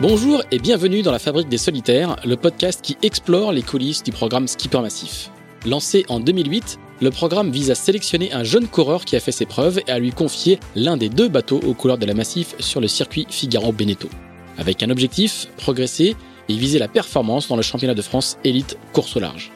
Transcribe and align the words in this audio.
Bonjour 0.00 0.42
et 0.50 0.58
bienvenue 0.58 1.02
dans 1.02 1.12
la 1.12 1.18
Fabrique 1.18 1.50
des 1.50 1.58
Solitaires, 1.58 2.16
le 2.24 2.38
podcast 2.38 2.80
qui 2.82 2.96
explore 3.02 3.52
les 3.52 3.60
coulisses 3.60 4.02
du 4.02 4.12
programme 4.12 4.48
Skipper 4.48 4.80
Massif. 4.80 5.30
Lancé 5.66 6.06
en 6.08 6.20
2008, 6.20 6.78
le 7.02 7.10
programme 7.10 7.50
vise 7.50 7.70
à 7.70 7.74
sélectionner 7.74 8.32
un 8.32 8.42
jeune 8.42 8.66
coureur 8.66 9.04
qui 9.04 9.14
a 9.14 9.20
fait 9.20 9.30
ses 9.30 9.44
preuves 9.44 9.78
et 9.86 9.90
à 9.90 9.98
lui 9.98 10.10
confier 10.10 10.58
l'un 10.74 10.96
des 10.96 11.10
deux 11.10 11.28
bateaux 11.28 11.60
aux 11.66 11.74
couleurs 11.74 11.98
de 11.98 12.06
la 12.06 12.14
Massif 12.14 12.54
sur 12.60 12.80
le 12.80 12.88
circuit 12.88 13.26
Figaro-Beneteau. 13.28 14.08
Avec 14.56 14.82
un 14.82 14.88
objectif, 14.88 15.48
progresser 15.58 16.16
et 16.48 16.54
viser 16.54 16.78
la 16.78 16.88
performance 16.88 17.48
dans 17.48 17.56
le 17.56 17.62
championnat 17.62 17.94
de 17.94 18.00
France 18.00 18.38
élite 18.42 18.78
course 18.94 19.14
au 19.16 19.20
large. 19.20 19.52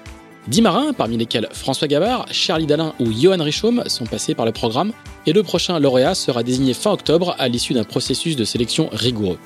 Dix 0.46 0.60
marins, 0.60 0.92
parmi 0.92 1.16
lesquels 1.16 1.48
François 1.52 1.88
Gavard, 1.88 2.26
Charlie 2.30 2.66
Dalin 2.66 2.92
ou 3.00 3.10
Johan 3.10 3.42
Richaume, 3.42 3.84
sont 3.86 4.04
passés 4.04 4.34
par 4.34 4.44
le 4.44 4.52
programme, 4.52 4.92
et 5.24 5.32
le 5.32 5.42
prochain 5.42 5.78
lauréat 5.78 6.14
sera 6.14 6.42
désigné 6.42 6.74
fin 6.74 6.92
octobre 6.92 7.34
à 7.38 7.48
l'issue 7.48 7.72
d'un 7.72 7.84
processus 7.84 8.36
de 8.36 8.44
sélection 8.44 8.90
rigoureux. 8.92 9.38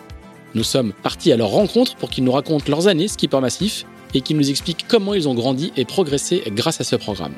Nous 0.55 0.65
sommes 0.65 0.93
partis 1.03 1.31
à 1.33 1.37
leur 1.37 1.49
rencontre 1.49 1.95
pour 1.97 2.11
qu'ils 2.11 2.25
nous 2.25 2.33
racontent 2.33 2.65
leurs 2.69 2.89
années 2.89 3.09
skipper 3.09 3.41
massif 3.41 3.85
et 4.15 4.23
qu'ils 4.23 4.37
nous 4.37 4.49
expliquent 4.49 4.87
comment 4.89 5.13
ils 5.13 5.29
ont 5.29 5.35
grandi 5.35 5.73
et 5.77 5.85
progressé 5.85 6.43
grâce 6.49 6.81
à 6.81 6.85
ce 6.85 6.97
programme. 6.97 7.35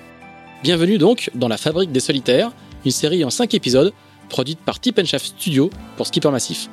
Bienvenue 0.62 0.98
donc 0.98 1.30
dans 1.34 1.48
La 1.48 1.56
Fabrique 1.56 1.90
des 1.90 2.00
Solitaires, 2.00 2.52
une 2.84 2.92
série 2.92 3.24
en 3.24 3.30
5 3.30 3.52
épisodes 3.54 3.92
produite 4.28 4.60
par 4.60 4.78
Tip 4.78 5.04
Shaft 5.04 5.26
Studio 5.26 5.70
pour 5.96 6.06
Skipper 6.06 6.30
Massif. 6.30 6.68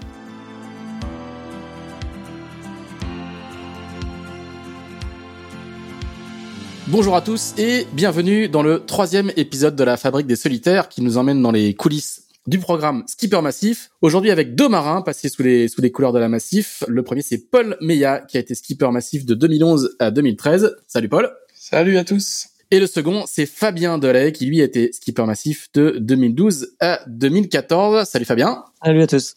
Bonjour 6.85 7.15
à 7.15 7.21
tous 7.21 7.53
et 7.57 7.85
bienvenue 7.93 8.47
dans 8.47 8.61
le 8.61 8.85
troisième 8.85 9.31
épisode 9.35 9.75
de 9.75 9.83
la 9.83 9.97
Fabrique 9.97 10.27
des 10.27 10.37
Solitaires 10.37 10.87
qui 10.87 11.01
nous 11.01 11.17
emmène 11.17 11.41
dans 11.41 11.51
les 11.51 11.73
coulisses 11.73 12.26
du 12.47 12.59
programme 12.59 13.03
Skipper 13.07 13.41
Massif. 13.41 13.89
Aujourd'hui 14.01 14.31
avec 14.31 14.55
deux 14.55 14.69
marins 14.69 15.01
passés 15.01 15.27
sous 15.27 15.43
les, 15.43 15.67
sous 15.67 15.81
les 15.81 15.91
couleurs 15.91 16.13
de 16.13 16.19
la 16.19 16.29
Massif. 16.29 16.83
Le 16.87 17.03
premier 17.03 17.21
c'est 17.21 17.49
Paul 17.49 17.77
Meillat 17.81 18.21
qui 18.21 18.37
a 18.37 18.39
été 18.39 18.55
Skipper 18.55 18.89
Massif 18.89 19.25
de 19.25 19.35
2011 19.35 19.97
à 19.99 20.11
2013. 20.11 20.77
Salut 20.87 21.09
Paul. 21.09 21.29
Salut 21.53 21.97
à 21.97 22.05
tous. 22.05 22.47
Et 22.71 22.79
le 22.79 22.87
second 22.87 23.25
c'est 23.27 23.45
Fabien 23.45 23.97
Delay 23.97 24.31
qui 24.31 24.45
lui 24.45 24.61
a 24.61 24.63
été 24.63 24.93
Skipper 24.93 25.25
Massif 25.25 25.69
de 25.73 25.97
2012 25.99 26.75
à 26.79 27.01
2014. 27.07 28.07
Salut 28.07 28.25
Fabien. 28.25 28.63
Salut 28.81 29.01
à 29.01 29.07
tous. 29.07 29.35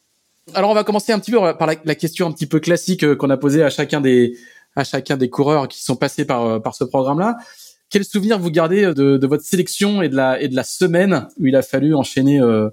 Alors 0.54 0.70
on 0.70 0.74
va 0.74 0.84
commencer 0.84 1.12
un 1.12 1.18
petit 1.18 1.32
peu 1.32 1.38
par 1.38 1.66
la, 1.66 1.74
la 1.84 1.94
question 1.96 2.28
un 2.28 2.32
petit 2.32 2.46
peu 2.46 2.60
classique 2.60 3.02
euh, 3.02 3.16
qu'on 3.16 3.30
a 3.30 3.36
posée 3.36 3.64
à 3.64 3.70
chacun 3.70 4.00
des 4.00 4.36
à 4.76 4.84
chacun 4.84 5.16
des 5.16 5.28
coureurs 5.28 5.66
qui 5.66 5.82
sont 5.82 5.96
passés 5.96 6.24
par 6.24 6.44
euh, 6.44 6.58
par 6.60 6.76
ce 6.76 6.84
programme-là. 6.84 7.36
Quel 7.88 8.04
souvenir 8.04 8.38
vous 8.38 8.52
gardez 8.52 8.82
de, 8.94 9.16
de, 9.16 9.26
votre 9.26 9.42
sélection 9.42 10.00
et 10.00 10.08
de 10.08 10.14
la 10.14 10.40
et 10.40 10.46
de 10.46 10.54
la 10.54 10.62
semaine 10.62 11.26
où 11.40 11.46
il 11.46 11.56
a 11.56 11.62
fallu 11.62 11.92
enchaîner 11.92 12.40
euh, 12.40 12.70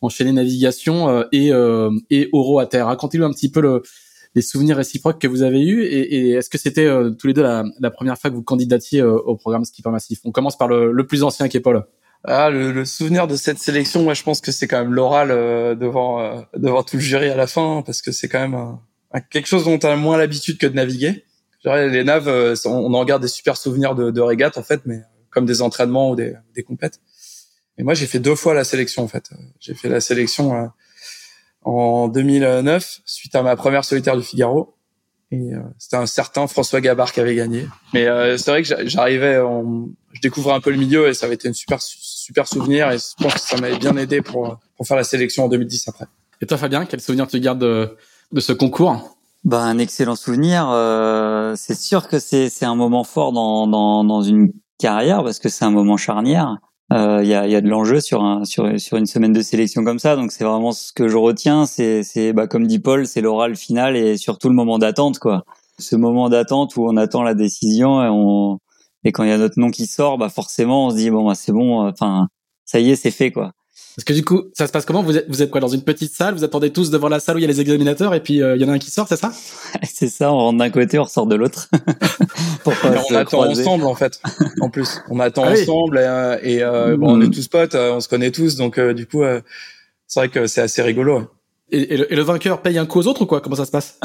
enchaîner 0.00 0.32
navigation 0.32 1.08
euh, 1.08 1.24
et 1.32 1.52
euh, 1.52 1.90
et 2.10 2.28
oro 2.32 2.58
à 2.58 2.66
terre 2.66 2.86
Racontez-nous 2.86 3.24
un 3.24 3.32
petit 3.32 3.50
peu 3.50 3.60
le, 3.60 3.82
les 4.34 4.42
souvenirs 4.42 4.76
réciproques 4.76 5.20
que 5.20 5.28
vous 5.28 5.42
avez 5.42 5.62
eus 5.62 5.82
et, 5.84 6.14
et 6.14 6.30
est-ce 6.32 6.50
que 6.50 6.58
c'était 6.58 6.88
tous 7.18 7.26
les 7.26 7.32
deux 7.32 7.42
la, 7.42 7.64
la, 7.80 7.90
première 7.90 8.18
fois 8.18 8.30
que 8.30 8.34
vous 8.34 8.42
candidatiez 8.42 9.02
au 9.02 9.36
programme 9.36 9.64
Skipper 9.64 9.90
Massif 9.90 10.20
On 10.24 10.32
commence 10.32 10.58
par 10.58 10.68
le, 10.68 10.92
le 10.92 11.06
plus 11.06 11.22
ancien 11.22 11.48
qui 11.48 11.56
est 11.56 11.60
Paul. 11.60 11.84
Ah, 12.24 12.50
le, 12.50 12.72
le, 12.72 12.84
souvenir 12.84 13.26
de 13.26 13.36
cette 13.36 13.58
sélection, 13.58 14.02
moi, 14.02 14.14
je 14.14 14.22
pense 14.22 14.40
que 14.40 14.50
c'est 14.50 14.66
quand 14.66 14.78
même 14.78 14.94
l'oral 14.94 15.28
devant 15.78 16.44
devant 16.56 16.82
tout 16.82 16.96
le 16.96 17.02
jury 17.02 17.28
à 17.28 17.36
la 17.36 17.46
fin, 17.46 17.82
parce 17.84 18.02
que 18.02 18.12
c'est 18.12 18.28
quand 18.28 18.40
même 18.40 18.78
quelque 19.30 19.46
chose 19.46 19.64
dont 19.64 19.78
on 19.82 19.88
a 19.88 19.96
moins 19.96 20.16
l'habitude 20.16 20.58
que 20.58 20.66
de 20.66 20.74
naviguer 20.74 21.24
les 21.72 22.04
naves, 22.04 22.28
euh, 22.28 22.54
on 22.66 22.92
en 22.94 23.04
garde 23.04 23.22
des 23.22 23.28
super 23.28 23.56
souvenirs 23.56 23.94
de, 23.94 24.10
de 24.10 24.20
régates 24.20 24.58
en 24.58 24.62
fait, 24.62 24.82
mais 24.84 25.00
comme 25.30 25.46
des 25.46 25.62
entraînements 25.62 26.10
ou 26.10 26.16
des, 26.16 26.34
des. 26.54 26.64
Et 27.78 27.82
moi, 27.82 27.94
j'ai 27.94 28.06
fait 28.06 28.20
deux 28.20 28.34
fois 28.34 28.54
la 28.54 28.64
sélection 28.64 29.02
en 29.02 29.08
fait. 29.08 29.30
J'ai 29.60 29.74
fait 29.74 29.88
la 29.88 30.00
sélection 30.00 30.54
euh, 30.54 30.66
en 31.62 32.08
2009 32.08 33.00
suite 33.04 33.34
à 33.34 33.42
ma 33.42 33.56
première 33.56 33.84
solitaire 33.84 34.16
du 34.16 34.22
Figaro. 34.22 34.74
Et 35.30 35.52
euh, 35.52 35.60
c'était 35.78 35.96
un 35.96 36.06
certain 36.06 36.46
François 36.46 36.80
Gabard 36.80 37.12
qui 37.12 37.20
avait 37.20 37.34
gagné. 37.34 37.66
Mais 37.92 38.06
c'est 38.38 38.50
vrai 38.50 38.62
que 38.62 38.86
j'arrivais, 38.86 39.34
je 40.12 40.20
découvrais 40.20 40.54
un 40.54 40.60
peu 40.60 40.70
le 40.70 40.76
milieu 40.76 41.08
et 41.08 41.14
ça 41.14 41.26
avait 41.26 41.34
été 41.34 41.48
une 41.48 41.54
super 41.54 41.80
super 41.80 42.46
souvenir 42.46 42.90
et 42.90 42.98
je 42.98 43.22
pense 43.22 43.34
que 43.34 43.40
ça 43.40 43.56
m'avait 43.56 43.78
bien 43.78 43.96
aidé 43.96 44.22
pour 44.22 44.58
pour 44.76 44.86
faire 44.86 44.96
la 44.96 45.04
sélection 45.04 45.44
en 45.44 45.48
2010 45.48 45.88
après. 45.88 46.06
Et 46.40 46.46
toi, 46.46 46.58
Fabien, 46.58 46.84
quel 46.84 47.00
souvenir 47.00 47.26
tu 47.26 47.40
gardes 47.40 47.58
de, 47.58 47.96
de 48.32 48.40
ce 48.40 48.52
concours? 48.52 49.16
Bah, 49.44 49.62
un 49.62 49.78
excellent 49.78 50.16
souvenir. 50.16 50.68
Euh, 50.70 51.54
c'est 51.56 51.78
sûr 51.78 52.08
que 52.08 52.18
c'est 52.18 52.48
c'est 52.48 52.64
un 52.64 52.74
moment 52.74 53.04
fort 53.04 53.32
dans 53.32 53.66
dans 53.66 54.04
dans 54.04 54.22
une 54.22 54.52
carrière 54.78 55.22
parce 55.22 55.38
que 55.38 55.48
c'est 55.48 55.64
un 55.64 55.70
moment 55.70 55.96
charnière. 55.96 56.56
Il 56.90 56.96
euh, 56.96 57.24
y 57.24 57.34
a 57.34 57.46
il 57.46 57.52
y 57.52 57.56
a 57.56 57.60
de 57.60 57.68
l'enjeu 57.68 58.00
sur 58.00 58.22
un 58.22 58.44
sur 58.44 58.78
sur 58.78 58.96
une 58.98 59.06
semaine 59.06 59.32
de 59.32 59.40
sélection 59.42 59.84
comme 59.84 59.98
ça. 59.98 60.16
Donc 60.16 60.32
c'est 60.32 60.44
vraiment 60.44 60.72
ce 60.72 60.92
que 60.92 61.08
je 61.08 61.16
retiens. 61.16 61.66
C'est 61.66 62.02
c'est 62.02 62.32
bah 62.32 62.46
comme 62.46 62.66
dit 62.66 62.78
Paul, 62.78 63.06
c'est 63.06 63.20
l'oral 63.20 63.56
final 63.56 63.96
et 63.96 64.16
surtout 64.18 64.48
le 64.48 64.54
moment 64.54 64.78
d'attente 64.78 65.18
quoi. 65.18 65.44
Ce 65.78 65.96
moment 65.96 66.28
d'attente 66.28 66.76
où 66.76 66.86
on 66.86 66.96
attend 66.96 67.22
la 67.22 67.34
décision 67.34 68.02
et 68.04 68.08
on 68.10 68.58
et 69.04 69.12
quand 69.12 69.24
il 69.24 69.30
y 69.30 69.32
a 69.32 69.38
notre 69.38 69.58
nom 69.58 69.70
qui 69.70 69.86
sort, 69.86 70.18
bah 70.18 70.28
forcément 70.28 70.86
on 70.86 70.90
se 70.90 70.96
dit 70.96 71.10
bon 71.10 71.26
bah 71.26 71.34
c'est 71.34 71.52
bon. 71.52 71.88
Enfin 71.88 72.28
ça 72.66 72.80
y 72.80 72.90
est, 72.90 72.96
c'est 72.96 73.10
fait 73.10 73.32
quoi. 73.32 73.52
Parce 73.96 74.04
que 74.04 74.12
du 74.12 74.24
coup, 74.24 74.44
ça 74.52 74.66
se 74.66 74.72
passe 74.72 74.84
comment? 74.84 75.02
Vous 75.02 75.16
êtes, 75.16 75.28
vous 75.28 75.42
êtes 75.42 75.50
quoi 75.50 75.60
dans 75.60 75.68
une 75.68 75.82
petite 75.82 76.12
salle? 76.12 76.34
Vous 76.34 76.44
attendez 76.44 76.70
tous 76.70 76.90
devant 76.90 77.08
la 77.08 77.20
salle 77.20 77.36
où 77.36 77.38
il 77.38 77.42
y 77.42 77.44
a 77.44 77.48
les 77.48 77.60
examinateurs 77.60 78.14
et 78.14 78.20
puis 78.20 78.42
euh, 78.42 78.56
il 78.56 78.62
y 78.62 78.64
en 78.64 78.68
a 78.68 78.72
un 78.72 78.78
qui 78.78 78.90
sort, 78.90 79.06
c'est 79.08 79.16
ça? 79.16 79.32
C'est 79.82 80.08
ça. 80.08 80.32
On 80.32 80.38
rentre 80.38 80.58
d'un 80.58 80.70
côté, 80.70 80.98
on 80.98 81.04
ressort 81.04 81.26
de 81.26 81.36
l'autre. 81.36 81.68
on 82.66 83.14
attend 83.14 83.48
ensemble 83.48 83.84
en 83.84 83.94
fait. 83.94 84.20
En 84.60 84.70
plus, 84.70 85.00
on 85.08 85.20
attend 85.20 85.44
ah 85.46 85.52
ensemble 85.52 85.98
et, 85.98 86.62
euh, 86.62 86.96
bon, 86.96 87.16
on 87.16 87.20
est 87.20 87.26
mm. 87.26 87.30
tous 87.30 87.48
potes, 87.48 87.74
euh, 87.74 87.94
on 87.94 88.00
se 88.00 88.08
connaît 88.08 88.30
tous, 88.30 88.56
donc 88.56 88.80
du 88.80 89.06
coup, 89.06 89.22
c'est 90.06 90.20
vrai 90.20 90.28
que 90.28 90.46
c'est 90.46 90.60
assez 90.60 90.82
rigolo. 90.82 91.30
Et, 91.70 91.96
le, 91.96 92.22
vainqueur 92.22 92.62
paye 92.62 92.78
un 92.78 92.86
coup 92.86 93.00
aux 93.00 93.06
autres 93.06 93.22
ou 93.22 93.26
quoi? 93.26 93.40
Comment 93.40 93.56
ça 93.56 93.64
se 93.64 93.70
passe? 93.70 93.98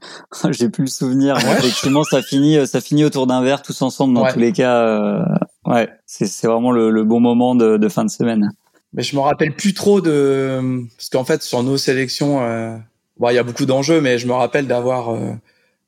J'ai 0.50 0.68
plus 0.68 0.84
le 0.84 0.90
souvenir. 0.90 1.36
Effectivement, 1.36 2.04
ça 2.04 2.22
finit, 2.22 2.64
ça 2.66 2.80
finit 2.80 3.04
autour 3.04 3.26
d'un 3.26 3.42
verre 3.42 3.62
tous 3.62 3.80
ensemble 3.82 4.14
dans 4.14 4.30
tous 4.30 4.38
les 4.38 4.52
cas. 4.52 5.24
ouais, 5.64 5.88
c'est 6.04 6.46
vraiment 6.46 6.72
le, 6.72 6.90
le, 6.90 7.04
bon 7.04 7.20
moment 7.20 7.54
de, 7.54 7.76
de 7.76 7.88
fin 7.88 8.04
de 8.04 8.10
semaine 8.10 8.50
mais 8.96 9.02
je 9.02 9.14
me 9.14 9.20
rappelle 9.20 9.54
plus 9.54 9.74
trop 9.74 10.00
de 10.00 10.82
parce 10.96 11.10
qu'en 11.10 11.24
fait 11.24 11.42
sur 11.42 11.62
nos 11.62 11.76
sélections 11.76 12.42
euh... 12.42 12.76
bon 13.18 13.28
il 13.28 13.34
y 13.34 13.38
a 13.38 13.42
beaucoup 13.44 13.66
d'enjeux 13.66 14.00
mais 14.00 14.18
je 14.18 14.26
me 14.26 14.32
rappelle 14.32 14.66
d'avoir 14.66 15.10
euh, 15.10 15.32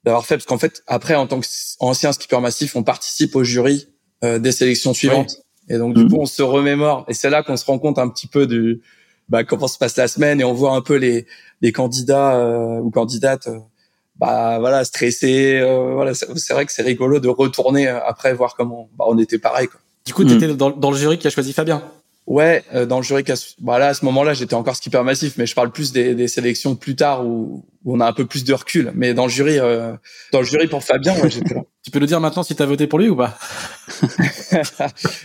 d'avoir 0.04 0.24
fait 0.26 0.36
parce 0.36 0.46
qu'en 0.46 0.58
fait 0.58 0.84
après 0.86 1.16
en 1.16 1.26
tant 1.26 1.40
qu'ancien 1.40 2.12
skipper 2.12 2.40
massif 2.40 2.76
on 2.76 2.84
participe 2.84 3.34
au 3.34 3.42
jury 3.42 3.88
euh, 4.22 4.38
des 4.38 4.52
sélections 4.52 4.94
suivantes 4.94 5.38
et 5.68 5.78
donc 5.78 5.96
du 5.96 6.04
mmh. 6.04 6.10
coup 6.10 6.18
on 6.20 6.26
se 6.26 6.42
remémore 6.42 7.04
et 7.08 7.14
c'est 7.14 7.30
là 7.30 7.42
qu'on 7.42 7.56
se 7.56 7.64
rend 7.64 7.78
compte 7.78 7.98
un 7.98 8.08
petit 8.08 8.28
peu 8.28 8.46
du 8.46 8.82
bah, 9.28 9.44
comment 9.44 9.68
se 9.68 9.78
passe 9.78 9.96
la 9.96 10.08
semaine 10.08 10.40
et 10.40 10.44
on 10.44 10.54
voit 10.54 10.74
un 10.74 10.82
peu 10.82 10.96
les 10.96 11.26
les 11.62 11.72
candidats 11.72 12.36
euh, 12.36 12.78
ou 12.78 12.90
candidates 12.90 13.48
bah 14.16 14.58
voilà 14.58 14.84
stressés 14.84 15.60
voilà 15.94 16.12
c'est 16.12 16.52
vrai 16.52 16.66
que 16.66 16.72
c'est 16.72 16.82
rigolo 16.82 17.20
de 17.20 17.28
retourner 17.28 17.88
après 17.88 18.34
voir 18.34 18.54
comment 18.54 18.90
bah, 18.98 19.06
on 19.08 19.16
était 19.18 19.38
pareil 19.38 19.68
quoi. 19.68 19.80
Du 20.06 20.14
coup, 20.14 20.24
tu 20.24 20.32
étais 20.32 20.46
mmh. 20.46 20.56
dans, 20.56 20.70
dans, 20.70 20.90
le 20.90 20.96
jury 20.96 21.18
qui 21.18 21.26
a 21.26 21.30
choisi 21.30 21.52
Fabien. 21.52 21.82
Ouais, 22.28 22.62
euh, 22.74 22.84
dans 22.84 22.98
le 22.98 23.02
jury, 23.02 23.24
voilà, 23.62 23.86
à 23.86 23.94
ce 23.94 24.04
moment-là, 24.04 24.34
j'étais 24.34 24.52
encore 24.52 24.76
skipper 24.76 25.02
massif, 25.02 25.38
mais 25.38 25.46
je 25.46 25.54
parle 25.54 25.70
plus 25.72 25.92
des, 25.92 26.14
des 26.14 26.28
sélections 26.28 26.76
plus 26.76 26.94
tard 26.94 27.26
où, 27.26 27.64
où, 27.86 27.96
on 27.96 28.00
a 28.00 28.06
un 28.06 28.12
peu 28.12 28.26
plus 28.26 28.44
de 28.44 28.52
recul. 28.52 28.92
Mais 28.94 29.14
dans 29.14 29.24
le 29.24 29.30
jury, 29.30 29.58
euh, 29.58 29.94
dans 30.30 30.40
le 30.40 30.44
jury 30.44 30.66
pour 30.66 30.84
Fabien, 30.84 31.18
ouais, 31.22 31.30
j'étais 31.30 31.54
là. 31.54 31.62
Tu 31.82 31.90
peux 31.90 31.98
nous 31.98 32.06
dire 32.06 32.20
maintenant 32.20 32.42
si 32.42 32.54
tu 32.54 32.62
as 32.62 32.66
voté 32.66 32.86
pour 32.86 32.98
lui 32.98 33.08
ou 33.08 33.16
pas? 33.16 33.38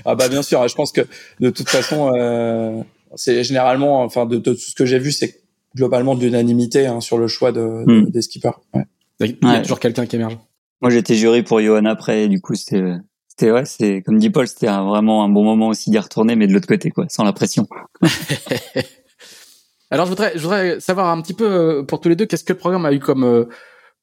Ah 0.06 0.16
bah 0.16 0.30
bien 0.30 0.42
sûr. 0.42 0.66
Je 0.66 0.76
pense 0.76 0.94
que 0.94 1.02
de 1.42 1.50
toute 1.50 1.68
façon, 1.68 2.14
euh, 2.16 2.82
c'est 3.16 3.44
généralement, 3.44 4.02
enfin 4.04 4.26
de, 4.26 4.38
tout 4.38 4.56
ce 4.56 4.74
que 4.74 4.86
j'ai 4.86 5.00
vu, 5.00 5.12
c'est 5.12 5.42
globalement 5.76 6.16
de 6.16 6.24
l'unanimité 6.24 6.86
hein, 6.86 7.02
sur 7.02 7.18
le 7.18 7.28
choix 7.28 7.52
de, 7.52 7.84
hmm. 7.86 8.12
des 8.12 8.22
skippers. 8.22 8.62
Ouais. 8.74 8.86
Il 9.20 9.38
y 9.42 9.46
a 9.46 9.62
toujours 9.62 9.82
quelqu'un 9.82 10.06
qui 10.06 10.16
émerge. 10.16 10.38
Moi, 10.82 10.90
j'étais 10.90 11.16
jury 11.16 11.44
pour 11.44 11.60
Johan 11.60 11.84
après, 11.84 12.24
et 12.24 12.28
du 12.30 12.40
coup, 12.40 12.56
c'était 12.56 12.82
c'était 13.36 13.52
ouais, 13.52 13.66
c'est 13.66 14.04
comme 14.04 14.20
dit 14.20 14.30
Paul, 14.30 14.48
c'était 14.48 14.68
vraiment 14.68 15.24
un 15.24 15.30
bon 15.30 15.44
moment 15.44 15.70
aussi 15.70 15.90
d'y 15.90 15.98
retourner, 15.98 16.36
mais 16.36 16.46
de 16.46 16.54
l'autre 16.54 16.68
côté, 16.68 16.92
quoi, 16.92 17.06
sans 17.10 17.24
la 17.24 17.34
pression. 17.34 17.68
Alors 19.90 20.06
je 20.06 20.12
voudrais, 20.12 20.34
je 20.36 20.44
voudrais 20.44 20.80
savoir 20.80 21.10
un 21.10 21.20
petit 21.20 21.34
peu 21.34 21.46
euh, 21.46 21.84
pour 21.84 22.00
tous 22.00 22.10
les 22.10 22.16
deux, 22.16 22.28
qu'est-ce 22.28 22.44
que 22.44 22.54
le 22.54 22.60
programme 22.60 22.86
a 22.86 22.94
eu 22.94 23.00
comme 23.00 23.24
euh, 23.24 23.46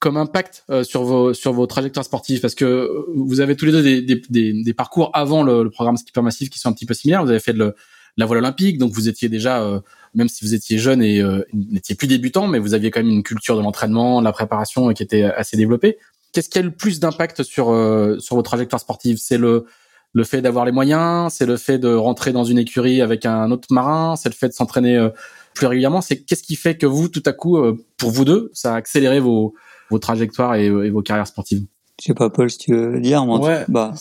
comme 0.01 0.17
impact 0.17 0.65
euh, 0.71 0.83
sur 0.83 1.05
vos 1.05 1.33
sur 1.33 1.53
vos 1.53 1.69
trajectoires 1.69 2.05
sportives? 2.05 2.41
Parce 2.41 2.57
que 2.57 2.91
vous 3.15 3.39
avez 3.39 3.55
tous 3.55 3.67
les 3.67 3.73
deux 3.73 3.83
des, 3.85 4.03
des, 4.03 4.63
des, 4.65 4.75
parcours 4.75 5.13
avant 5.15 5.45
le, 5.45 5.63
le, 5.63 5.71
programme 5.71 5.97
Skipper 5.97 6.23
Massif 6.23 6.51
qui 6.51 6.59
sont 6.59 6.69
un 6.69 6.73
petit 6.73 6.87
peu 6.87 6.95
similaires. 6.95 7.23
Vous 7.23 7.31
avez 7.31 7.39
fait 7.39 7.53
de, 7.53 7.77
la 8.17 8.27
voile 8.27 8.39
olympique, 8.39 8.79
donc 8.79 8.91
vous 8.91 9.09
étiez 9.09 9.29
déjà, 9.29 9.81
même 10.15 10.29
si 10.29 10.45
vous 10.45 10.55
étiez 10.55 10.79
jeune 10.79 11.01
et 11.01 11.23
n'étiez 11.55 11.95
plus 11.95 12.09
débutant, 12.09 12.49
mais 12.49 12.59
vous 12.59 12.75
aviez 12.75 12.91
quand 12.91 13.01
même 13.01 13.13
une 13.13 13.23
culture 13.23 13.57
de 13.57 13.63
l'entraînement, 13.63 14.21
de 14.21 14.25
la 14.25 14.33
préparation 14.33 14.93
qui 14.93 15.05
était 15.05 15.23
assez 15.23 15.57
développée 15.57 15.97
qu'est-ce 16.33 16.49
qui 16.49 16.59
a 16.59 16.63
le 16.63 16.71
plus 16.71 17.01
d'impact 17.01 17.43
sur 17.43 17.71
euh, 17.71 18.19
sur 18.19 18.37
vos 18.37 18.43
trajectoires 18.43 18.81
sportives? 18.81 19.19
C'est 19.19 19.39
le 19.39 19.67
le 20.13 20.25
fait 20.25 20.43
d'avoir 20.43 20.65
les 20.65 20.73
moyens, 20.73 21.33
c'est 21.33 21.47
le 21.47 21.57
fait 21.57 21.79
de 21.79 21.95
rentrer 21.95 22.33
dans 22.33 22.43
une 22.43 22.59
écurie 22.59 23.01
avec 23.01 23.25
un 23.27 23.53
autre 23.53 23.69
marin, 23.71 24.17
c'est 24.17 24.29
le 24.29 24.35
fait 24.35 24.49
de 24.49 24.53
s'entraîner 24.53 24.97
euh, 24.97 25.11
plus 25.55 25.67
régulièrement? 25.67 26.01
C'est 26.01 26.25
qu'est-ce 26.25 26.43
qui 26.43 26.57
fait 26.57 26.77
que 26.77 26.87
vous, 26.87 27.09
tout 27.09 27.23
à 27.27 27.33
coup, 27.33 27.59
euh, 27.59 27.79
pour 27.97 28.11
vous 28.11 28.25
deux, 28.25 28.51
ça 28.53 28.75
a 28.75 28.77
accéléré 28.77 29.21
vos 29.21 29.55
vos 29.89 29.99
trajectoires 29.99 30.55
et, 30.57 30.91
vos 30.91 31.03
carrières 31.03 31.27
sportives? 31.27 31.63
Je 32.01 32.07
sais 32.07 32.15
pas, 32.15 32.31
Paul, 32.31 32.51
si 32.51 32.59
tu 32.59 32.75
veux 32.75 33.01
dire. 33.01 33.25
Moi, 33.25 33.39
ouais. 33.41 33.65
bah. 33.69 33.93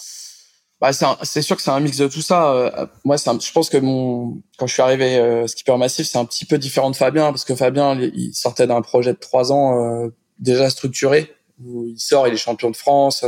Bah, 0.81 0.91
c'est 0.93 1.41
sûr 1.41 1.57
que 1.57 1.61
c'est 1.61 1.71
un 1.71 1.79
mix 1.81 1.97
de 1.97 2.07
tout 2.07 2.21
ça. 2.21 2.89
moi, 3.03 3.17
je 3.17 3.51
pense 3.51 3.69
que 3.69 3.75
mon 3.75 4.41
quand 4.57 4.65
je 4.65 4.73
suis 4.73 4.81
arrivé 4.81 5.43
skipper 5.45 5.75
massif, 5.75 6.07
c'est 6.07 6.17
un 6.17 6.23
petit 6.23 6.45
peu 6.45 6.57
différent 6.57 6.89
de 6.89 6.95
Fabien 6.95 7.31
parce 7.31 7.43
que 7.43 7.53
Fabien, 7.53 7.99
il 7.99 8.33
sortait 8.33 8.65
d'un 8.65 8.81
projet 8.81 9.11
de 9.11 9.17
trois 9.17 9.51
ans 9.51 10.09
déjà 10.39 10.69
structuré 10.69 11.35
il 11.65 11.99
sort, 11.99 12.27
il 12.27 12.33
est 12.33 12.37
champion 12.37 12.69
de 12.69 12.75
France, 12.75 13.25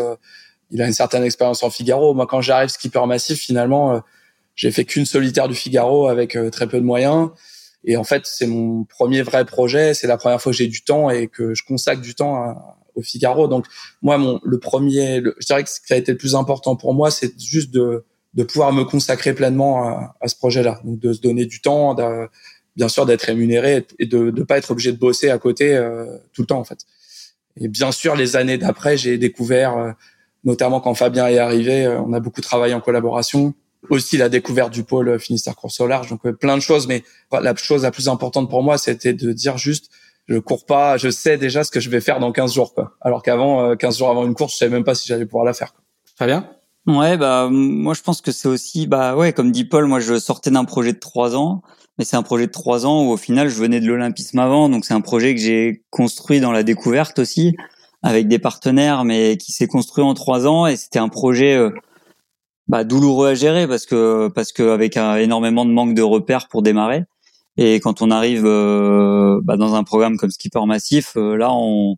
il 0.71 0.81
a 0.81 0.87
une 0.87 0.93
certaine 0.93 1.23
expérience 1.23 1.63
en 1.63 1.69
Figaro. 1.69 2.13
Moi, 2.13 2.27
quand 2.27 2.41
j'arrive 2.41 2.69
skipper 2.69 3.05
massif, 3.05 3.39
finalement, 3.39 4.01
j'ai 4.55 4.71
fait 4.71 4.85
qu'une 4.85 5.05
solitaire 5.05 5.47
du 5.47 5.55
Figaro 5.55 6.07
avec 6.07 6.37
très 6.51 6.67
peu 6.67 6.79
de 6.79 6.85
moyens. 6.85 7.29
Et 7.83 7.97
en 7.97 8.03
fait, 8.03 8.23
c'est 8.25 8.47
mon 8.47 8.83
premier 8.83 9.21
vrai 9.21 9.45
projet. 9.45 9.93
C'est 9.93 10.07
la 10.07 10.17
première 10.17 10.41
fois 10.41 10.51
que 10.51 10.57
j'ai 10.57 10.67
du 10.67 10.83
temps 10.83 11.09
et 11.09 11.27
que 11.27 11.53
je 11.53 11.63
consacre 11.63 12.01
du 12.01 12.15
temps 12.15 12.35
à, 12.35 12.77
au 12.95 13.01
Figaro. 13.01 13.47
Donc 13.47 13.65
moi, 14.01 14.17
mon 14.17 14.39
le 14.43 14.59
premier, 14.59 15.21
je 15.39 15.45
dirais 15.45 15.63
que 15.63 15.69
ce 15.69 15.79
qui 15.81 15.93
a 15.93 15.97
été 15.97 16.11
le 16.11 16.17
plus 16.17 16.35
important 16.35 16.75
pour 16.75 16.93
moi, 16.93 17.11
c'est 17.11 17.39
juste 17.39 17.71
de 17.71 18.05
de 18.33 18.43
pouvoir 18.43 18.71
me 18.71 18.85
consacrer 18.85 19.33
pleinement 19.33 19.83
à, 19.83 20.15
à 20.21 20.27
ce 20.29 20.37
projet-là. 20.37 20.79
Donc 20.85 20.99
de 20.99 21.11
se 21.11 21.19
donner 21.19 21.45
du 21.45 21.59
temps, 21.59 21.95
bien 22.75 22.87
sûr 22.87 23.05
d'être 23.05 23.23
rémunéré 23.23 23.85
et 23.99 24.05
de 24.05 24.31
ne 24.31 24.43
pas 24.43 24.57
être 24.57 24.71
obligé 24.71 24.91
de 24.91 24.97
bosser 24.97 25.29
à 25.29 25.37
côté 25.37 25.75
euh, 25.75 26.17
tout 26.33 26.43
le 26.43 26.47
temps 26.47 26.59
en 26.59 26.63
fait. 26.63 26.85
Et 27.57 27.67
bien 27.67 27.91
sûr, 27.91 28.15
les 28.15 28.35
années 28.35 28.57
d'après, 28.57 28.97
j'ai 28.97 29.17
découvert, 29.17 29.77
euh, 29.77 29.91
notamment 30.43 30.79
quand 30.79 30.93
Fabien 30.93 31.27
est 31.27 31.39
arrivé, 31.39 31.85
euh, 31.85 32.01
on 32.01 32.13
a 32.13 32.19
beaucoup 32.19 32.41
travaillé 32.41 32.73
en 32.73 32.81
collaboration. 32.81 33.53
Aussi 33.89 34.17
la 34.17 34.29
découverte 34.29 34.71
du 34.71 34.83
pôle 34.83 35.19
Finistère 35.19 35.55
Course 35.55 35.79
au 35.79 35.87
large, 35.87 36.09
donc 36.09 36.29
plein 36.33 36.55
de 36.55 36.61
choses. 36.61 36.87
Mais 36.87 37.03
la 37.31 37.55
chose 37.55 37.81
la 37.81 37.89
plus 37.89 38.09
importante 38.09 38.47
pour 38.47 38.61
moi, 38.61 38.77
c'était 38.77 39.13
de 39.13 39.31
dire 39.33 39.57
juste 39.57 39.89
je 40.27 40.39
cours 40.39 40.65
pas, 40.65 40.97
je 40.97 41.09
sais 41.09 41.37
déjà 41.37 41.63
ce 41.63 41.71
que 41.71 41.79
je 41.79 41.89
vais 41.89 42.01
faire 42.01 42.19
dans 42.19 42.31
15 42.31 42.53
jours, 42.53 42.73
quoi. 42.73 42.93
Alors 43.01 43.21
qu'avant, 43.23 43.75
15 43.75 43.95
euh, 43.95 43.97
jours 43.97 44.09
avant 44.09 44.25
une 44.25 44.33
course, 44.33 44.53
je 44.53 44.57
savais 44.59 44.71
même 44.71 44.83
pas 44.83 44.95
si 44.95 45.07
j'allais 45.07 45.25
pouvoir 45.25 45.45
la 45.45 45.53
faire. 45.53 45.73
Très 46.15 46.25
bien. 46.25 46.47
Ouais, 46.87 47.15
bah 47.15 47.47
moi 47.51 47.93
je 47.93 48.01
pense 48.01 48.21
que 48.21 48.31
c'est 48.31 48.47
aussi, 48.47 48.87
bah 48.87 49.15
ouais, 49.15 49.33
comme 49.33 49.51
dit 49.51 49.65
Paul, 49.65 49.85
moi 49.85 49.99
je 49.99 50.17
sortais 50.17 50.49
d'un 50.49 50.65
projet 50.65 50.93
de 50.93 50.99
trois 50.99 51.35
ans, 51.35 51.61
mais 51.97 52.05
c'est 52.05 52.15
un 52.15 52.23
projet 52.23 52.47
de 52.47 52.51
trois 52.51 52.85
ans 52.85 53.05
où 53.05 53.11
au 53.11 53.17
final 53.17 53.49
je 53.49 53.55
venais 53.55 53.79
de 53.79 53.87
l'olympisme 53.87 54.39
avant, 54.39 54.69
donc 54.69 54.85
c'est 54.85 54.93
un 54.93 55.01
projet 55.01 55.35
que 55.35 55.41
j'ai 55.41 55.83
construit 55.89 56.39
dans 56.39 56.51
la 56.51 56.63
découverte 56.63 57.19
aussi 57.19 57.55
avec 58.03 58.27
des 58.27 58.39
partenaires, 58.39 59.03
mais 59.03 59.37
qui 59.37 59.51
s'est 59.51 59.67
construit 59.67 60.03
en 60.03 60.13
trois 60.13 60.47
ans 60.47 60.65
et 60.67 60.75
c'était 60.75 60.99
un 60.99 61.09
projet 61.09 61.55
euh, 61.55 61.69
bah, 62.67 62.83
douloureux 62.83 63.29
à 63.29 63.35
gérer 63.35 63.67
parce 63.67 63.85
que 63.85 64.29
parce 64.29 64.51
que 64.51 64.63
avec 64.63 64.97
énormément 64.97 65.65
de 65.65 65.71
manque 65.71 65.93
de 65.93 66.01
repères 66.01 66.47
pour 66.47 66.61
démarrer. 66.61 67.03
Et 67.57 67.79
quand 67.81 68.01
on 68.01 68.11
arrive 68.11 68.45
euh, 68.45 69.39
bah, 69.43 69.57
dans 69.57 69.75
un 69.75 69.83
programme 69.83 70.17
comme 70.17 70.31
Skipper 70.31 70.65
Massif, 70.65 71.13
euh, 71.17 71.35
là, 71.35 71.51
on, 71.51 71.97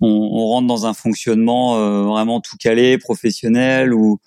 on, 0.00 0.08
on, 0.08 0.46
rentre 0.48 0.66
dans 0.66 0.86
un 0.86 0.92
fonctionnement 0.92 2.04
vraiment 2.04 2.40
tout 2.40 2.56
calé, 2.58 2.98
professionnel, 2.98 3.94
où, 3.94 4.18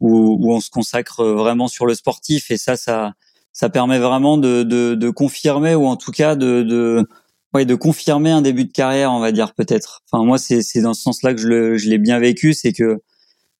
où, 0.00 0.36
où, 0.38 0.52
on 0.52 0.60
se 0.60 0.70
consacre 0.70 1.24
vraiment 1.24 1.66
sur 1.66 1.86
le 1.86 1.94
sportif. 1.94 2.50
Et 2.50 2.58
ça, 2.58 2.76
ça, 2.76 3.14
ça 3.52 3.68
permet 3.68 3.98
vraiment 3.98 4.38
de, 4.38 4.62
de, 4.62 4.94
de 4.94 5.10
confirmer, 5.10 5.74
ou 5.74 5.86
en 5.86 5.96
tout 5.96 6.12
cas 6.12 6.36
de, 6.36 6.62
de, 6.62 7.06
ouais, 7.54 7.64
de 7.64 7.74
confirmer 7.74 8.30
un 8.30 8.42
début 8.42 8.64
de 8.64 8.72
carrière, 8.72 9.12
on 9.12 9.20
va 9.20 9.32
dire 9.32 9.54
peut-être. 9.54 10.02
Enfin, 10.10 10.24
moi, 10.24 10.38
c'est, 10.38 10.62
c'est 10.62 10.80
dans 10.82 10.94
ce 10.94 11.02
sens-là 11.02 11.34
que 11.34 11.40
je, 11.40 11.48
le, 11.48 11.76
je 11.76 11.88
l'ai 11.88 11.98
bien 11.98 12.18
vécu, 12.18 12.54
c'est 12.54 12.72
que 12.72 13.00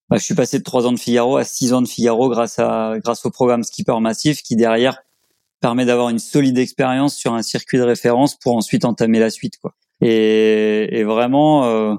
bah, 0.08 0.16
je 0.16 0.24
suis 0.24 0.34
passé 0.34 0.58
de 0.58 0.64
trois 0.64 0.86
ans 0.86 0.92
de 0.92 0.98
Figaro 0.98 1.36
à 1.36 1.44
six 1.44 1.72
ans 1.72 1.82
de 1.82 1.88
Figaro 1.88 2.30
grâce 2.30 2.58
à 2.58 2.94
grâce 3.02 3.26
au 3.26 3.30
programme 3.30 3.62
Skipper 3.62 4.00
Massif, 4.00 4.42
qui 4.42 4.56
derrière 4.56 5.02
permet 5.60 5.84
d'avoir 5.84 6.08
une 6.08 6.18
solide 6.18 6.58
expérience 6.58 7.14
sur 7.14 7.34
un 7.34 7.42
circuit 7.42 7.78
de 7.78 7.82
référence 7.82 8.34
pour 8.36 8.56
ensuite 8.56 8.84
entamer 8.84 9.18
la 9.18 9.28
suite 9.28 9.58
quoi. 9.60 9.74
Et, 10.00 10.98
et 10.98 11.04
vraiment 11.04 11.64
euh, 11.64 11.94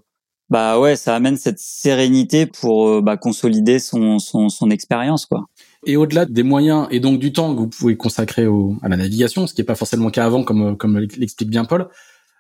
bah 0.50 0.80
ouais, 0.80 0.96
ça 0.96 1.16
amène 1.16 1.38
cette 1.38 1.60
sérénité 1.60 2.48
pour 2.48 2.88
euh, 2.88 3.02
bah, 3.02 3.18
consolider 3.18 3.78
son 3.78 4.18
son, 4.18 4.50
son 4.50 4.72
expérience 4.72 5.28
quoi. 5.28 5.46
Et 5.86 5.96
au-delà 5.96 6.26
des 6.26 6.44
moyens 6.44 6.88
et 6.92 7.00
donc 7.00 7.20
du 7.20 7.32
temps 7.32 7.54
que 7.54 7.60
vous 7.60 7.70
pouvez 7.70 7.96
consacrer 7.96 8.48
au, 8.48 8.76
à 8.82 8.90
la 8.90 8.98
navigation, 8.98 9.48
ce 9.48 9.54
qui 9.54 9.62
n'est 9.62 9.66
pas 9.66 9.76
forcément 9.76 10.06
le 10.06 10.12
cas 10.12 10.26
avant, 10.26 10.44
comme, 10.44 10.76
comme 10.76 10.98
l'explique 10.98 11.50
bien 11.50 11.66
Paul, 11.66 11.88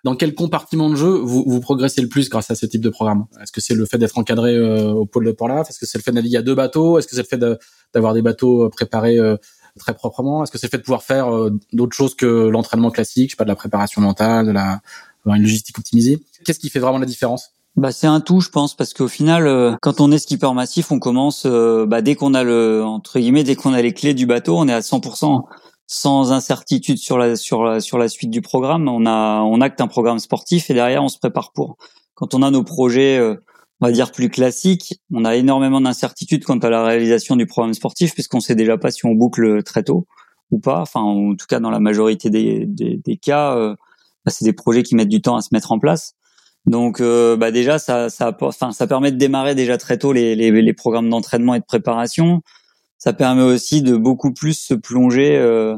dans 0.03 0.15
quel 0.15 0.33
compartiment 0.35 0.89
de 0.89 0.95
jeu 0.95 1.09
vous, 1.09 1.43
vous 1.45 1.59
progressez 1.59 2.01
le 2.01 2.09
plus 2.09 2.29
grâce 2.29 2.51
à 2.51 2.55
ce 2.55 2.65
type 2.65 2.81
de 2.81 2.89
programme? 2.89 3.25
Est-ce 3.41 3.51
que 3.51 3.61
c'est 3.61 3.75
le 3.75 3.85
fait 3.85 3.97
d'être 3.97 4.17
encadré 4.17 4.55
euh, 4.55 4.91
au 4.91 5.05
pôle 5.05 5.25
de 5.25 5.31
Port-Laf 5.31 5.69
Est-ce 5.69 5.79
que 5.79 5.85
c'est 5.85 5.97
le 5.97 6.03
fait 6.03 6.11
de 6.11 6.15
naviguer 6.15 6.37
à 6.37 6.41
deux 6.41 6.55
bateaux? 6.55 6.99
Est-ce 6.99 7.07
que 7.07 7.15
c'est 7.15 7.21
le 7.21 7.27
fait 7.27 7.59
d'avoir 7.93 8.13
des 8.13 8.21
bateaux 8.21 8.69
préparés 8.69 9.17
très 9.79 9.95
proprement? 9.95 10.43
Est-ce 10.43 10.51
que 10.51 10.57
c'est 10.57 10.69
fait 10.69 10.77
de 10.77 10.83
pouvoir 10.83 11.03
faire 11.03 11.33
euh, 11.33 11.57
d'autres 11.73 11.95
choses 11.95 12.15
que 12.15 12.25
l'entraînement 12.25 12.91
classique, 12.91 13.29
je 13.29 13.33
sais 13.33 13.37
pas 13.37 13.45
de 13.45 13.49
la 13.49 13.55
préparation 13.55 14.01
mentale, 14.01 14.47
de 14.47 14.51
la 14.51 14.81
une 15.25 15.41
logistique 15.41 15.77
optimisée? 15.77 16.19
Qu'est-ce 16.45 16.59
qui 16.59 16.69
fait 16.69 16.79
vraiment 16.79 16.99
la 16.99 17.05
différence? 17.05 17.51
Bah 17.79 17.91
c'est 17.91 18.07
un 18.07 18.19
tout, 18.19 18.41
je 18.41 18.49
pense, 18.49 18.75
parce 18.75 18.93
qu'au 18.93 19.07
final, 19.07 19.47
euh, 19.47 19.75
quand 19.81 20.01
on 20.01 20.11
est 20.11 20.19
skipper 20.19 20.53
massif, 20.53 20.91
on 20.91 20.99
commence 20.99 21.43
euh, 21.45 21.85
bah, 21.85 22.01
dès 22.01 22.15
qu'on 22.15 22.33
a 22.33 22.43
le 22.43 22.83
entre 22.83 23.19
guillemets, 23.19 23.43
dès 23.43 23.55
qu'on 23.55 23.73
a 23.73 23.81
les 23.81 23.93
clés 23.93 24.13
du 24.13 24.25
bateau, 24.25 24.57
on 24.57 24.67
est 24.67 24.73
à 24.73 24.81
100% 24.81 25.43
sans 25.87 26.31
incertitude 26.31 26.97
sur 26.97 27.17
la 27.17 27.35
sur 27.35 27.63
la 27.63 27.79
sur 27.79 27.97
la 27.97 28.07
suite 28.09 28.29
du 28.29 28.41
programme. 28.41 28.87
On 28.87 29.05
a 29.05 29.41
on 29.41 29.61
acte 29.61 29.81
un 29.81 29.87
programme 29.87 30.19
sportif 30.19 30.69
et 30.69 30.73
derrière 30.73 31.03
on 31.03 31.09
se 31.09 31.17
prépare 31.17 31.51
pour. 31.53 31.77
Quand 32.15 32.33
on 32.33 32.43
a 32.43 32.51
nos 32.51 32.63
projets 32.63 33.19
on 33.81 33.85
va 33.85 33.91
dire 33.91 34.11
plus 34.11 34.29
classique, 34.29 34.99
on 35.13 35.25
a 35.25 35.35
énormément 35.35 35.81
d'incertitudes 35.81 36.43
quant 36.43 36.59
à 36.59 36.69
la 36.69 36.83
réalisation 36.83 37.35
du 37.35 37.47
programme 37.47 37.73
sportif 37.73 38.13
puisqu'on 38.13 38.41
sait 38.41 38.55
déjà 38.55 38.77
pas 38.77 38.91
si 38.91 39.05
on 39.05 39.11
boucle 39.13 39.63
très 39.63 39.83
tôt 39.83 40.05
ou 40.51 40.59
pas. 40.59 40.81
Enfin, 40.81 41.01
en 41.01 41.35
tout 41.35 41.45
cas, 41.47 41.59
dans 41.59 41.69
la 41.69 41.79
majorité 41.79 42.29
des, 42.29 42.65
des, 42.65 42.97
des 42.97 43.17
cas, 43.17 43.55
euh, 43.55 43.75
bah, 44.25 44.31
c'est 44.31 44.45
des 44.45 44.53
projets 44.53 44.83
qui 44.83 44.95
mettent 44.95 45.09
du 45.09 45.21
temps 45.21 45.35
à 45.35 45.41
se 45.41 45.49
mettre 45.51 45.71
en 45.71 45.79
place. 45.79 46.15
Donc, 46.69 47.01
euh, 47.01 47.35
bah 47.35 47.51
déjà, 47.51 47.79
ça, 47.79 48.09
ça, 48.09 48.35
enfin, 48.41 48.71
ça 48.71 48.87
permet 48.87 49.11
de 49.11 49.17
démarrer 49.17 49.55
déjà 49.55 49.77
très 49.77 49.97
tôt 49.97 50.13
les, 50.13 50.35
les, 50.35 50.51
les 50.51 50.73
programmes 50.73 51.09
d'entraînement 51.09 51.55
et 51.55 51.59
de 51.59 51.65
préparation. 51.65 52.41
Ça 52.97 53.13
permet 53.13 53.43
aussi 53.43 53.81
de 53.81 53.97
beaucoup 53.97 54.33
plus 54.33 54.53
se 54.53 54.73
plonger 54.75 55.35
euh, 55.37 55.75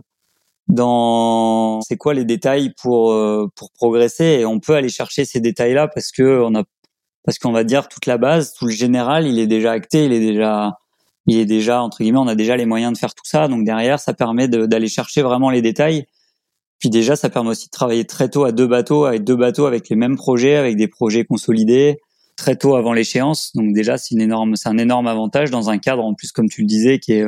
dans 0.67 1.81
c'est 1.81 1.97
quoi 1.97 2.13
les 2.13 2.25
détails 2.25 2.73
pour 2.81 3.15
pour 3.55 3.71
progresser 3.71 4.25
et 4.39 4.45
on 4.45 4.59
peut 4.59 4.75
aller 4.75 4.89
chercher 4.89 5.25
ces 5.25 5.39
détails 5.41 5.73
là 5.73 5.87
parce 5.87 6.11
que 6.11 6.41
on 6.41 6.55
a 6.55 6.63
parce 7.23 7.37
qu'on 7.37 7.51
va 7.51 7.63
dire 7.63 7.87
toute 7.87 8.05
la 8.05 8.17
base, 8.17 8.53
tout 8.53 8.65
le 8.65 8.71
général, 8.71 9.27
il 9.27 9.39
est 9.39 9.47
déjà 9.47 9.71
acté, 9.71 10.05
il 10.05 10.13
est 10.13 10.19
déjà, 10.19 10.77
il 11.27 11.37
est 11.37 11.45
déjà 11.45 11.81
entre 11.81 11.99
guillemets, 11.99 12.19
on 12.19 12.27
a 12.27 12.35
déjà 12.35 12.57
les 12.57 12.65
moyens 12.65 12.93
de 12.93 12.97
faire 12.97 13.13
tout 13.13 13.25
ça. 13.25 13.47
Donc 13.47 13.63
derrière, 13.63 13.99
ça 13.99 14.13
permet 14.13 14.47
d'aller 14.47 14.87
chercher 14.87 15.21
vraiment 15.21 15.49
les 15.49 15.61
détails. 15.61 16.05
Puis 16.81 16.89
déjà, 16.89 17.15
ça 17.15 17.29
permet 17.29 17.51
aussi 17.51 17.67
de 17.67 17.71
travailler 17.71 18.05
très 18.05 18.27
tôt 18.27 18.43
à 18.43 18.51
deux 18.51 18.65
bateaux, 18.65 19.05
avec 19.05 19.23
deux 19.23 19.35
bateaux 19.35 19.67
avec 19.67 19.87
les 19.87 19.95
mêmes 19.95 20.17
projets, 20.17 20.55
avec 20.55 20.75
des 20.75 20.87
projets 20.87 21.23
consolidés 21.23 21.99
très 22.35 22.55
tôt 22.55 22.75
avant 22.75 22.91
l'échéance. 22.91 23.51
Donc 23.53 23.71
déjà, 23.73 23.99
c'est 23.99 24.15
une 24.15 24.21
énorme, 24.21 24.55
c'est 24.55 24.67
un 24.67 24.79
énorme 24.79 25.05
avantage 25.05 25.51
dans 25.51 25.69
un 25.69 25.77
cadre 25.77 26.03
en 26.03 26.15
plus, 26.15 26.31
comme 26.31 26.49
tu 26.49 26.61
le 26.61 26.67
disais, 26.67 26.97
qui 26.97 27.13
est 27.13 27.25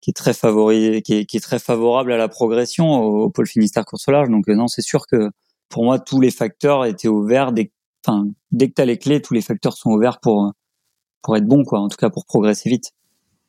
qui 0.00 0.10
est 0.10 0.14
très 0.14 0.34
favori, 0.34 1.00
qui 1.02 1.14
est, 1.14 1.40
très 1.40 1.60
favorable 1.60 2.10
à 2.12 2.16
la 2.16 2.26
progression 2.26 2.92
au, 2.92 3.30
pôle 3.30 3.46
Finistère 3.46 3.84
course 3.84 4.08
au 4.08 4.10
large. 4.10 4.28
Donc 4.30 4.48
non, 4.48 4.66
c'est 4.66 4.82
sûr 4.82 5.06
que 5.06 5.30
pour 5.68 5.84
moi, 5.84 6.00
tous 6.00 6.20
les 6.20 6.32
facteurs 6.32 6.84
étaient 6.84 7.06
ouverts 7.06 7.52
dès 7.52 7.70
enfin, 8.04 8.26
dès 8.50 8.68
que 8.68 8.74
tu 8.74 8.82
as 8.82 8.84
les 8.84 8.98
clés, 8.98 9.22
tous 9.22 9.32
les 9.32 9.42
facteurs 9.42 9.76
sont 9.76 9.90
ouverts 9.90 10.18
pour 10.18 10.52
pour 11.22 11.36
être 11.36 11.46
bon, 11.46 11.62
quoi. 11.62 11.78
En 11.78 11.88
tout 11.88 11.96
cas, 11.96 12.10
pour 12.10 12.26
progresser 12.26 12.68
vite. 12.68 12.90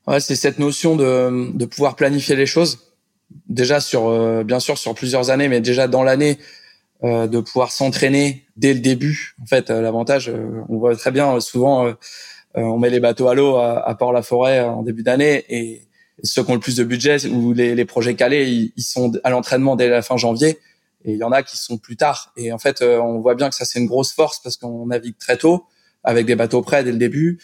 Ouais, 0.05 0.19
c'est 0.19 0.35
cette 0.35 0.59
notion 0.59 0.95
de 0.95 1.51
de 1.57 1.65
pouvoir 1.65 1.95
planifier 1.95 2.35
les 2.35 2.45
choses. 2.45 2.92
Déjà 3.47 3.79
sur, 3.79 4.07
euh, 4.07 4.43
bien 4.43 4.59
sûr, 4.59 4.77
sur 4.77 4.93
plusieurs 4.93 5.29
années, 5.29 5.47
mais 5.47 5.61
déjà 5.61 5.87
dans 5.87 6.03
l'année, 6.03 6.37
euh, 7.03 7.27
de 7.27 7.39
pouvoir 7.39 7.71
s'entraîner 7.71 8.45
dès 8.55 8.73
le 8.73 8.79
début. 8.79 9.35
En 9.41 9.45
fait, 9.45 9.69
euh, 9.69 9.81
l'avantage, 9.81 10.31
on 10.69 10.77
voit 10.77 10.95
très 10.95 11.11
bien, 11.11 11.39
souvent, 11.39 11.93
on 12.55 12.77
met 12.77 12.89
les 12.89 12.99
bateaux 12.99 13.27
à 13.27 13.35
l'eau 13.35 13.57
à, 13.57 13.95
Port-la-Forêt 13.97 14.61
en 14.61 14.83
début 14.83 15.03
d'année 15.03 15.43
et 15.49 15.87
ceux 16.23 16.43
qui 16.43 16.51
ont 16.51 16.53
le 16.53 16.59
plus 16.59 16.77
de 16.77 16.83
budget 16.83 17.25
ou 17.27 17.53
les, 17.53 17.75
les 17.75 17.85
projets 17.85 18.13
calés, 18.15 18.47
ils, 18.47 18.71
ils 18.77 18.83
sont 18.83 19.11
à 19.23 19.31
l'entraînement 19.31 19.75
dès 19.75 19.89
la 19.89 20.01
fin 20.01 20.15
janvier 20.17 20.59
et 21.05 21.13
il 21.13 21.17
y 21.17 21.23
en 21.23 21.31
a 21.31 21.43
qui 21.43 21.57
sont 21.57 21.77
plus 21.77 21.97
tard. 21.97 22.33
Et 22.37 22.51
en 22.51 22.57
fait, 22.57 22.81
euh, 22.81 22.99
on 22.99 23.19
voit 23.19 23.35
bien 23.35 23.49
que 23.49 23.55
ça 23.55 23.65
c'est 23.65 23.79
une 23.79 23.87
grosse 23.87 24.13
force 24.13 24.39
parce 24.41 24.57
qu'on 24.57 24.87
navigue 24.87 25.17
très 25.17 25.37
tôt 25.37 25.65
avec 26.03 26.25
des 26.25 26.35
bateaux 26.35 26.61
prêts 26.61 26.83
dès 26.83 26.91
le 26.91 26.97
début. 26.97 27.39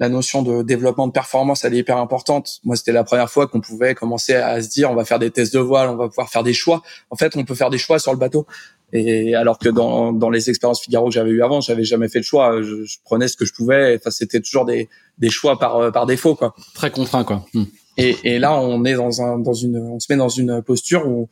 La 0.00 0.08
notion 0.08 0.42
de 0.42 0.62
développement 0.62 1.06
de 1.06 1.12
performance, 1.12 1.64
elle 1.64 1.74
est 1.74 1.78
hyper 1.78 1.98
importante. 1.98 2.60
Moi, 2.64 2.74
c'était 2.74 2.92
la 2.92 3.04
première 3.04 3.30
fois 3.30 3.46
qu'on 3.46 3.60
pouvait 3.60 3.94
commencer 3.94 4.34
à 4.34 4.60
se 4.60 4.68
dire, 4.68 4.90
on 4.90 4.94
va 4.94 5.04
faire 5.04 5.20
des 5.20 5.30
tests 5.30 5.54
de 5.54 5.60
voile, 5.60 5.88
on 5.88 5.96
va 5.96 6.08
pouvoir 6.08 6.28
faire 6.28 6.42
des 6.42 6.52
choix. 6.52 6.82
En 7.10 7.16
fait, 7.16 7.36
on 7.36 7.44
peut 7.44 7.54
faire 7.54 7.70
des 7.70 7.78
choix 7.78 8.00
sur 8.00 8.12
le 8.12 8.18
bateau. 8.18 8.46
Et 8.92 9.34
alors 9.34 9.58
que 9.58 9.68
dans, 9.68 10.12
dans 10.12 10.30
les 10.30 10.50
expériences 10.50 10.80
Figaro 10.80 11.08
que 11.08 11.14
j'avais 11.14 11.30
eu 11.30 11.42
avant, 11.42 11.60
j'avais 11.60 11.84
jamais 11.84 12.08
fait 12.08 12.18
le 12.18 12.24
choix. 12.24 12.60
Je, 12.62 12.84
je, 12.84 12.98
prenais 13.04 13.28
ce 13.28 13.36
que 13.36 13.44
je 13.44 13.52
pouvais. 13.52 13.96
Enfin, 13.96 14.10
c'était 14.10 14.40
toujours 14.40 14.64
des, 14.64 14.88
des 15.18 15.30
choix 15.30 15.58
par, 15.58 15.76
euh, 15.76 15.90
par 15.90 16.06
défaut, 16.06 16.34
quoi. 16.34 16.54
Très 16.74 16.90
contraint, 16.90 17.24
quoi. 17.24 17.44
Hmm. 17.54 17.64
Et, 17.96 18.16
et 18.24 18.38
là, 18.38 18.58
on 18.58 18.84
est 18.84 18.94
dans 18.94 19.22
un, 19.22 19.38
dans 19.38 19.52
une, 19.52 19.78
on 19.78 20.00
se 20.00 20.12
met 20.12 20.16
dans 20.16 20.28
une 20.28 20.62
posture 20.62 21.06
où 21.06 21.28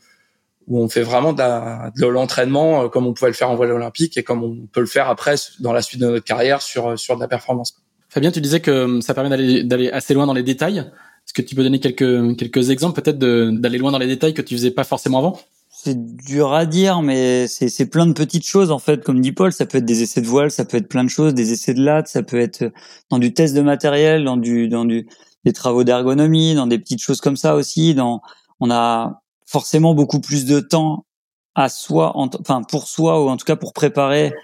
où 0.69 0.81
on 0.81 0.89
fait 0.89 1.03
vraiment 1.03 1.33
de 1.33 2.07
l'entraînement 2.07 2.85
euh, 2.85 2.89
comme 2.89 3.07
on 3.07 3.13
pouvait 3.13 3.31
le 3.31 3.35
faire 3.35 3.51
en 3.51 3.57
voile 3.57 3.73
olympique 3.73 4.17
et 4.17 4.23
comme 4.23 4.43
on 4.43 4.67
peut 4.73 4.81
le 4.81 4.87
faire 4.87 5.09
après 5.09 5.35
dans 5.61 5.73
la 5.73 5.83
suite 5.83 6.01
de 6.01 6.07
notre 6.07 6.25
carrière 6.25 6.63
sur 6.63 6.91
euh, 6.91 6.97
sur 6.97 7.17
de 7.17 7.21
la 7.21 7.29
performance. 7.29 7.83
Fabien, 8.13 8.31
tu 8.31 8.43
disais 8.43 8.61
que 8.61 8.71
euh, 8.71 9.01
ça 9.01 9.15
permet 9.15 9.65
d'aller 9.65 9.91
assez 9.91 10.13
loin 10.13 10.27
dans 10.27 10.35
les 10.35 10.43
détails. 10.43 10.81
Est-ce 10.81 11.33
que 11.33 11.41
tu 11.41 11.55
peux 11.55 11.63
donner 11.63 11.81
quelques 11.81 12.37
quelques 12.37 12.69
exemples 12.69 13.01
peut-être 13.01 13.19
d'aller 13.19 13.79
loin 13.79 13.91
dans 13.91 13.99
les 13.99 14.07
détails 14.07 14.35
que 14.35 14.43
tu 14.43 14.55
faisais 14.55 14.71
pas 14.71 14.85
forcément 14.85 15.21
avant? 15.21 15.41
C'est 15.71 15.97
dur 16.17 16.53
à 16.53 16.67
dire, 16.67 17.01
mais 17.01 17.49
c'est 17.49 17.71
c'est 17.71 17.87
plein 17.87 18.07
de 18.07 18.13
petites 18.13 18.47
choses 18.47 18.71
en 18.71 18.79
fait. 18.79 19.03
Comme 19.03 19.23
dit 19.23 19.33
Paul, 19.33 19.51
ça 19.51 19.65
peut 19.65 19.79
être 19.79 19.87
des 19.87 20.03
essais 20.03 20.21
de 20.21 20.27
voile, 20.27 20.51
ça 20.51 20.67
peut 20.67 20.77
être 20.77 20.89
plein 20.89 21.05
de 21.05 21.09
choses, 21.09 21.33
des 21.33 21.53
essais 21.53 21.73
de 21.73 21.83
latte, 21.83 22.07
ça 22.07 22.23
peut 22.23 22.39
être 22.39 22.71
dans 23.09 23.19
du 23.19 23.33
test 23.33 23.57
de 23.57 23.63
matériel, 23.63 24.25
dans 24.25 24.37
du 24.37 24.69
dans 24.69 24.85
du 24.85 25.09
des 25.47 25.55
travaux 25.55 25.83
d'ergonomie, 25.83 26.55
dans 26.55 26.67
des 26.67 26.79
petites 26.79 27.01
choses 27.01 27.23
comme 27.23 27.39
ça 27.39 27.55
aussi. 27.55 27.95
Dans 27.95 28.21
on 28.61 28.71
a 28.71 29.23
forcément 29.47 29.95
beaucoup 29.95 30.21
plus 30.21 30.45
de 30.45 30.61
temps 30.61 31.07
à 31.55 31.71
soi, 31.71 32.13
enfin 32.15 32.63
pour 32.63 32.89
soi 32.89 33.25
ou 33.25 33.31
en 33.31 33.39
tout 33.39 33.47
cas 33.47 33.57
pour 33.57 33.73
préparer 33.73 34.35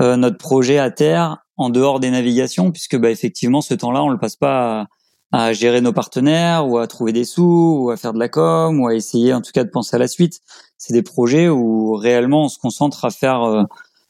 notre 0.00 0.38
projet 0.38 0.78
à 0.78 0.90
terre 0.90 1.44
en 1.56 1.70
dehors 1.70 2.00
des 2.00 2.10
navigations, 2.10 2.72
puisque 2.72 2.96
bah, 2.96 3.10
effectivement, 3.10 3.60
ce 3.60 3.74
temps-là, 3.74 4.02
on 4.02 4.08
le 4.08 4.18
passe 4.18 4.36
pas 4.36 4.86
à, 5.32 5.52
gérer 5.52 5.80
nos 5.80 5.92
partenaires 5.92 6.68
ou 6.68 6.78
à 6.78 6.86
trouver 6.86 7.12
des 7.12 7.24
sous 7.24 7.82
ou 7.82 7.90
à 7.90 7.96
faire 7.96 8.12
de 8.12 8.18
la 8.18 8.28
com 8.28 8.80
ou 8.80 8.86
à 8.86 8.94
essayer 8.94 9.32
en 9.34 9.40
tout 9.40 9.50
cas 9.52 9.64
de 9.64 9.70
penser 9.70 9.96
à 9.96 9.98
la 9.98 10.08
suite. 10.08 10.40
C'est 10.78 10.92
des 10.92 11.02
projets 11.02 11.48
où 11.48 11.94
réellement 11.94 12.44
on 12.44 12.48
se 12.48 12.58
concentre 12.58 13.04
à 13.04 13.10
faire 13.10 13.42
euh, 13.42 13.62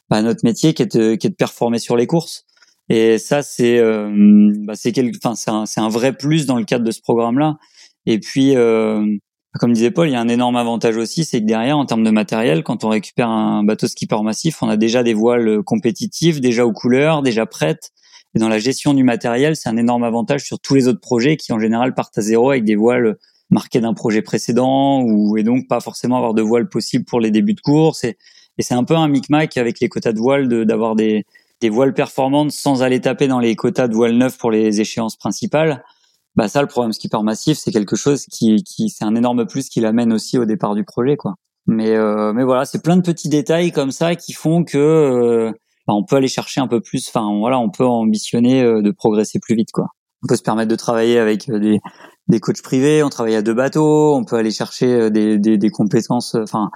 bah, 0.09 0.21
notre 0.21 0.41
métier 0.43 0.73
qui 0.73 0.83
est, 0.83 0.95
de, 0.95 1.15
qui 1.15 1.27
est 1.27 1.31
de 1.31 1.35
performer 1.35 1.79
sur 1.79 1.95
les 1.95 2.07
courses. 2.07 2.45
Et 2.89 3.17
ça, 3.17 3.41
c'est 3.41 3.79
euh, 3.79 4.11
bah, 4.65 4.73
c'est 4.75 4.95
un, 4.97 5.63
un 5.77 5.89
vrai 5.89 6.13
plus 6.13 6.45
dans 6.45 6.57
le 6.57 6.65
cadre 6.65 6.85
de 6.85 6.91
ce 6.91 7.01
programme-là. 7.01 7.57
Et 8.05 8.19
puis, 8.19 8.55
euh, 8.55 9.03
comme 9.59 9.73
disait 9.73 9.91
Paul, 9.91 10.09
il 10.09 10.11
y 10.11 10.15
a 10.15 10.19
un 10.19 10.27
énorme 10.27 10.57
avantage 10.57 10.97
aussi, 10.97 11.23
c'est 11.23 11.39
que 11.39 11.45
derrière, 11.45 11.77
en 11.77 11.85
termes 11.85 12.03
de 12.03 12.09
matériel, 12.09 12.63
quand 12.63 12.83
on 12.83 12.89
récupère 12.89 13.29
un 13.29 13.63
bateau 13.63 13.87
skipper 13.87 14.21
massif, 14.21 14.61
on 14.61 14.69
a 14.69 14.77
déjà 14.77 15.03
des 15.03 15.13
voiles 15.13 15.63
compétitives, 15.63 16.41
déjà 16.41 16.65
aux 16.65 16.73
couleurs, 16.73 17.21
déjà 17.21 17.45
prêtes. 17.45 17.91
Et 18.35 18.39
dans 18.39 18.49
la 18.49 18.59
gestion 18.59 18.93
du 18.93 19.03
matériel, 19.03 19.55
c'est 19.55 19.69
un 19.69 19.77
énorme 19.77 20.03
avantage 20.03 20.43
sur 20.43 20.59
tous 20.59 20.75
les 20.75 20.87
autres 20.89 20.99
projets 20.99 21.37
qui 21.37 21.53
en 21.53 21.59
général 21.59 21.93
partent 21.93 22.17
à 22.17 22.21
zéro 22.21 22.49
avec 22.49 22.65
des 22.65 22.75
voiles 22.75 23.15
marquées 23.49 23.79
d'un 23.79 23.93
projet 23.93 24.21
précédent 24.21 25.01
ou 25.03 25.37
et 25.37 25.43
donc 25.43 25.67
pas 25.69 25.79
forcément 25.79 26.17
avoir 26.17 26.33
de 26.33 26.41
voiles 26.41 26.67
possibles 26.67 27.05
pour 27.05 27.21
les 27.21 27.31
débuts 27.31 27.53
de 27.53 27.61
course. 27.61 28.03
Et, 28.03 28.17
c'est 28.59 28.73
un 28.73 28.85
peu 28.85 28.95
un 28.95 29.09
micmac 29.09 29.57
avec 29.57 29.81
les 29.81 29.89
quotas 29.89 30.13
de 30.13 30.19
voiles 30.19 30.47
d'avoir 30.65 30.95
des, 30.95 31.25
des 31.59 31.69
voiles 31.69 31.93
performantes 31.93 32.51
sans 32.51 32.83
aller 32.83 33.01
taper 33.01 33.27
dans 33.27 33.39
les 33.39 33.55
quotas 33.55 33.89
de 33.89 33.93
voiles 33.93 34.17
neuves 34.17 34.37
pour 34.37 34.49
les 34.49 34.79
échéances 34.79 35.17
principales 35.17 35.83
bah 36.35 36.47
ça 36.47 36.61
le 36.61 36.67
programme 36.67 36.91
skipper 36.93 37.21
massif 37.23 37.57
c'est 37.57 37.71
quelque 37.71 37.95
chose 37.95 38.25
qui, 38.25 38.63
qui 38.63 38.89
c'est 38.89 39.05
un 39.05 39.15
énorme 39.15 39.45
plus 39.45 39.69
qui 39.69 39.79
l'amène 39.79 40.11
aussi 40.13 40.37
au 40.37 40.45
départ 40.45 40.75
du 40.75 40.83
projet 40.83 41.17
quoi. 41.17 41.35
Mais 41.67 41.95
euh, 41.95 42.33
mais 42.33 42.43
voilà 42.43 42.65
c'est 42.65 42.81
plein 42.81 42.97
de 42.97 43.01
petits 43.01 43.29
détails 43.29 43.71
comme 43.71 43.91
ça 43.91 44.15
qui 44.15 44.33
font 44.33 44.63
que 44.63 44.77
euh, 44.77 45.51
bah, 45.87 45.93
on 45.93 46.03
peut 46.03 46.17
aller 46.17 46.27
chercher 46.27 46.61
un 46.61 46.67
peu 46.67 46.81
plus 46.81 47.07
enfin 47.07 47.27
voilà 47.39 47.59
on 47.59 47.69
peut 47.69 47.85
ambitionner 47.85 48.61
euh, 48.63 48.81
de 48.81 48.91
progresser 48.91 49.39
plus 49.39 49.55
vite 49.55 49.71
quoi. 49.71 49.87
On 50.23 50.27
peut 50.27 50.35
se 50.35 50.43
permettre 50.43 50.69
de 50.69 50.75
travailler 50.75 51.19
avec 51.19 51.49
des 51.49 51.79
des 52.27 52.39
coachs 52.39 52.61
privés 52.61 53.03
on 53.03 53.09
travaille 53.09 53.35
à 53.35 53.41
deux 53.41 53.53
bateaux 53.53 54.15
on 54.15 54.25
peut 54.25 54.35
aller 54.35 54.51
chercher 54.51 55.09
des 55.09 55.37
des, 55.37 55.57
des 55.57 55.69
compétences 55.69 56.35
enfin 56.35 56.69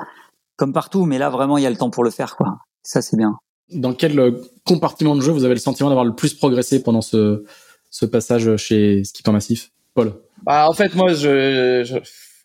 comme 0.55 0.73
partout 0.73 1.05
mais 1.05 1.17
là 1.17 1.29
vraiment 1.29 1.57
il 1.57 1.63
y 1.63 1.67
a 1.67 1.69
le 1.69 1.77
temps 1.77 1.89
pour 1.89 2.03
le 2.03 2.11
faire 2.11 2.35
quoi. 2.35 2.57
Ça 2.83 3.01
c'est 3.01 3.17
bien. 3.17 3.35
Dans 3.71 3.93
quel 3.93 4.41
compartiment 4.65 5.15
de 5.15 5.21
jeu 5.21 5.31
vous 5.31 5.43
avez 5.43 5.53
le 5.53 5.59
sentiment 5.59 5.89
d'avoir 5.89 6.05
le 6.05 6.15
plus 6.15 6.33
progressé 6.33 6.81
pendant 6.81 7.01
ce 7.01 7.43
ce 7.89 8.05
passage 8.05 8.55
chez 8.58 9.03
Skipper 9.03 9.31
Massif 9.31 9.72
Paul 9.93 10.13
bah, 10.43 10.67
En 10.69 10.74
fait, 10.74 10.96
moi, 10.96 11.13
je, 11.13 11.84
je, 11.84 11.98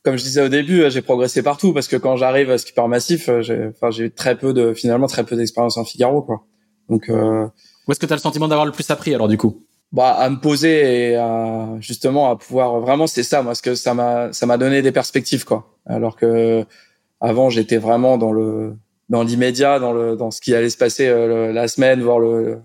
comme 0.02 0.16
je 0.16 0.22
disais 0.22 0.42
au 0.42 0.48
début, 0.48 0.90
j'ai 0.90 1.02
progressé 1.02 1.42
partout 1.42 1.72
parce 1.72 1.88
que 1.88 1.96
quand 1.96 2.16
j'arrive 2.16 2.50
à 2.50 2.58
Skipper 2.58 2.86
Massif, 2.88 3.30
j'ai 3.40 3.68
enfin, 3.68 3.90
eu 3.98 4.10
très 4.10 4.36
peu 4.36 4.52
de, 4.52 4.74
finalement, 4.74 5.06
très 5.06 5.24
peu 5.24 5.36
d'expérience 5.36 5.76
en 5.76 5.84
Figaro. 5.84 6.22
Quoi. 6.22 6.44
Donc, 6.88 7.08
euh... 7.08 7.46
Où 7.86 7.92
est-ce 7.92 8.00
que 8.00 8.06
tu 8.06 8.12
as 8.12 8.16
le 8.16 8.20
sentiment 8.22 8.48
d'avoir 8.48 8.66
le 8.66 8.72
plus 8.72 8.88
appris 8.90 9.14
alors 9.14 9.28
du 9.28 9.36
coup? 9.36 9.62
Bah, 9.92 10.10
à 10.10 10.28
me 10.28 10.40
poser 10.40 11.10
et 11.10 11.16
à, 11.16 11.68
justement 11.78 12.28
à 12.28 12.36
pouvoir 12.36 12.80
vraiment 12.80 13.06
c'est 13.06 13.22
ça 13.22 13.42
moi 13.42 13.50
parce 13.50 13.60
que 13.60 13.76
ça 13.76 13.94
m'a 13.94 14.32
ça 14.32 14.44
m'a 14.44 14.58
donné 14.58 14.82
des 14.82 14.90
perspectives 14.90 15.44
quoi 15.44 15.76
alors 15.86 16.16
que 16.16 16.64
avant 17.20 17.48
j'étais 17.48 17.76
vraiment 17.76 18.18
dans 18.18 18.32
le 18.32 18.74
dans 19.08 19.22
l'immédiat 19.22 19.78
dans 19.78 19.92
le 19.92 20.16
dans 20.16 20.32
ce 20.32 20.40
qui 20.40 20.52
allait 20.52 20.70
se 20.70 20.76
passer 20.76 21.06
euh, 21.06 21.52
la 21.52 21.68
semaine 21.68 22.02
voire 22.02 22.18
le 22.18 22.58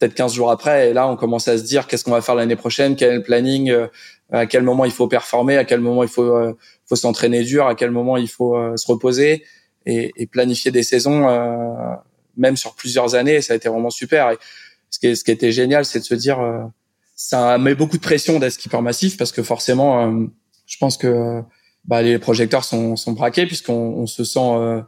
peut-être 0.00 0.14
15 0.14 0.34
jours 0.34 0.50
après. 0.50 0.90
Et 0.90 0.92
là, 0.92 1.06
on 1.06 1.16
commence 1.16 1.46
à 1.46 1.58
se 1.58 1.62
dire 1.62 1.86
qu'est-ce 1.86 2.04
qu'on 2.04 2.10
va 2.10 2.22
faire 2.22 2.34
l'année 2.34 2.56
prochaine, 2.56 2.96
quel 2.96 3.12
est 3.12 3.16
le 3.16 3.22
planning, 3.22 3.70
euh, 3.70 3.86
à 4.32 4.46
quel 4.46 4.62
moment 4.62 4.84
il 4.84 4.90
faut 4.90 5.06
performer, 5.06 5.56
à 5.56 5.64
quel 5.64 5.80
moment 5.80 6.02
il 6.02 6.08
faut, 6.08 6.34
euh, 6.34 6.56
faut 6.86 6.96
s'entraîner 6.96 7.44
dur, 7.44 7.66
à 7.66 7.74
quel 7.74 7.90
moment 7.90 8.16
il 8.16 8.28
faut 8.28 8.56
euh, 8.56 8.76
se 8.76 8.90
reposer? 8.90 9.44
Et, 9.86 10.12
et, 10.16 10.26
planifier 10.26 10.70
des 10.70 10.82
saisons, 10.82 11.26
même 12.36 12.58
sur 12.58 12.74
plusieurs 12.74 13.14
années. 13.14 13.40
Ça 13.40 13.54
a 13.54 13.56
été 13.56 13.70
vraiment 13.70 13.88
super. 13.88 14.30
Et 14.30 14.36
ce 14.90 14.98
qui, 14.98 15.16
ce 15.16 15.24
qui 15.24 15.30
était 15.30 15.52
génial, 15.52 15.86
c'est 15.86 16.00
de 16.00 16.04
se 16.04 16.14
dire, 16.14 16.38
ça 17.16 17.56
met 17.56 17.74
beaucoup 17.74 17.96
de 17.96 18.02
pression 18.02 18.38
d'être 18.38 18.52
skipper 18.52 18.82
massif 18.82 19.16
parce 19.16 19.32
que 19.32 19.42
forcément, 19.42 20.28
je 20.66 20.76
pense 20.76 20.98
que 20.98 21.40
bah, 21.86 22.02
les 22.02 22.18
projecteurs 22.18 22.62
sont, 22.62 22.94
sont 22.96 23.12
braqués 23.12 23.46
puisqu'on 23.46 23.72
on 23.72 24.06
se 24.06 24.22
sent 24.22 24.82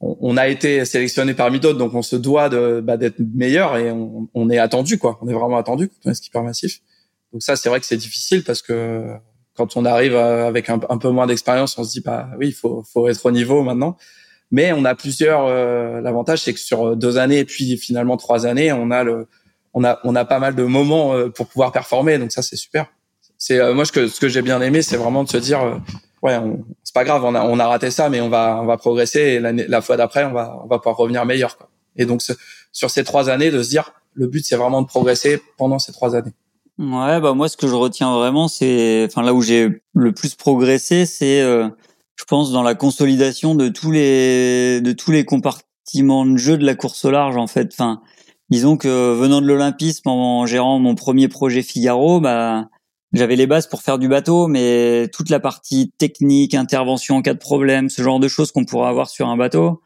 on, 0.00 0.36
a 0.36 0.48
été 0.48 0.84
sélectionné 0.84 1.32
parmi 1.34 1.58
d'autres, 1.58 1.78
donc 1.78 1.94
on 1.94 2.02
se 2.02 2.16
doit 2.16 2.48
de 2.48 2.80
bah, 2.80 2.96
d'être 2.96 3.18
meilleur 3.18 3.76
et 3.76 3.90
on, 3.90 4.28
on, 4.34 4.50
est 4.50 4.58
attendu 4.58 4.98
quoi. 4.98 5.18
On 5.22 5.28
est 5.28 5.32
vraiment 5.32 5.56
attendu 5.56 5.88
quand 5.88 5.96
on 6.04 6.10
est 6.10 6.14
skipper 6.14 6.42
massif. 6.42 6.80
Donc 7.32 7.42
ça, 7.42 7.56
c'est 7.56 7.68
vrai 7.68 7.80
que 7.80 7.86
c'est 7.86 7.96
difficile 7.96 8.44
parce 8.44 8.62
que 8.62 9.14
quand 9.54 9.76
on 9.76 9.84
arrive 9.84 10.14
euh, 10.14 10.46
avec 10.46 10.68
un, 10.68 10.78
peu 10.78 11.08
moins 11.08 11.26
d'expérience, 11.26 11.78
on 11.78 11.84
se 11.84 11.92
dit 11.92 12.00
bah 12.00 12.28
oui, 12.38 12.48
il 12.48 12.54
faut 12.54 12.84
faut 12.92 13.08
être 13.08 13.24
au 13.24 13.30
niveau 13.30 13.62
maintenant. 13.62 13.96
Mais 14.50 14.72
on 14.72 14.84
a 14.84 14.94
plusieurs. 14.94 15.46
Euh, 15.46 16.00
L'avantage, 16.00 16.42
c'est 16.42 16.52
que 16.52 16.60
sur 16.60 16.96
deux 16.96 17.18
années 17.18 17.38
et 17.38 17.44
puis 17.44 17.76
finalement 17.76 18.16
trois 18.16 18.46
années, 18.46 18.72
on 18.72 18.90
a 18.90 19.02
le 19.02 19.26
on 19.74 19.84
a 19.84 19.98
on 20.04 20.14
a 20.14 20.24
pas 20.24 20.38
mal 20.38 20.54
de 20.54 20.62
moments 20.62 21.14
euh, 21.14 21.28
pour 21.30 21.48
pouvoir 21.48 21.72
performer. 21.72 22.18
Donc 22.18 22.32
ça, 22.32 22.42
c'est 22.42 22.56
super. 22.56 22.86
C'est 23.38 23.58
euh, 23.58 23.74
moi 23.74 23.84
ce 23.84 23.92
que 23.92 24.08
ce 24.08 24.20
que 24.20 24.28
j'ai 24.28 24.42
bien 24.42 24.60
aimé, 24.60 24.82
c'est 24.82 24.96
vraiment 24.96 25.24
de 25.24 25.28
se 25.28 25.38
dire 25.38 25.80
ouais, 26.22 26.38
c'est 26.82 26.94
pas 26.94 27.04
grave, 27.04 27.24
on 27.24 27.34
a, 27.34 27.44
on 27.44 27.58
a 27.58 27.66
raté 27.66 27.90
ça, 27.90 28.08
mais 28.08 28.20
on 28.20 28.28
va, 28.28 28.58
on 28.62 28.66
va 28.66 28.76
progresser 28.76 29.20
et 29.20 29.40
la 29.40 29.80
fois 29.80 29.96
d'après, 29.96 30.24
on 30.24 30.32
va, 30.32 30.60
on 30.64 30.66
va 30.66 30.78
pouvoir 30.78 30.96
revenir 30.96 31.24
meilleur. 31.24 31.56
Quoi. 31.56 31.68
Et 31.96 32.06
donc, 32.06 32.22
sur 32.72 32.90
ces 32.90 33.04
trois 33.04 33.30
années, 33.30 33.50
de 33.50 33.62
se 33.62 33.70
dire, 33.70 33.92
le 34.14 34.26
but, 34.26 34.44
c'est 34.44 34.56
vraiment 34.56 34.82
de 34.82 34.86
progresser 34.86 35.40
pendant 35.56 35.78
ces 35.78 35.92
trois 35.92 36.14
années. 36.14 36.32
Ouais, 36.78 37.20
bah 37.20 37.32
moi, 37.32 37.48
ce 37.48 37.56
que 37.56 37.66
je 37.66 37.74
retiens 37.74 38.14
vraiment, 38.14 38.48
c'est, 38.48 39.06
enfin 39.08 39.22
là 39.22 39.32
où 39.32 39.40
j'ai 39.40 39.82
le 39.94 40.12
plus 40.12 40.34
progressé, 40.34 41.06
c'est, 41.06 41.40
euh, 41.40 41.68
je 42.16 42.24
pense, 42.24 42.52
dans 42.52 42.62
la 42.62 42.74
consolidation 42.74 43.54
de 43.54 43.68
tous 43.68 43.90
les, 43.90 44.82
de 44.82 44.92
tous 44.92 45.10
les 45.10 45.24
compartiments 45.24 46.26
de 46.26 46.36
jeu 46.36 46.58
de 46.58 46.66
la 46.66 46.74
course 46.74 47.04
au 47.06 47.10
large, 47.10 47.36
en 47.36 47.46
fait. 47.46 47.70
Enfin, 47.72 48.02
disons 48.50 48.76
que 48.76 49.14
venant 49.14 49.40
de 49.40 49.46
l'olympisme, 49.46 50.08
en 50.10 50.44
gérant 50.44 50.78
mon 50.78 50.94
premier 50.94 51.28
projet 51.28 51.62
Figaro, 51.62 52.20
bah 52.20 52.68
j'avais 53.16 53.36
les 53.36 53.46
bases 53.46 53.66
pour 53.66 53.82
faire 53.82 53.98
du 53.98 54.08
bateau, 54.08 54.46
mais 54.46 55.08
toute 55.12 55.30
la 55.30 55.40
partie 55.40 55.92
technique, 55.98 56.54
intervention 56.54 57.16
en 57.16 57.22
cas 57.22 57.34
de 57.34 57.38
problème, 57.38 57.90
ce 57.90 58.02
genre 58.02 58.20
de 58.20 58.28
choses 58.28 58.52
qu'on 58.52 58.64
pourrait 58.64 58.88
avoir 58.88 59.08
sur 59.08 59.28
un 59.28 59.36
bateau, 59.36 59.82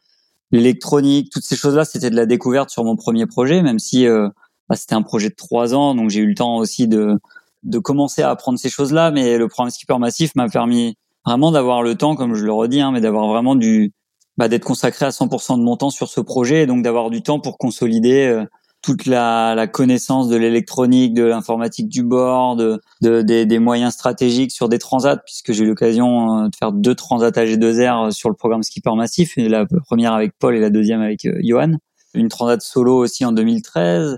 l'électronique, 0.51 1.31
toutes 1.31 1.43
ces 1.43 1.55
choses-là, 1.55 1.85
c'était 1.85 2.09
de 2.09 2.15
la 2.15 2.25
découverte 2.25 2.69
sur 2.69 2.83
mon 2.83 2.95
premier 2.95 3.25
projet, 3.25 3.61
même 3.61 3.79
si 3.79 4.07
euh, 4.07 4.29
bah, 4.69 4.75
c'était 4.75 4.95
un 4.95 5.01
projet 5.01 5.29
de 5.29 5.35
trois 5.35 5.73
ans, 5.73 5.95
donc 5.95 6.09
j'ai 6.09 6.21
eu 6.21 6.27
le 6.27 6.35
temps 6.35 6.57
aussi 6.57 6.87
de 6.87 7.17
de 7.63 7.79
commencer 7.79 8.21
à 8.21 8.29
apprendre 8.29 8.57
ces 8.57 8.69
choses-là. 8.69 9.11
Mais 9.11 9.37
le 9.37 9.47
programme 9.47 9.69
Skipper 9.69 9.97
Massif 9.97 10.35
m'a 10.35 10.49
permis 10.49 10.97
vraiment 11.25 11.51
d'avoir 11.51 11.83
le 11.83 11.95
temps, 11.95 12.15
comme 12.15 12.35
je 12.35 12.43
le 12.43 12.51
redis, 12.51 12.81
hein, 12.81 12.91
mais 12.91 13.01
d'avoir 13.01 13.27
vraiment 13.27 13.55
du 13.55 13.93
bah, 14.37 14.47
d'être 14.47 14.63
consacré 14.63 15.05
à 15.05 15.09
100% 15.09 15.57
de 15.57 15.63
mon 15.63 15.77
temps 15.77 15.89
sur 15.89 16.09
ce 16.09 16.21
projet, 16.21 16.63
et 16.63 16.65
donc 16.65 16.83
d'avoir 16.83 17.09
du 17.09 17.21
temps 17.21 17.39
pour 17.39 17.57
consolider. 17.57 18.27
Euh, 18.27 18.45
toute 18.81 19.05
la, 19.05 19.53
la 19.55 19.67
connaissance 19.67 20.27
de 20.27 20.35
l'électronique, 20.35 21.13
de 21.13 21.23
l'informatique 21.23 21.87
du 21.87 22.03
bord, 22.03 22.55
de, 22.55 22.81
de 23.01 23.21
des, 23.21 23.45
des, 23.45 23.59
moyens 23.59 23.93
stratégiques 23.93 24.51
sur 24.51 24.69
des 24.69 24.79
transats, 24.79 25.17
puisque 25.17 25.51
j'ai 25.51 25.63
eu 25.63 25.67
l'occasion 25.67 26.45
euh, 26.45 26.47
de 26.47 26.55
faire 26.55 26.71
deux 26.71 26.95
transats 26.95 27.29
AG2R 27.29 28.07
euh, 28.07 28.11
sur 28.11 28.29
le 28.29 28.35
programme 28.35 28.63
Skipper 28.63 28.95
Massif, 28.95 29.33
la 29.37 29.65
première 29.65 30.13
avec 30.13 30.33
Paul 30.39 30.55
et 30.55 30.59
la 30.59 30.71
deuxième 30.71 31.01
avec 31.01 31.25
euh, 31.25 31.39
Johan. 31.43 31.73
Une 32.15 32.27
transat 32.27 32.61
solo 32.61 32.97
aussi 32.97 33.23
en 33.23 33.31
2013. 33.31 34.17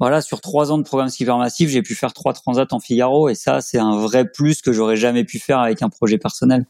Voilà, 0.00 0.22
sur 0.22 0.40
trois 0.40 0.72
ans 0.72 0.78
de 0.78 0.82
programme 0.82 1.08
Skipper 1.08 1.36
Massif, 1.36 1.70
j'ai 1.70 1.82
pu 1.82 1.94
faire 1.94 2.12
trois 2.12 2.32
transats 2.32 2.66
en 2.72 2.80
Figaro, 2.80 3.28
et 3.28 3.34
ça, 3.34 3.60
c'est 3.60 3.78
un 3.78 3.96
vrai 3.96 4.28
plus 4.28 4.62
que 4.62 4.72
j'aurais 4.72 4.96
jamais 4.96 5.24
pu 5.24 5.38
faire 5.38 5.60
avec 5.60 5.82
un 5.82 5.88
projet 5.88 6.18
personnel. 6.18 6.66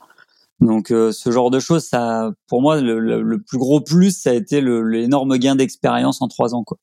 Donc 0.61 0.89
ce 0.89 1.31
genre 1.31 1.51
de 1.51 1.59
choses, 1.61 1.85
ça, 1.85 2.33
pour 2.49 2.61
moi, 2.61 2.81
le, 2.81 2.99
le, 2.99 3.41
plus 3.41 3.57
gros 3.57 3.81
plus, 3.81 4.11
ça 4.11 4.31
a 4.31 4.33
été 4.35 4.61
l'énorme 4.61 5.39
gain 5.39 5.55
d'expérience 5.55 6.21
en 6.21 6.29
trois 6.29 6.55
ans, 6.55 6.65
quoi. 6.65 6.77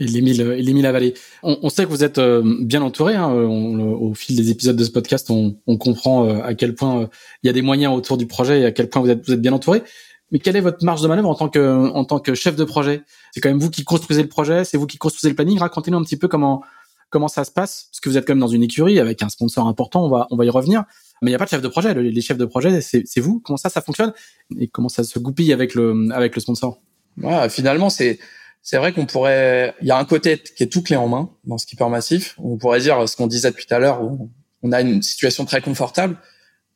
Et 0.00 0.06
l'Émile, 0.06 0.40
et 0.40 0.86
Avalé. 0.86 1.14
On, 1.44 1.58
on, 1.62 1.68
sait 1.68 1.84
que 1.84 1.88
vous 1.88 2.02
êtes 2.02 2.18
euh, 2.18 2.42
bien 2.60 2.82
entouré. 2.82 3.14
Hein, 3.14 3.30
au 3.30 4.12
fil 4.14 4.34
des 4.34 4.50
épisodes 4.50 4.76
de 4.76 4.84
ce 4.84 4.90
podcast, 4.90 5.30
on, 5.30 5.56
on 5.68 5.76
comprend 5.76 6.26
euh, 6.26 6.42
à 6.42 6.54
quel 6.54 6.74
point 6.74 7.02
euh, 7.02 7.06
il 7.42 7.46
y 7.46 7.50
a 7.50 7.52
des 7.52 7.62
moyens 7.62 7.94
autour 7.94 8.16
du 8.16 8.26
projet 8.26 8.62
et 8.62 8.64
à 8.64 8.72
quel 8.72 8.88
point 8.88 9.02
vous 9.02 9.10
êtes, 9.10 9.24
vous 9.24 9.32
êtes 9.32 9.40
bien 9.40 9.52
entouré. 9.52 9.84
Mais 10.32 10.40
quelle 10.40 10.56
est 10.56 10.60
votre 10.60 10.84
marge 10.84 11.00
de 11.00 11.06
manœuvre 11.06 11.28
en 11.28 11.36
tant 11.36 11.48
que, 11.48 11.90
en 11.90 12.04
tant 12.04 12.18
que 12.18 12.34
chef 12.34 12.56
de 12.56 12.64
projet? 12.64 13.02
C'est 13.32 13.40
quand 13.40 13.50
même 13.50 13.60
vous 13.60 13.70
qui 13.70 13.84
construisez 13.84 14.22
le 14.22 14.28
projet, 14.28 14.64
c'est 14.64 14.76
vous 14.76 14.86
qui 14.86 14.98
construisez 14.98 15.28
le 15.28 15.36
planning. 15.36 15.58
Racontez-nous 15.58 15.98
un 15.98 16.02
petit 16.02 16.16
peu 16.16 16.26
comment 16.28 16.62
comment 17.10 17.28
ça 17.28 17.44
se 17.44 17.52
passe, 17.52 17.86
parce 17.92 18.00
que 18.00 18.08
vous 18.08 18.18
êtes 18.18 18.26
quand 18.26 18.32
même 18.32 18.40
dans 18.40 18.48
une 18.48 18.64
écurie 18.64 18.98
avec 18.98 19.22
un 19.22 19.28
sponsor 19.28 19.68
important. 19.68 20.04
On 20.04 20.08
va 20.08 20.26
on 20.32 20.36
va 20.36 20.44
y 20.44 20.50
revenir. 20.50 20.84
Mais 21.22 21.30
il 21.30 21.32
n'y 21.32 21.36
a 21.36 21.38
pas 21.38 21.44
de 21.44 21.50
chef 21.50 21.62
de 21.62 21.68
projet. 21.68 21.94
Les 21.94 22.20
chefs 22.20 22.36
de 22.36 22.44
projet, 22.44 22.80
c'est 22.80 23.20
vous. 23.20 23.40
Comment 23.44 23.56
ça, 23.56 23.68
ça 23.68 23.80
fonctionne? 23.80 24.12
Et 24.58 24.66
comment 24.66 24.88
ça 24.88 25.04
se 25.04 25.18
goupille 25.20 25.52
avec 25.52 25.74
le 25.74 26.08
avec 26.12 26.34
le 26.34 26.40
sponsor? 26.40 26.80
Ouais, 27.22 27.48
finalement, 27.48 27.88
c'est 27.88 28.18
c'est 28.64 28.78
vrai 28.78 28.92
qu'on 28.92 29.04
pourrait, 29.04 29.74
il 29.82 29.86
y 29.86 29.90
a 29.90 29.98
un 29.98 30.06
côté 30.06 30.38
qui 30.38 30.62
est 30.62 30.68
tout 30.68 30.82
clé 30.82 30.96
en 30.96 31.06
main 31.06 31.30
dans 31.44 31.58
Skipper 31.58 31.88
Massif. 31.90 32.34
On 32.38 32.56
pourrait 32.56 32.80
dire 32.80 33.06
ce 33.06 33.14
qu'on 33.14 33.26
disait 33.26 33.50
depuis 33.50 33.66
tout 33.66 33.74
à 33.74 33.78
l'heure, 33.78 34.00
on 34.62 34.72
a 34.72 34.80
une 34.80 35.02
situation 35.02 35.44
très 35.44 35.60
confortable, 35.60 36.16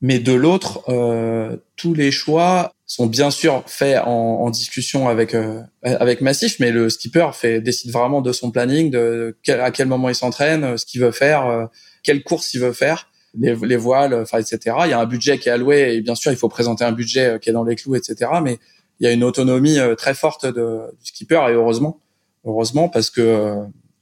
mais 0.02 0.18
de 0.18 0.34
l'autre, 0.34 0.84
euh, 0.90 1.56
tous 1.76 1.94
les 1.94 2.10
choix 2.10 2.74
sont 2.84 3.06
bien 3.06 3.30
sûr 3.30 3.64
faits 3.66 4.02
en, 4.04 4.10
en 4.10 4.50
discussion 4.50 5.08
avec 5.08 5.34
euh, 5.34 5.62
avec 5.82 6.20
Massif, 6.20 6.60
mais 6.60 6.70
le 6.70 6.90
skipper 6.90 7.30
fait 7.32 7.62
décide 7.62 7.90
vraiment 7.90 8.20
de 8.20 8.32
son 8.32 8.50
planning, 8.50 8.90
de 8.90 9.34
à 9.48 9.70
quel 9.70 9.88
moment 9.88 10.10
il 10.10 10.14
s'entraîne, 10.14 10.76
ce 10.76 10.84
qu'il 10.84 11.00
veut 11.00 11.10
faire, 11.10 11.46
euh, 11.46 11.64
quelle 12.02 12.22
course 12.22 12.52
il 12.52 12.60
veut 12.60 12.74
faire, 12.74 13.10
les, 13.38 13.56
les 13.56 13.76
voiles, 13.78 14.12
enfin 14.12 14.38
etc. 14.38 14.76
Il 14.84 14.90
y 14.90 14.92
a 14.92 15.00
un 15.00 15.06
budget 15.06 15.38
qui 15.38 15.48
est 15.48 15.52
alloué 15.52 15.94
et 15.94 16.02
bien 16.02 16.14
sûr 16.14 16.32
il 16.32 16.38
faut 16.38 16.50
présenter 16.50 16.84
un 16.84 16.92
budget 16.92 17.38
qui 17.40 17.48
est 17.48 17.54
dans 17.54 17.64
les 17.64 17.76
clous, 17.76 17.96
etc. 17.96 18.30
Mais 18.42 18.58
il 19.00 19.04
y 19.04 19.06
a 19.06 19.12
une 19.12 19.24
autonomie 19.24 19.78
euh, 19.78 19.94
très 19.94 20.14
forte 20.14 20.46
de, 20.46 20.90
du 21.00 21.06
skipper 21.06 21.40
et 21.48 21.52
heureusement 21.52 22.00
heureusement, 22.44 22.88
parce 22.88 23.10
que 23.10 23.56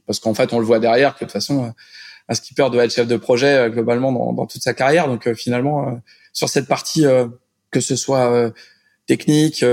parce 0.07 0.21
qu'en 0.21 0.35
fait, 0.35 0.53
on 0.53 0.61
le 0.61 0.65
voit 0.65 0.79
derrière 0.79 1.15
que 1.15 1.21
de 1.21 1.25
toute 1.25 1.33
façon, 1.33 1.73
un 2.29 2.35
skipper 2.35 2.69
doit 2.71 2.85
être 2.85 2.93
chef 2.93 3.09
de 3.09 3.17
projet 3.17 3.71
globalement 3.71 4.13
dans, 4.13 4.33
dans 4.33 4.47
toute 4.47 4.63
sa 4.63 4.73
carrière. 4.73 5.09
Donc 5.09 5.33
finalement, 5.35 6.01
sur 6.33 6.49
cette 6.49 6.69
partie, 6.69 7.05
que 7.73 7.81
ce 7.81 7.97
soit 7.97 8.53
technique, 9.07 9.65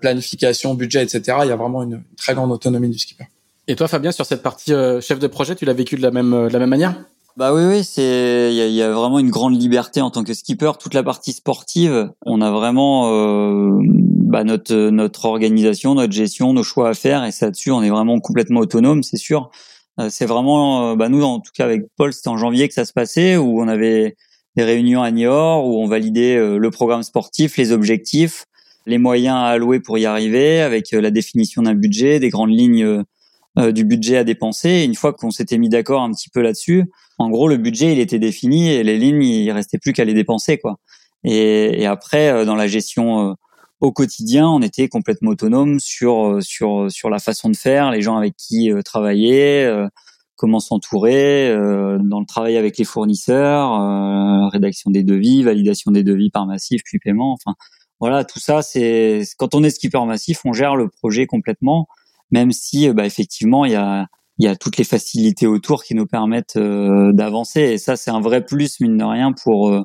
planification, 0.00 0.72
budget, 0.72 1.02
etc., 1.02 1.38
il 1.42 1.48
y 1.48 1.52
a 1.52 1.56
vraiment 1.56 1.82
une 1.82 2.02
très 2.16 2.32
grande 2.32 2.50
autonomie 2.50 2.88
du 2.88 2.98
skipper. 2.98 3.26
Et 3.66 3.76
toi, 3.76 3.88
Fabien, 3.88 4.10
sur 4.10 4.24
cette 4.24 4.42
partie 4.42 4.72
chef 5.02 5.18
de 5.18 5.26
projet, 5.26 5.54
tu 5.54 5.66
l'as 5.66 5.74
vécu 5.74 5.96
de 5.96 6.02
la 6.02 6.12
même 6.12 6.48
de 6.48 6.52
la 6.52 6.58
même 6.60 6.70
manière? 6.70 6.94
Bah 7.38 7.54
oui, 7.54 7.62
oui, 7.66 7.84
c'est 7.84 8.48
il 8.50 8.74
y 8.74 8.82
a, 8.82 8.90
vraiment 8.90 9.20
une 9.20 9.30
grande 9.30 9.62
liberté 9.62 10.00
en 10.00 10.10
tant 10.10 10.24
que 10.24 10.34
skipper. 10.34 10.72
Toute 10.80 10.92
la 10.92 11.04
partie 11.04 11.32
sportive, 11.32 12.10
on 12.26 12.40
a 12.40 12.50
vraiment 12.50 13.12
euh, 13.12 13.78
bah, 13.84 14.42
notre 14.42 14.74
notre 14.90 15.26
organisation, 15.26 15.94
notre 15.94 16.12
gestion, 16.12 16.52
nos 16.52 16.64
choix 16.64 16.88
à 16.88 16.94
faire, 16.94 17.24
et 17.24 17.30
ça 17.30 17.52
dessus, 17.52 17.70
on 17.70 17.80
est 17.80 17.90
vraiment 17.90 18.18
complètement 18.18 18.58
autonome, 18.58 19.04
c'est 19.04 19.18
sûr. 19.18 19.52
Euh, 20.00 20.08
c'est 20.10 20.26
vraiment, 20.26 20.90
euh, 20.90 20.96
bah 20.96 21.08
nous, 21.08 21.22
en 21.22 21.38
tout 21.38 21.52
cas 21.54 21.64
avec 21.64 21.82
Paul, 21.96 22.12
c'était 22.12 22.26
en 22.26 22.38
janvier 22.38 22.66
que 22.66 22.74
ça 22.74 22.84
se 22.84 22.92
passait, 22.92 23.36
où 23.36 23.62
on 23.62 23.68
avait 23.68 24.16
des 24.56 24.64
réunions 24.64 25.02
à 25.02 25.12
Niort, 25.12 25.64
où 25.64 25.80
on 25.80 25.86
validait 25.86 26.58
le 26.58 26.70
programme 26.72 27.04
sportif, 27.04 27.56
les 27.56 27.70
objectifs, 27.70 28.46
les 28.84 28.98
moyens 28.98 29.36
à 29.36 29.46
allouer 29.50 29.78
pour 29.78 29.96
y 29.96 30.06
arriver, 30.06 30.60
avec 30.60 30.90
la 30.90 31.12
définition 31.12 31.62
d'un 31.62 31.74
budget, 31.74 32.18
des 32.18 32.30
grandes 32.30 32.50
lignes 32.50 33.04
du 33.72 33.84
budget 33.84 34.16
à 34.18 34.24
dépenser. 34.24 34.68
Et 34.68 34.84
une 34.84 34.94
fois 34.94 35.12
qu'on 35.12 35.30
s'était 35.30 35.58
mis 35.58 35.68
d'accord 35.68 36.02
un 36.02 36.12
petit 36.12 36.30
peu 36.30 36.40
là-dessus, 36.40 36.84
en 37.18 37.30
gros, 37.30 37.48
le 37.48 37.56
budget, 37.56 37.92
il 37.92 37.98
était 37.98 38.20
défini 38.20 38.68
et 38.70 38.84
les 38.84 38.96
lignes, 38.96 39.22
il 39.22 39.50
restait 39.50 39.78
plus 39.78 39.92
qu'à 39.92 40.04
les 40.04 40.14
dépenser, 40.14 40.58
quoi. 40.58 40.78
Et, 41.24 41.86
après, 41.86 42.30
euh, 42.30 42.44
dans 42.44 42.54
la 42.54 42.68
gestion 42.68 43.30
euh, 43.30 43.34
au 43.80 43.92
quotidien, 43.92 44.48
on 44.48 44.62
était 44.62 44.88
complètement 44.88 45.30
autonome 45.30 45.80
sur 45.80 46.26
euh, 46.26 46.40
sur 46.40 46.90
sur 46.90 47.10
la 47.10 47.18
façon 47.18 47.48
de 47.50 47.56
faire, 47.56 47.90
les 47.90 48.02
gens 48.02 48.16
avec 48.16 48.34
qui 48.36 48.70
travailler, 48.84 49.68
comment 50.36 50.60
s'entourer, 50.60 51.52
dans 51.54 52.20
le 52.20 52.26
travail 52.26 52.56
avec 52.56 52.78
les 52.78 52.84
fournisseurs, 52.84 54.50
rédaction 54.50 54.90
des 54.90 55.02
devis, 55.02 55.42
validation 55.42 55.90
des 55.90 56.04
devis 56.04 56.30
par 56.30 56.46
massif, 56.46 56.82
puis 56.84 56.98
paiement. 56.98 57.32
Enfin, 57.32 57.56
voilà, 58.00 58.24
tout 58.24 58.38
ça, 58.38 58.62
c'est 58.62 59.22
quand 59.38 59.54
on 59.54 59.64
est 59.64 59.70
skipper 59.70 60.04
massif, 60.06 60.40
on 60.44 60.52
gère 60.52 60.76
le 60.76 60.88
projet 60.88 61.26
complètement, 61.26 61.88
même 62.30 62.52
si, 62.52 62.90
bah, 62.92 63.06
effectivement, 63.06 63.64
il 63.64 63.72
y 63.72 63.76
a 63.76 64.06
il 64.38 64.44
y 64.44 64.48
a 64.48 64.56
toutes 64.56 64.76
les 64.76 64.84
facilités 64.84 65.46
autour 65.46 65.82
qui 65.82 65.94
nous 65.94 66.06
permettent 66.06 66.56
euh, 66.56 67.12
d'avancer. 67.12 67.60
Et 67.60 67.78
ça, 67.78 67.96
c'est 67.96 68.10
un 68.10 68.20
vrai 68.20 68.44
plus, 68.44 68.80
mine 68.80 68.96
de 68.96 69.04
rien, 69.04 69.32
pour, 69.32 69.68
euh, 69.68 69.82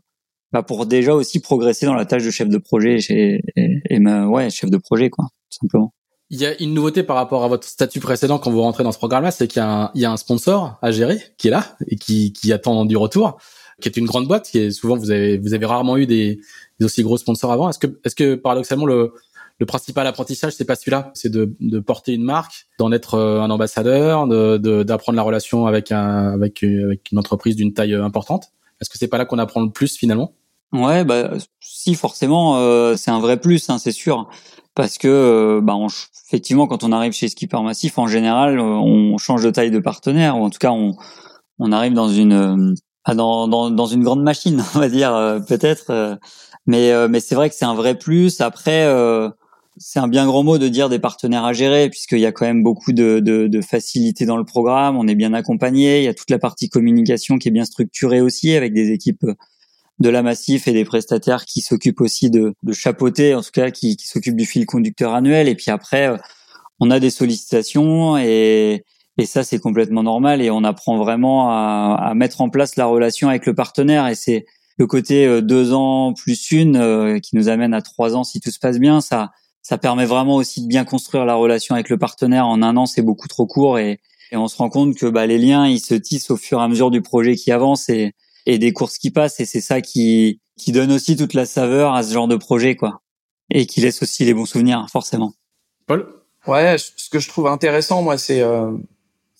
bah, 0.51 0.61
pour 0.61 0.85
déjà 0.85 1.13
aussi 1.13 1.39
progresser 1.39 1.85
dans 1.85 1.95
la 1.95 2.05
tâche 2.05 2.23
de 2.23 2.29
chef 2.29 2.49
de 2.49 2.59
projet 2.59 2.97
et, 3.09 3.41
et, 3.55 3.99
ouais, 3.99 4.49
chef 4.49 4.69
de 4.69 4.77
projet, 4.77 5.09
quoi, 5.09 5.25
tout 5.49 5.57
simplement. 5.61 5.93
Il 6.29 6.39
y 6.39 6.45
a 6.45 6.59
une 6.61 6.73
nouveauté 6.73 7.03
par 7.03 7.15
rapport 7.15 7.43
à 7.43 7.47
votre 7.47 7.67
statut 7.67 7.99
précédent 7.99 8.39
quand 8.39 8.51
vous 8.51 8.61
rentrez 8.61 8.83
dans 8.83 8.91
ce 8.91 8.97
programme-là, 8.97 9.31
c'est 9.31 9.47
qu'il 9.47 9.59
y, 9.59 9.63
a 9.63 9.69
un, 9.69 9.91
il 9.93 10.01
y 10.01 10.05
a 10.05 10.11
un 10.11 10.17
sponsor 10.17 10.77
à 10.81 10.91
gérer 10.91 11.19
qui 11.37 11.47
est 11.47 11.51
là 11.51 11.75
et 11.87 11.95
qui, 11.95 12.33
qui 12.33 12.51
attend 12.53 12.85
du 12.85 12.97
retour, 12.97 13.37
qui 13.81 13.89
est 13.89 13.97
une 13.97 14.05
grande 14.05 14.27
boîte. 14.27 14.49
Qui 14.49 14.59
est 14.59 14.71
souvent 14.71 14.95
vous 14.95 15.11
avez 15.11 15.37
vous 15.37 15.53
avez 15.53 15.65
rarement 15.65 15.95
eu 15.95 16.07
des, 16.07 16.39
des 16.79 16.85
aussi 16.85 17.03
gros 17.03 17.17
sponsors 17.17 17.51
avant. 17.51 17.69
Est-ce 17.69 17.77
que 17.77 17.99
est-ce 18.03 18.15
que 18.15 18.33
paradoxalement 18.33 18.87
le 18.87 19.13
le 19.63 19.65
principal 19.65 20.05
apprentissage, 20.07 20.55
c'est 20.57 20.65
pas 20.65 20.75
celui-là, 20.75 21.11
c'est 21.13 21.31
de, 21.31 21.79
porter 21.79 22.11
une 22.11 22.23
marque, 22.23 22.67
d'en 22.79 22.91
être 22.91 23.13
euh, 23.13 23.39
un 23.39 23.49
ambassadeur, 23.49 24.27
d'apprendre 24.27 25.15
la 25.15 25.21
relation 25.21 25.65
euh, 25.65 25.69
avec 25.69 26.61
une 26.61 27.17
entreprise 27.17 27.55
d'une 27.55 27.73
taille 27.73 27.93
euh, 27.93 28.03
importante. 28.03 28.51
Est-ce 28.81 28.89
que 28.89 28.97
c'est 28.97 29.07
pas 29.07 29.17
là 29.17 29.23
qu'on 29.23 29.39
apprend 29.39 29.61
le 29.61 29.69
plus 29.69 29.95
finalement? 29.95 30.33
Ouais, 30.73 31.05
bah 31.05 31.31
si 31.61 31.95
forcément, 31.95 32.57
c'est 32.97 33.11
un 33.11 33.19
vrai 33.19 33.39
plus, 33.39 33.69
hein, 33.69 33.77
c'est 33.77 33.91
sûr, 33.91 34.27
parce 34.75 34.97
que 34.97 35.61
bah 35.63 35.77
effectivement, 36.27 36.67
quand 36.67 36.83
on 36.83 36.91
arrive 36.91 37.13
chez 37.13 37.29
Skipper 37.29 37.61
Massif, 37.61 37.99
en 37.99 38.07
général, 38.07 38.59
on 38.59 39.17
change 39.17 39.43
de 39.43 39.51
taille 39.51 39.71
de 39.71 39.79
partenaire, 39.79 40.37
ou 40.37 40.43
en 40.43 40.49
tout 40.49 40.57
cas, 40.57 40.71
on 40.71 41.71
arrive 41.71 41.93
dans 41.93 42.09
une 42.09 42.75
dans 43.07 43.85
une 43.85 44.03
grande 44.03 44.23
machine, 44.23 44.63
on 44.75 44.79
va 44.79 44.89
dire 44.89 45.11
peut-être. 45.47 46.17
mais 46.65 47.07
mais 47.07 47.19
c'est 47.19 47.35
vrai 47.35 47.49
que 47.49 47.55
c'est 47.55 47.65
un 47.65 47.75
vrai 47.75 47.95
plus. 47.95 48.41
Après, 48.41 48.83
c'est 49.77 49.99
un 49.99 50.07
bien 50.07 50.25
grand 50.25 50.43
mot 50.43 50.57
de 50.57 50.67
dire 50.67 50.89
des 50.89 50.99
partenaires 50.99 51.45
à 51.45 51.53
gérer, 51.53 51.89
puisqu'il 51.89 52.19
y 52.19 52.25
a 52.25 52.31
quand 52.31 52.45
même 52.45 52.63
beaucoup 52.63 52.91
de, 52.91 53.19
de, 53.19 53.47
de 53.47 53.61
facilité 53.61 54.25
dans 54.25 54.37
le 54.37 54.45
programme, 54.45 54.97
on 54.97 55.07
est 55.07 55.15
bien 55.15 55.33
accompagné, 55.33 55.99
il 55.99 56.03
y 56.05 56.07
a 56.07 56.13
toute 56.13 56.29
la 56.29 56.39
partie 56.39 56.69
communication 56.69 57.37
qui 57.37 57.47
est 57.47 57.51
bien 57.51 57.65
structurée 57.65 58.21
aussi, 58.21 58.55
avec 58.55 58.73
des 58.73 58.91
équipes 58.91 59.25
de 59.99 60.09
la 60.09 60.21
Massif 60.21 60.67
et 60.67 60.73
des 60.73 60.85
prestataires 60.85 61.45
qui 61.45 61.61
s'occupent 61.61 62.01
aussi 62.01 62.29
de, 62.29 62.53
de 62.63 62.73
chapeauter, 62.73 63.35
en 63.35 63.41
tout 63.41 63.51
cas 63.53 63.71
qui, 63.71 63.95
qui 63.95 64.07
s'occupent 64.07 64.35
du 64.35 64.45
fil 64.45 64.65
conducteur 64.65 65.13
annuel. 65.13 65.47
Et 65.47 65.55
puis 65.55 65.71
après, 65.71 66.09
on 66.79 66.91
a 66.91 66.99
des 66.99 67.09
sollicitations 67.09 68.17
et, 68.17 68.83
et 69.17 69.25
ça 69.25 69.43
c'est 69.43 69.59
complètement 69.59 70.03
normal 70.03 70.41
et 70.41 70.49
on 70.49 70.63
apprend 70.63 70.97
vraiment 70.97 71.49
à, 71.49 71.95
à, 71.99 72.13
mettre 72.15 72.41
en 72.41 72.49
place 72.49 72.75
la 72.75 72.85
relation 72.85 73.29
avec 73.29 73.45
le 73.45 73.53
partenaire. 73.53 74.07
Et 74.07 74.15
c'est 74.15 74.45
le 74.77 74.87
côté 74.87 75.25
euh, 75.25 75.41
deux 75.41 75.73
ans 75.73 76.13
plus 76.13 76.51
une 76.51 76.75
euh, 76.75 77.19
qui 77.19 77.35
nous 77.35 77.47
amène 77.47 77.73
à 77.73 77.81
trois 77.81 78.15
ans 78.15 78.23
si 78.23 78.39
tout 78.39 78.51
se 78.51 78.59
passe 78.59 78.79
bien. 78.79 78.99
Ça, 79.01 79.31
ça 79.63 79.79
permet 79.79 80.05
vraiment 80.05 80.35
aussi 80.35 80.61
de 80.61 80.67
bien 80.67 80.85
construire 80.85 81.25
la 81.25 81.33
relation 81.33 81.73
avec 81.73 81.89
le 81.89 81.97
partenaire. 81.97 82.45
En 82.45 82.61
un 82.61 82.77
an, 82.77 82.85
c'est 82.85 83.01
beaucoup 83.01 83.27
trop 83.27 83.47
court 83.47 83.79
et, 83.79 83.99
on 84.35 84.47
se 84.47 84.57
rend 84.57 84.69
compte 84.69 84.95
que 84.95 85.05
bah, 85.05 85.27
les 85.27 85.37
liens, 85.37 85.67
ils 85.67 85.79
se 85.79 85.93
tissent 85.93 86.31
au 86.31 86.37
fur 86.37 86.59
et 86.59 86.63
à 86.63 86.67
mesure 86.67 86.89
du 86.89 87.03
projet 87.03 87.35
qui 87.35 87.51
avance 87.51 87.87
et, 87.89 88.13
et 88.47 88.57
des 88.57 88.73
courses 88.73 88.97
qui 88.97 89.11
passent. 89.11 89.39
Et 89.39 89.45
c'est 89.45 89.61
ça 89.61 89.79
qui, 89.79 90.41
qui 90.57 90.71
donne 90.71 90.91
aussi 90.91 91.15
toute 91.15 91.35
la 91.35 91.45
saveur 91.45 91.93
à 91.93 92.01
ce 92.01 92.13
genre 92.13 92.27
de 92.27 92.35
projet, 92.35 92.75
quoi. 92.75 93.03
Et 93.51 93.67
qui 93.67 93.79
laisse 93.79 94.01
aussi 94.01 94.25
les 94.25 94.33
bons 94.33 94.47
souvenirs, 94.47 94.87
forcément. 94.91 95.33
Paul? 95.85 96.07
Ouais, 96.47 96.77
ce 96.79 97.11
que 97.11 97.19
je 97.19 97.29
trouve 97.29 97.45
intéressant, 97.45 98.01
moi, 98.01 98.17
c'est 98.17 98.41
euh, 98.41 98.71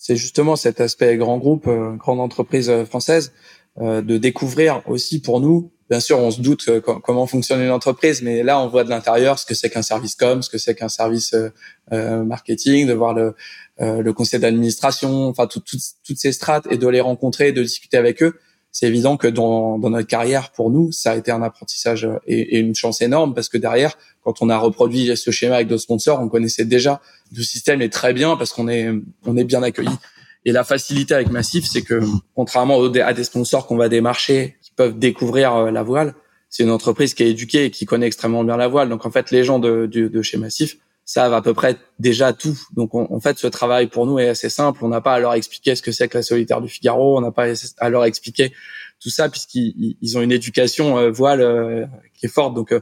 c'est 0.06 0.16
justement 0.16 0.54
cet 0.54 0.82
aspect 0.82 1.16
grand 1.16 1.38
groupe, 1.38 1.66
euh, 1.66 1.94
grande 1.94 2.20
entreprise 2.20 2.68
euh, 2.68 2.84
française, 2.84 3.32
euh, 3.78 4.02
de 4.02 4.18
découvrir 4.18 4.82
aussi 4.86 5.22
pour 5.22 5.40
nous 5.40 5.72
bien 5.94 6.00
sûr, 6.00 6.18
on 6.18 6.32
se 6.32 6.40
doute 6.40 6.64
euh, 6.66 6.80
comment 6.80 7.24
fonctionne 7.28 7.60
une 7.60 7.70
entreprise, 7.70 8.20
mais 8.20 8.42
là, 8.42 8.58
on 8.58 8.66
voit 8.66 8.82
de 8.82 8.90
l'intérieur 8.90 9.38
ce 9.38 9.46
que 9.46 9.54
c'est 9.54 9.70
qu'un 9.70 9.82
service 9.82 10.16
com, 10.16 10.42
ce 10.42 10.50
que 10.50 10.58
c'est 10.58 10.74
qu'un 10.74 10.88
service 10.88 11.34
euh, 11.34 11.50
euh, 11.92 12.24
marketing, 12.24 12.88
de 12.88 12.92
voir 12.92 13.14
le, 13.14 13.36
le 13.78 14.12
conseil 14.12 14.40
d'administration, 14.40 15.28
enfin 15.28 15.46
toutes 15.46 16.18
ces 16.18 16.32
strates 16.32 16.66
et 16.68 16.78
de 16.78 16.88
les 16.88 17.00
rencontrer, 17.00 17.52
de 17.52 17.62
discuter 17.62 17.96
avec 17.96 18.24
eux. 18.24 18.40
C'est 18.72 18.88
évident 18.88 19.16
que 19.16 19.28
dans, 19.28 19.78
dans 19.78 19.90
notre 19.90 20.08
carrière, 20.08 20.50
pour 20.50 20.68
nous, 20.70 20.90
ça 20.90 21.12
a 21.12 21.16
été 21.16 21.30
un 21.30 21.42
apprentissage 21.42 22.08
et, 22.26 22.56
et, 22.56 22.58
une 22.58 22.74
chance 22.74 23.00
énorme 23.00 23.32
parce 23.32 23.48
que 23.48 23.56
derrière, 23.56 23.96
quand 24.24 24.42
on 24.42 24.48
a 24.48 24.58
reproduit 24.58 25.16
ce 25.16 25.30
schéma 25.30 25.54
avec 25.56 25.68
d'autres 25.68 25.82
sponsors, 25.82 26.18
on 26.20 26.28
connaissait 26.28 26.64
déjà 26.64 27.00
le 27.36 27.44
système 27.44 27.82
est 27.82 27.92
très 27.92 28.12
bien 28.12 28.36
parce 28.36 28.52
qu'on 28.52 28.66
est 28.66 28.88
on 29.26 29.36
est 29.36 29.44
bien 29.44 29.62
accueilli. 29.62 29.96
Et 30.44 30.52
la 30.52 30.64
facilité 30.64 31.14
avec 31.14 31.30
Massif, 31.30 31.64
c'est 31.66 31.82
que 31.82 32.00
contrairement 32.34 32.82
à 32.82 33.12
des 33.12 33.24
sponsors 33.24 33.66
qu'on 33.66 33.76
va 33.76 33.88
démarcher 33.88 34.56
peuvent 34.76 34.98
découvrir 34.98 35.54
euh, 35.54 35.70
la 35.70 35.82
voile. 35.82 36.14
C'est 36.48 36.62
une 36.62 36.70
entreprise 36.70 37.14
qui 37.14 37.22
est 37.22 37.30
éduquée 37.30 37.66
et 37.66 37.70
qui 37.70 37.84
connaît 37.84 38.06
extrêmement 38.06 38.44
bien 38.44 38.56
la 38.56 38.68
voile. 38.68 38.88
Donc 38.88 39.06
en 39.06 39.10
fait, 39.10 39.30
les 39.30 39.44
gens 39.44 39.58
de, 39.58 39.86
de, 39.86 40.08
de 40.08 40.22
chez 40.22 40.38
Massif 40.38 40.76
savent 41.04 41.34
à 41.34 41.42
peu 41.42 41.52
près 41.52 41.76
déjà 41.98 42.32
tout. 42.32 42.58
Donc 42.74 42.94
en 42.94 43.20
fait, 43.20 43.38
ce 43.38 43.46
travail 43.46 43.88
pour 43.88 44.06
nous 44.06 44.18
est 44.18 44.28
assez 44.28 44.48
simple. 44.48 44.84
On 44.84 44.88
n'a 44.88 45.00
pas 45.00 45.14
à 45.14 45.18
leur 45.18 45.34
expliquer 45.34 45.74
ce 45.74 45.82
que 45.82 45.92
c'est 45.92 46.08
que 46.08 46.16
la 46.16 46.22
solitaire 46.22 46.60
du 46.60 46.68
Figaro. 46.68 47.18
On 47.18 47.20
n'a 47.20 47.32
pas 47.32 47.46
à 47.78 47.88
leur 47.90 48.04
expliquer 48.04 48.52
tout 49.00 49.10
ça 49.10 49.28
puisqu'ils 49.28 49.96
ils 50.00 50.16
ont 50.16 50.22
une 50.22 50.32
éducation 50.32 50.96
euh, 50.98 51.10
voile 51.10 51.40
euh, 51.40 51.86
qui 52.14 52.26
est 52.26 52.30
forte. 52.30 52.54
Donc 52.54 52.72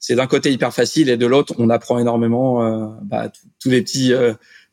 c'est 0.00 0.16
d'un 0.16 0.26
côté 0.26 0.52
hyper 0.52 0.74
facile 0.74 1.08
et 1.08 1.16
de 1.16 1.26
l'autre, 1.26 1.54
on 1.58 1.70
apprend 1.70 1.98
énormément 1.98 2.98
bah, 3.02 3.32
tous 3.58 3.70
les 3.70 3.80
petits 3.80 4.12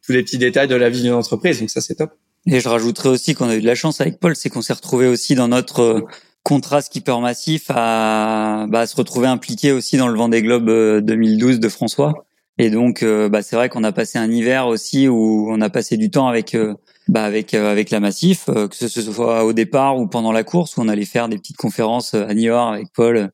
tous 0.03 0.11
les 0.11 0.23
petits 0.23 0.37
détails 0.37 0.67
de 0.67 0.75
la 0.75 0.89
vie 0.89 1.01
d'une 1.01 1.13
entreprise. 1.13 1.59
Donc 1.59 1.69
ça, 1.69 1.81
c'est 1.81 1.95
top. 1.95 2.11
Et 2.47 2.59
je 2.59 2.67
rajouterais 2.67 3.09
aussi 3.09 3.35
qu'on 3.35 3.49
a 3.49 3.55
eu 3.55 3.61
de 3.61 3.67
la 3.67 3.75
chance 3.75 4.01
avec 4.01 4.19
Paul, 4.19 4.35
c'est 4.35 4.49
qu'on 4.49 4.61
s'est 4.61 4.73
retrouvé 4.73 5.07
aussi 5.07 5.35
dans 5.35 5.47
notre 5.47 6.05
contrat 6.43 6.81
skipper 6.81 7.19
massif 7.19 7.65
à, 7.69 8.65
bah, 8.69 8.87
se 8.87 8.95
retrouver 8.95 9.27
impliqué 9.27 9.71
aussi 9.71 9.97
dans 9.97 10.07
le 10.07 10.17
Vendée 10.17 10.41
Globe 10.41 10.65
2012 11.01 11.55
euh, 11.55 11.59
de 11.59 11.69
François. 11.69 12.25
Et 12.57 12.69
donc, 12.69 13.03
euh, 13.03 13.29
bah, 13.29 13.41
c'est 13.41 13.55
vrai 13.55 13.69
qu'on 13.69 13.83
a 13.83 13.91
passé 13.91 14.17
un 14.17 14.29
hiver 14.29 14.67
aussi 14.67 15.07
où 15.07 15.47
on 15.49 15.61
a 15.61 15.69
passé 15.69 15.97
du 15.97 16.11
temps 16.11 16.27
avec 16.27 16.55
euh, 16.55 16.75
bah, 17.07 17.23
avec 17.23 17.53
avec 17.53 17.89
la 17.89 17.99
Massif, 17.99 18.45
que 18.45 18.75
ce 18.75 18.87
soit 18.87 19.43
au 19.45 19.53
départ 19.53 19.97
ou 19.97 20.07
pendant 20.07 20.31
la 20.31 20.43
course, 20.43 20.77
où 20.77 20.81
on 20.81 20.87
allait 20.87 21.05
faire 21.05 21.29
des 21.29 21.37
petites 21.37 21.57
conférences 21.57 22.13
à 22.13 22.33
Niort 22.33 22.69
avec 22.73 22.87
Paul 22.93 23.31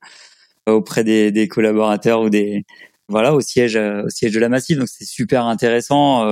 auprès 0.68 1.04
des, 1.04 1.32
des, 1.32 1.48
collaborateurs 1.48 2.22
ou 2.22 2.30
des 2.30 2.66
voilà 3.08 3.34
au 3.34 3.42
siège 3.42 3.78
au 3.78 4.10
siège 4.10 4.34
de 4.34 4.40
la 4.40 4.50
Massif. 4.50 4.78
Donc 4.78 4.88
c'est 4.88 5.06
super 5.06 5.46
intéressant. 5.46 6.24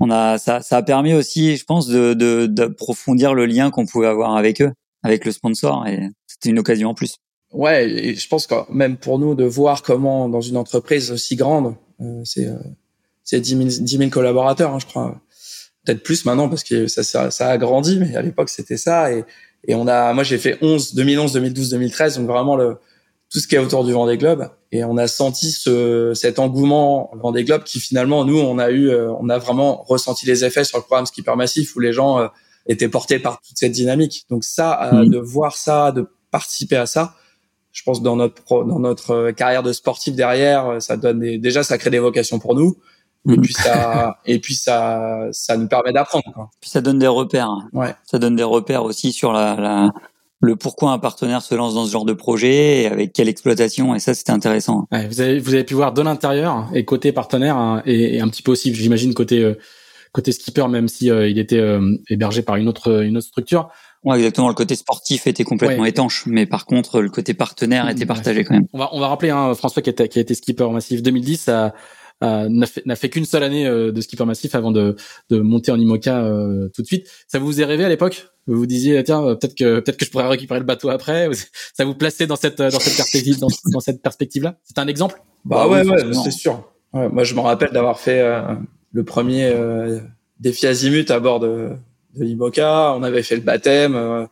on 0.00 0.10
a 0.10 0.38
ça, 0.38 0.60
ça 0.62 0.78
a 0.78 0.82
permis 0.82 1.14
aussi, 1.14 1.56
je 1.56 1.64
pense, 1.64 1.88
de 1.88 2.46
d'approfondir 2.46 3.34
le 3.34 3.46
lien 3.46 3.70
qu'on 3.70 3.86
pouvait 3.86 4.06
avoir 4.06 4.36
avec 4.36 4.62
eux 4.62 4.72
avec 5.04 5.24
le 5.24 5.30
sponsor 5.30 5.86
et 5.86 6.08
c'était 6.26 6.48
une 6.48 6.58
occasion 6.58 6.90
en 6.90 6.94
plus. 6.94 7.18
Ouais, 7.52 7.88
et 7.88 8.14
je 8.16 8.26
pense 8.26 8.48
que 8.48 8.54
même 8.72 8.96
pour 8.96 9.20
nous 9.20 9.36
de 9.36 9.44
voir 9.44 9.82
comment 9.82 10.28
dans 10.28 10.40
une 10.40 10.56
entreprise 10.56 11.12
aussi 11.12 11.36
grande, 11.36 11.76
euh, 12.00 12.22
c'est 12.24 12.46
euh, 12.46 12.58
c'est 13.22 13.40
10 13.40 13.86
000, 13.86 14.10
collaborateurs, 14.10 14.74
hein, 14.74 14.78
je 14.78 14.86
crois, 14.86 15.20
peut-être 15.84 16.02
plus 16.02 16.24
maintenant 16.24 16.48
parce 16.48 16.64
que 16.64 16.88
ça, 16.88 17.30
a 17.38 17.58
grandi, 17.58 17.98
mais 17.98 18.16
à 18.16 18.22
l'époque 18.22 18.48
c'était 18.48 18.76
ça 18.76 19.12
et 19.12 19.24
et 19.66 19.74
on 19.74 19.86
a, 19.86 20.12
moi 20.12 20.24
j'ai 20.24 20.36
fait 20.36 20.58
11, 20.60 20.94
2011, 20.94 21.32
2012, 21.32 21.70
2013, 21.70 22.18
donc 22.18 22.26
vraiment 22.26 22.56
le 22.56 22.76
tout 23.30 23.40
ce 23.40 23.48
qui 23.48 23.56
est 23.56 23.58
autour 23.58 23.84
du 23.84 23.92
Vendée 23.92 24.16
Globe. 24.16 24.48
Et 24.70 24.84
on 24.84 24.96
a 24.96 25.08
senti 25.08 25.50
ce, 25.50 26.12
cet 26.14 26.38
engouement 26.38 27.10
Vendée 27.14 27.42
Globe 27.42 27.64
qui 27.64 27.80
finalement, 27.80 28.24
nous, 28.24 28.38
on 28.38 28.58
a 28.58 28.70
eu, 28.70 28.90
euh, 28.90 29.10
on 29.18 29.28
a 29.28 29.38
vraiment 29.38 29.82
ressenti 29.82 30.24
les 30.26 30.44
effets 30.44 30.62
sur 30.62 30.78
le 30.78 30.84
programme 30.84 31.06
Skipper 31.06 31.34
Massif 31.34 31.74
où 31.74 31.80
les 31.80 31.92
gens 31.92 32.30
euh, 32.68 32.72
étaient 32.72 32.88
portés 32.88 33.18
par 33.18 33.40
toute 33.40 33.56
cette 33.56 33.72
dynamique. 33.72 34.24
Donc 34.30 34.44
ça, 34.44 34.90
mmh. 34.92 35.08
de 35.08 35.18
voir 35.18 35.56
ça, 35.56 35.92
de 35.92 36.08
participer 36.30 36.76
à 36.76 36.86
ça, 36.86 37.14
je 37.72 37.82
pense 37.82 38.02
dans 38.02 38.16
notre 38.16 38.42
dans 38.64 38.78
notre 38.78 39.32
carrière 39.32 39.62
de 39.62 39.72
sportif 39.72 40.14
derrière, 40.14 40.80
ça 40.80 40.96
donne 40.96 41.20
des, 41.20 41.38
déjà 41.38 41.62
ça 41.62 41.76
crée 41.76 41.90
des 41.90 41.98
vocations 41.98 42.38
pour 42.38 42.54
nous. 42.54 42.76
Et 43.30 43.36
puis 43.38 43.54
ça, 43.54 44.18
et 44.26 44.38
puis 44.38 44.54
ça, 44.54 45.28
ça 45.32 45.56
nous 45.56 45.66
permet 45.66 45.92
d'apprendre. 45.92 46.50
Puis 46.60 46.70
ça 46.70 46.80
donne 46.80 46.98
des 46.98 47.06
repères. 47.06 47.50
Ouais. 47.72 47.94
Ça 48.04 48.18
donne 48.18 48.36
des 48.36 48.42
repères 48.42 48.84
aussi 48.84 49.12
sur 49.12 49.32
la, 49.32 49.56
la, 49.56 49.92
le 50.40 50.56
pourquoi 50.56 50.92
un 50.92 50.98
partenaire 50.98 51.42
se 51.42 51.54
lance 51.54 51.74
dans 51.74 51.86
ce 51.86 51.90
genre 51.90 52.04
de 52.04 52.12
projet 52.12 52.82
et 52.82 52.86
avec 52.86 53.12
quelle 53.12 53.28
exploitation. 53.28 53.94
Et 53.94 53.98
ça, 53.98 54.14
c'était 54.14 54.32
intéressant. 54.32 54.86
Ouais, 54.92 55.08
vous 55.08 55.20
avez, 55.20 55.38
vous 55.40 55.54
avez 55.54 55.64
pu 55.64 55.74
voir 55.74 55.92
de 55.92 56.02
l'intérieur 56.02 56.68
et 56.74 56.84
côté 56.84 57.12
partenaire 57.12 57.56
hein, 57.56 57.82
et, 57.86 58.16
et, 58.16 58.20
un 58.20 58.28
petit 58.28 58.42
peu 58.42 58.52
aussi, 58.52 58.74
j'imagine 58.74 59.14
côté 59.14 59.40
euh, 59.40 59.58
côté 60.14 60.32
skipper, 60.32 60.66
même 60.68 60.88
si 60.88 61.10
euh, 61.10 61.28
il 61.28 61.38
était 61.38 61.58
euh, 61.58 61.98
hébergé 62.08 62.40
par 62.40 62.56
une 62.56 62.68
autre 62.68 63.02
une 63.02 63.18
autre 63.18 63.26
structure. 63.26 63.68
Ouais, 64.04 64.16
exactement. 64.16 64.48
Le 64.48 64.54
côté 64.54 64.76
sportif 64.76 65.26
était 65.26 65.44
complètement 65.44 65.84
étanche, 65.84 66.24
mais 66.26 66.46
par 66.46 66.66
contre, 66.66 67.00
le 67.00 67.10
côté 67.10 67.34
partenaire 67.34 67.88
était 67.88 68.06
partagé 68.06 68.44
quand 68.44 68.54
même. 68.54 68.66
On 68.72 68.78
va 68.78 68.90
on 68.92 69.00
va 69.00 69.08
rappeler 69.08 69.30
hein, 69.30 69.54
François 69.54 69.82
qui, 69.82 69.90
était, 69.90 70.08
qui 70.08 70.18
a 70.18 70.22
été 70.22 70.34
skipper 70.34 70.68
massif 70.70 71.02
2010. 71.02 71.40
Ça, 71.40 71.74
euh, 72.22 72.48
n'a 72.48 72.66
fait, 72.66 72.82
fait 72.94 73.08
qu'une 73.10 73.24
seule 73.24 73.42
année 73.42 73.66
euh, 73.66 73.90
de 73.90 74.00
skipper 74.00 74.24
massif 74.24 74.54
avant 74.54 74.70
de, 74.70 74.96
de 75.30 75.40
monter 75.40 75.72
en 75.72 75.80
IMOCA 75.80 76.22
euh, 76.22 76.68
tout 76.74 76.82
de 76.82 76.86
suite. 76.86 77.08
Ça 77.26 77.38
vous 77.38 77.60
est 77.60 77.64
rêvé 77.64 77.84
à 77.84 77.88
l'époque? 77.88 78.28
Vous 78.46 78.56
vous 78.56 78.66
disiez 78.66 79.02
tiens 79.02 79.22
peut-être 79.34 79.56
que 79.56 79.80
peut-être 79.80 79.96
que 79.96 80.04
je 80.04 80.10
pourrais 80.10 80.28
récupérer 80.28 80.60
le 80.60 80.66
bateau 80.66 80.90
après. 80.90 81.28
Ça 81.74 81.84
vous 81.84 81.94
plaçait 81.94 82.26
dans 82.26 82.36
cette 82.36 82.58
dans 82.58 82.78
cette 82.78 82.96
perspective 82.96 83.38
dans, 83.40 83.48
dans 83.72 83.80
cette 83.80 84.02
perspective 84.02 84.42
là 84.42 84.58
C'est 84.62 84.78
un 84.78 84.86
exemple? 84.86 85.20
Bah, 85.44 85.66
ouais 85.66 85.84
ouais 85.86 86.14
c'est 86.22 86.30
sûr. 86.30 86.70
Ouais, 86.92 87.08
moi 87.08 87.24
je 87.24 87.34
me 87.34 87.40
rappelle 87.40 87.72
d'avoir 87.72 87.98
fait 87.98 88.22
le 88.94 89.04
premier 89.04 89.54
défi 90.40 90.66
azimut 90.66 91.10
à 91.10 91.20
bord 91.20 91.40
de 91.40 91.70
de 92.16 92.24
l'IMOCA. 92.24 92.94
On 92.96 93.02
avait 93.02 93.22
fait 93.22 93.36
le 93.36 93.42
baptême. 93.42 94.28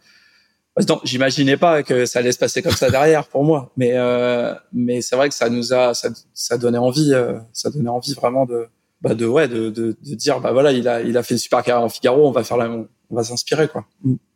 Non, 0.88 1.00
j'imaginais 1.04 1.58
pas 1.58 1.82
que 1.82 2.06
ça 2.06 2.20
allait 2.20 2.32
se 2.32 2.38
passer 2.38 2.62
comme 2.62 2.72
ça 2.72 2.90
derrière 2.90 3.26
pour 3.26 3.44
moi, 3.44 3.72
mais 3.76 3.92
euh, 3.94 4.54
mais 4.72 5.02
c'est 5.02 5.16
vrai 5.16 5.28
que 5.28 5.34
ça 5.34 5.50
nous 5.50 5.74
a 5.74 5.92
ça, 5.92 6.08
ça 6.32 6.56
donnait 6.56 6.78
envie, 6.78 7.12
euh, 7.12 7.34
ça 7.52 7.68
donnait 7.68 7.90
envie 7.90 8.14
vraiment 8.14 8.46
de 8.46 8.68
bah 9.02 9.14
de 9.14 9.26
ouais 9.26 9.48
de, 9.48 9.68
de, 9.68 9.94
de 10.02 10.14
dire 10.14 10.40
bah 10.40 10.52
voilà 10.52 10.72
il 10.72 10.88
a 10.88 11.02
il 11.02 11.18
a 11.18 11.22
fait 11.22 11.34
une 11.34 11.38
super 11.38 11.62
carrière 11.62 11.84
en 11.84 11.90
Figaro, 11.90 12.26
on 12.26 12.30
va 12.30 12.42
faire 12.42 12.56
la 12.56 12.70
on 12.70 12.88
va 13.14 13.22
s'inspirer 13.22 13.68
quoi. 13.68 13.84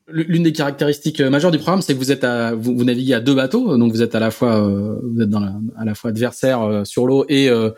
L'une 0.09 0.43
des 0.43 0.53
caractéristiques 0.53 1.21
majeures 1.21 1.51
du 1.51 1.59
programme, 1.59 1.83
c'est 1.83 1.95
que 1.95 1.99
vous 1.99 2.13
êtes 2.13 2.23
à, 2.23 2.55
vous, 2.55 2.77
vous, 2.77 2.85
naviguez 2.85 3.15
à 3.15 3.21
deux 3.21 3.35
bateaux, 3.35 3.77
donc 3.77 3.91
vous 3.91 4.03
êtes 4.03 4.15
à 4.15 4.21
la 4.21 4.31
fois 4.31 4.61
euh, 4.61 5.01
vous 5.03 5.23
êtes 5.23 5.31
dans 5.31 5.41
la, 5.41 5.55
à 5.77 5.85
la 5.87 5.95
fois 5.95 6.11
adversaire 6.11 6.61
euh, 6.61 6.85
sur 6.85 7.07
l'eau 7.07 7.25
et 7.29 7.49
euh, 7.49 7.71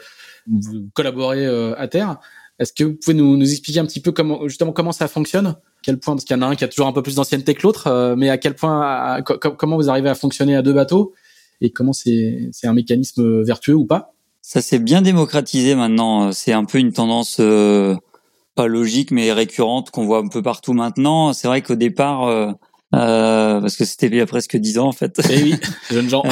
vous 0.47 0.91
collaborez 0.95 1.47
à 1.77 1.87
terre. 1.87 2.19
Est-ce 2.59 2.73
que 2.73 2.85
vous 2.85 2.95
pouvez 2.95 3.15
nous, 3.15 3.37
nous 3.37 3.51
expliquer 3.51 3.81
un 3.81 3.87
petit 3.87 4.01
peu 4.01 4.13
comment 4.13 4.49
justement 4.49 4.73
comment 4.73 4.93
ça 4.93 5.07
fonctionne? 5.09 5.57
Quel 5.83 5.99
point, 5.99 6.15
parce 6.15 6.25
qu'il 6.25 6.37
y 6.37 6.39
en 6.39 6.43
a 6.43 6.47
un 6.47 6.57
qui 6.57 6.65
a 6.65 6.69
toujours 6.69 6.89
un 6.89 6.93
peu 6.93 7.03
plus 7.03 7.15
d'ancienneté 7.15 7.55
que 7.55 7.63
l'autre, 7.63 7.87
euh, 7.87 8.17
mais 8.17 8.31
à 8.31 8.39
quel 8.39 8.55
point, 8.55 9.23
comment 9.23 9.77
vous 9.77 9.89
arrivez 9.89 10.09
à 10.09 10.15
fonctionner 10.15 10.57
à 10.57 10.63
deux 10.63 10.73
bateaux? 10.73 11.15
Et 11.61 11.71
comment 11.71 11.93
c'est 11.93 12.51
un 12.65 12.73
mécanisme 12.73 13.43
vertueux 13.43 13.75
ou 13.75 13.87
pas? 13.87 14.13
Ça 14.43 14.61
s'est 14.61 14.79
bien 14.79 15.03
démocratisé 15.03 15.75
maintenant. 15.75 16.33
C'est 16.33 16.53
un 16.53 16.65
peu 16.65 16.79
une 16.79 16.93
tendance 16.93 17.37
euh, 17.41 17.97
pas 18.55 18.67
logique 18.67 19.11
mais 19.11 19.33
récurrente 19.33 19.91
qu'on 19.91 20.07
voit 20.07 20.19
un 20.19 20.29
peu 20.29 20.43
partout 20.43 20.73
maintenant. 20.73 21.33
C'est 21.33 21.49
vrai 21.49 21.63
qu'au 21.63 21.75
départ, 21.75 22.27
euh, 22.27 22.53
parce 22.93 23.77
que 23.77 23.85
c'était 23.85 24.07
il 24.07 24.17
y 24.17 24.21
a 24.21 24.27
presque 24.27 24.57
dix 24.57 24.79
ans 24.79 24.89
en 24.89 24.93
fait. 24.93 25.21
Eh 25.31 25.43
oui, 25.43 25.55
jeunes 25.91 26.09
gens. 26.09 26.23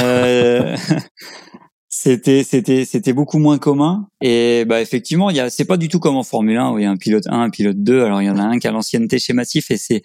C'était 1.99 2.45
c'était 2.45 2.85
c'était 2.85 3.15
beaucoup 3.15 3.39
moins 3.39 3.57
commun. 3.57 4.09
Et 4.21 4.67
bah 4.67 4.83
effectivement 4.83 5.31
il 5.31 5.37
y 5.37 5.41
a 5.41 5.49
c'est 5.49 5.65
pas 5.65 5.79
du 5.79 5.89
tout 5.89 5.99
comme 5.99 6.17
en 6.17 6.25
Formule 6.25 6.59
1 6.59 6.73
où 6.73 6.79
il 6.79 6.83
y 6.83 6.85
a 6.85 6.91
un 6.91 6.99
pilote 6.99 7.27
1 7.27 7.41
un 7.41 7.49
pilote 7.49 7.79
2 7.79 8.03
alors 8.03 8.21
il 8.21 8.27
y 8.27 8.31
en 8.31 8.37
a 8.37 8.43
un 8.43 8.59
qui 8.59 8.69
a 8.69 8.71
l'ancienneté 8.71 9.19
chez 9.19 9.33
Massif 9.33 9.71
et 9.71 9.79
c'est 9.79 10.03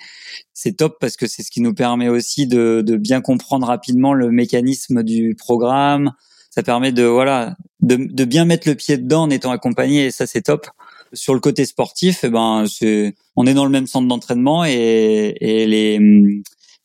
c'est 0.54 0.78
top 0.78 0.98
parce 1.02 1.18
que 1.18 1.28
c'est 1.28 1.44
ce 1.44 1.52
qui 1.52 1.60
nous 1.60 1.74
permet 1.74 2.08
aussi 2.08 2.48
de 2.48 2.82
de 2.82 2.96
bien 2.96 3.20
comprendre 3.20 3.68
rapidement 3.68 4.14
le 4.14 4.32
mécanisme 4.32 5.04
du 5.04 5.36
programme. 5.38 6.14
Ça 6.50 6.64
permet 6.64 6.94
de 6.94 7.04
voilà 7.04 7.58
de 7.82 7.98
de 7.98 8.24
bien 8.24 8.46
mettre 8.46 8.70
le 8.70 8.76
pied 8.76 8.98
dedans 8.98 9.24
en 9.24 9.30
étant 9.30 9.52
accompagné 9.52 10.06
et 10.06 10.12
ça 10.12 10.26
c'est 10.28 10.44
top. 10.44 10.68
Sur 11.12 11.34
le 11.34 11.42
côté 11.42 11.66
sportif 11.66 12.22
eh 12.24 12.30
ben 12.30 12.66
c'est 12.70 13.16
on 13.36 13.46
est 13.46 13.54
dans 13.54 13.66
le 13.66 13.72
même 13.72 13.88
centre 13.88 14.08
d'entraînement 14.08 14.64
et 14.64 15.36
et 15.42 15.68
les 15.68 16.00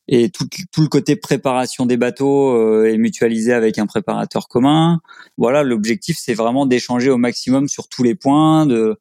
et 0.09 0.31
tout, 0.31 0.47
tout 0.73 0.83
le 0.83 0.89
côté 0.89 1.17
préparation 1.17 1.87
des 1.87 1.97
bateaux 1.97 2.55
euh, 2.55 2.93
est 2.93 2.99
mutualisé 2.99 3.53
avec 3.53 3.79
un 3.79 3.87
préparateur 3.87 4.49
commun. 4.49 5.01
Voilà, 5.37 5.63
l'objectif 5.63 6.17
c'est 6.21 6.35
vraiment 6.35 6.67
d'échanger 6.67 7.11
au 7.11 7.17
maximum 7.17 7.69
sur 7.69 7.89
tous 7.89 8.03
les 8.03 8.15
points, 8.15 8.67
de 8.67 8.97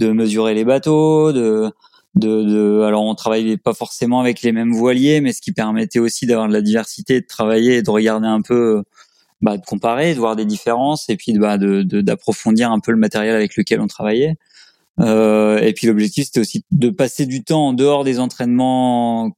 de 0.00 0.10
mesurer 0.10 0.54
les 0.54 0.64
bateaux, 0.64 1.32
de 1.32 1.70
de, 2.14 2.42
de 2.44 2.82
alors 2.82 3.04
on 3.04 3.14
travaillait 3.14 3.56
pas 3.56 3.74
forcément 3.74 4.20
avec 4.20 4.42
les 4.42 4.52
mêmes 4.52 4.72
voiliers, 4.72 5.20
mais 5.20 5.32
ce 5.32 5.40
qui 5.40 5.52
permettait 5.52 5.98
aussi 5.98 6.26
d'avoir 6.26 6.48
de 6.48 6.52
la 6.52 6.62
diversité, 6.62 7.20
de 7.20 7.26
travailler 7.26 7.76
et 7.76 7.82
de 7.82 7.90
regarder 7.90 8.28
un 8.28 8.40
peu, 8.40 8.82
bah, 9.42 9.56
de 9.56 9.64
comparer, 9.64 10.14
de 10.14 10.18
voir 10.20 10.36
des 10.36 10.44
différences 10.44 11.08
et 11.08 11.16
puis 11.16 11.32
bah, 11.38 11.58
de 11.58 11.82
d'approfondir 11.82 12.70
un 12.70 12.80
peu 12.80 12.92
le 12.92 12.98
matériel 12.98 13.34
avec 13.34 13.56
lequel 13.56 13.80
on 13.80 13.88
travaillait. 13.88 14.36
Euh, 15.00 15.58
et 15.58 15.72
puis 15.72 15.88
l'objectif 15.88 16.26
c'était 16.26 16.40
aussi 16.40 16.64
de 16.70 16.88
passer 16.90 17.26
du 17.26 17.42
temps 17.42 17.68
en 17.68 17.72
dehors 17.72 18.04
des 18.04 18.20
entraînements 18.20 19.32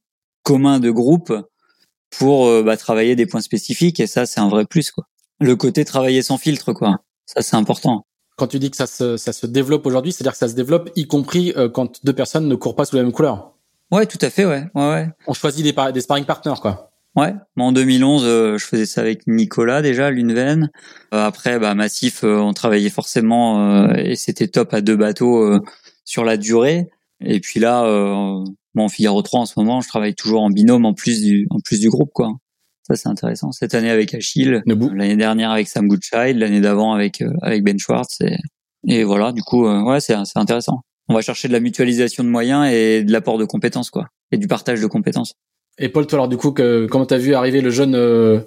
commun 0.47 0.79
de 0.79 0.89
groupe 0.89 1.33
pour 2.17 2.47
euh, 2.47 2.63
bah, 2.63 2.77
travailler 2.77 3.17
des 3.17 3.25
points 3.25 3.41
spécifiques 3.41 3.99
et 3.99 4.07
ça 4.07 4.25
c'est 4.25 4.39
un 4.39 4.47
vrai 4.47 4.65
plus 4.65 4.91
quoi. 4.91 5.03
Le 5.41 5.57
côté 5.57 5.83
travailler 5.83 6.21
sans 6.21 6.37
filtre 6.37 6.71
quoi, 6.71 7.01
ça 7.25 7.41
c'est 7.41 7.57
important. 7.57 8.05
Quand 8.37 8.47
tu 8.47 8.57
dis 8.57 8.71
que 8.71 8.77
ça 8.77 8.87
se, 8.87 9.17
ça 9.17 9.33
se 9.33 9.45
développe 9.45 9.85
aujourd'hui, 9.85 10.13
c'est-à-dire 10.13 10.31
que 10.31 10.37
ça 10.37 10.47
se 10.47 10.53
développe 10.53 10.89
y 10.95 11.05
compris 11.05 11.51
euh, 11.57 11.67
quand 11.67 12.05
deux 12.05 12.13
personnes 12.13 12.47
ne 12.47 12.55
courent 12.55 12.77
pas 12.77 12.85
sous 12.85 12.95
la 12.95 13.03
même 13.03 13.11
couleur. 13.11 13.55
Ouais, 13.91 14.05
tout 14.05 14.19
à 14.21 14.29
fait, 14.29 14.45
ouais, 14.45 14.63
ouais, 14.73 14.89
ouais. 14.89 15.09
On 15.27 15.33
choisit 15.33 15.65
des, 15.65 15.91
des 15.91 16.01
sparring 16.01 16.25
partners 16.25 16.61
quoi. 16.61 16.91
Ouais, 17.17 17.33
en 17.57 17.73
2011, 17.73 18.23
euh, 18.23 18.57
je 18.57 18.65
faisais 18.65 18.85
ça 18.85 19.01
avec 19.01 19.27
Nicolas 19.27 19.81
déjà, 19.81 20.11
l'Unven. 20.11 20.69
après, 21.11 21.59
bah 21.59 21.73
Massif, 21.73 22.23
on 22.23 22.53
travaillait 22.53 22.89
forcément 22.89 23.89
et 23.95 24.15
c'était 24.15 24.47
top 24.47 24.73
à 24.73 24.79
deux 24.79 24.95
bateaux 24.95 25.59
sur 26.05 26.23
la 26.23 26.37
durée. 26.37 26.89
Et 27.19 27.39
puis 27.39 27.59
là, 27.59 27.83
Bon, 28.77 28.83
en 28.83 28.89
Figaro 28.89 29.23
3 29.23 29.39
en 29.39 29.45
ce 29.47 29.53
moment, 29.57 29.81
je 29.81 29.87
travaille 29.87 30.13
toujours 30.13 30.43
en 30.43 30.51
binôme 30.51 30.85
en 30.85 30.93
plus 30.93 31.19
du 31.23 31.47
en 31.49 31.57
plus 31.59 31.79
du 31.79 31.89
groupe 31.89 32.11
quoi. 32.13 32.33
Ça 32.83 32.95
c'est 32.95 33.09
intéressant. 33.09 33.51
Cette 33.51 33.73
année 33.73 33.89
avec 33.89 34.13
Achille, 34.13 34.61
l'année 34.67 35.15
dernière 35.15 35.49
avec 35.49 35.67
Sam 35.67 35.87
Goodchild, 35.87 36.37
l'année 36.37 36.61
d'avant 36.61 36.93
avec 36.93 37.23
euh, 37.23 37.33
avec 37.41 37.63
Ben 37.63 37.79
Schwartz 37.79 38.21
et, 38.21 38.37
et 38.87 39.03
voilà, 39.03 39.31
du 39.31 39.41
coup 39.41 39.65
euh, 39.65 39.81
ouais, 39.81 39.99
c'est 39.99 40.13
c'est 40.25 40.37
intéressant. 40.37 40.81
On 41.09 41.15
va 41.15 41.21
chercher 41.21 41.47
de 41.47 41.53
la 41.53 41.59
mutualisation 41.59 42.23
de 42.23 42.29
moyens 42.29 42.71
et 42.71 43.03
de 43.03 43.11
l'apport 43.11 43.39
de 43.39 43.45
compétences 43.45 43.89
quoi 43.89 44.09
et 44.31 44.37
du 44.37 44.47
partage 44.47 44.79
de 44.79 44.85
compétences. 44.85 45.33
Et 45.79 45.89
Paul, 45.89 46.05
toi 46.05 46.17
alors 46.17 46.27
du 46.27 46.37
coup 46.37 46.51
que, 46.51 46.85
comment 46.85 47.07
t'as 47.07 47.17
vu 47.17 47.33
arriver 47.33 47.61
le 47.61 47.71
jeune 47.71 47.95
euh, 47.95 48.41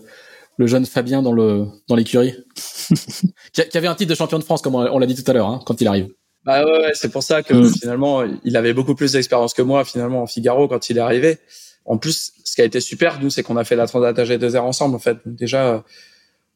le 0.59 0.67
jeune 0.69 0.87
Fabien 0.87 1.23
dans 1.23 1.33
le 1.33 1.67
dans 1.89 1.97
l'écurie? 1.97 2.35
Qui, 3.53 3.77
avait 3.77 3.89
un 3.89 3.97
titre 3.97 4.11
de 4.11 4.17
champion 4.17 4.39
de 4.39 4.45
France 4.45 4.63
comme 4.63 4.77
on 4.77 4.99
l'a 5.01 5.07
dit 5.07 5.21
tout 5.21 5.29
à 5.29 5.35
l'heure 5.35 5.49
hein, 5.49 5.61
quand 5.67 5.81
il 5.81 5.89
arrive. 5.89 6.09
Bah 6.45 6.65
ouais, 6.65 6.93
c'est 6.95 7.11
pour 7.11 7.23
ça 7.23 7.43
que 7.43 7.55
mm. 7.55 7.75
finalement, 7.75 8.23
il 8.45 8.57
avait 8.57 8.73
beaucoup 8.73 8.95
plus 8.95 9.13
d'expérience 9.13 9.55
que 9.55 9.63
moi 9.63 9.85
finalement 9.85 10.23
en 10.23 10.27
Figaro 10.27 10.69
quand 10.69 10.91
il 10.91 10.97
est 10.97 11.01
arrivé. 11.01 11.39
En 11.85 11.99
plus, 11.99 12.33
ce 12.45 12.55
qui 12.55 12.63
a 12.63 12.65
été 12.65 12.81
super, 12.81 13.21
nous, 13.21 13.31
c'est 13.31 13.43
qu'on 13.43 13.57
a 13.57 13.65
fait 13.65 13.77
la 13.77 13.87
Transat 13.87 14.17
AG2R 14.17 14.61
ensemble 14.61 14.95
en 14.97 14.99
fait. 14.99 15.19
déjà, 15.27 15.69
euh, 15.69 15.81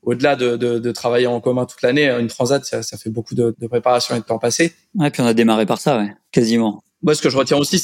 au-delà 0.03 0.37
de, 0.37 0.57
de, 0.57 0.79
de, 0.79 0.93
travailler 0.93 1.27
en 1.27 1.41
commun 1.41 1.65
toute 1.65 1.81
l'année, 1.83 2.09
une 2.11 2.27
Transat, 2.27 2.65
ça, 2.65 2.83
ça 2.83 2.99
fait 2.99 3.11
beaucoup 3.11 3.35
de, 3.35 3.55
de, 3.59 3.67
préparation 3.67 4.15
et 4.15 4.21
de 4.21 4.25
temps 4.25 4.39
passé. 4.39 4.75
Ouais, 4.95 5.11
puis 5.11 5.23
on 5.23 5.27
a 5.27 5.35
démarré 5.35 5.65
par 5.65 5.81
ça, 5.81 5.99
ouais, 5.99 6.15
quasiment. 6.31 6.83
Moi, 7.03 7.15
ce 7.15 7.23
que 7.23 7.31
je 7.31 7.37
retiens 7.37 7.57
aussi, 7.57 7.83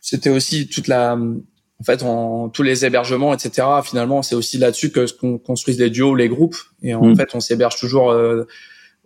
c'était 0.00 0.30
aussi 0.30 0.68
toute 0.68 0.88
la, 0.88 1.14
en 1.80 1.84
fait, 1.84 2.02
en, 2.02 2.48
tous 2.48 2.62
les 2.62 2.84
hébergements, 2.84 3.34
etc. 3.34 3.66
Finalement, 3.84 4.22
c'est 4.22 4.34
aussi 4.34 4.58
là-dessus 4.58 4.90
que 4.90 5.06
qu'on 5.18 5.38
construise 5.38 5.78
les 5.78 5.90
duos, 5.90 6.14
les 6.14 6.28
groupes. 6.28 6.56
Et 6.82 6.94
en 6.94 7.04
mm. 7.04 7.16
fait, 7.16 7.34
on 7.34 7.40
s'héberge 7.40 7.76
toujours. 7.76 8.10
Euh, 8.10 8.46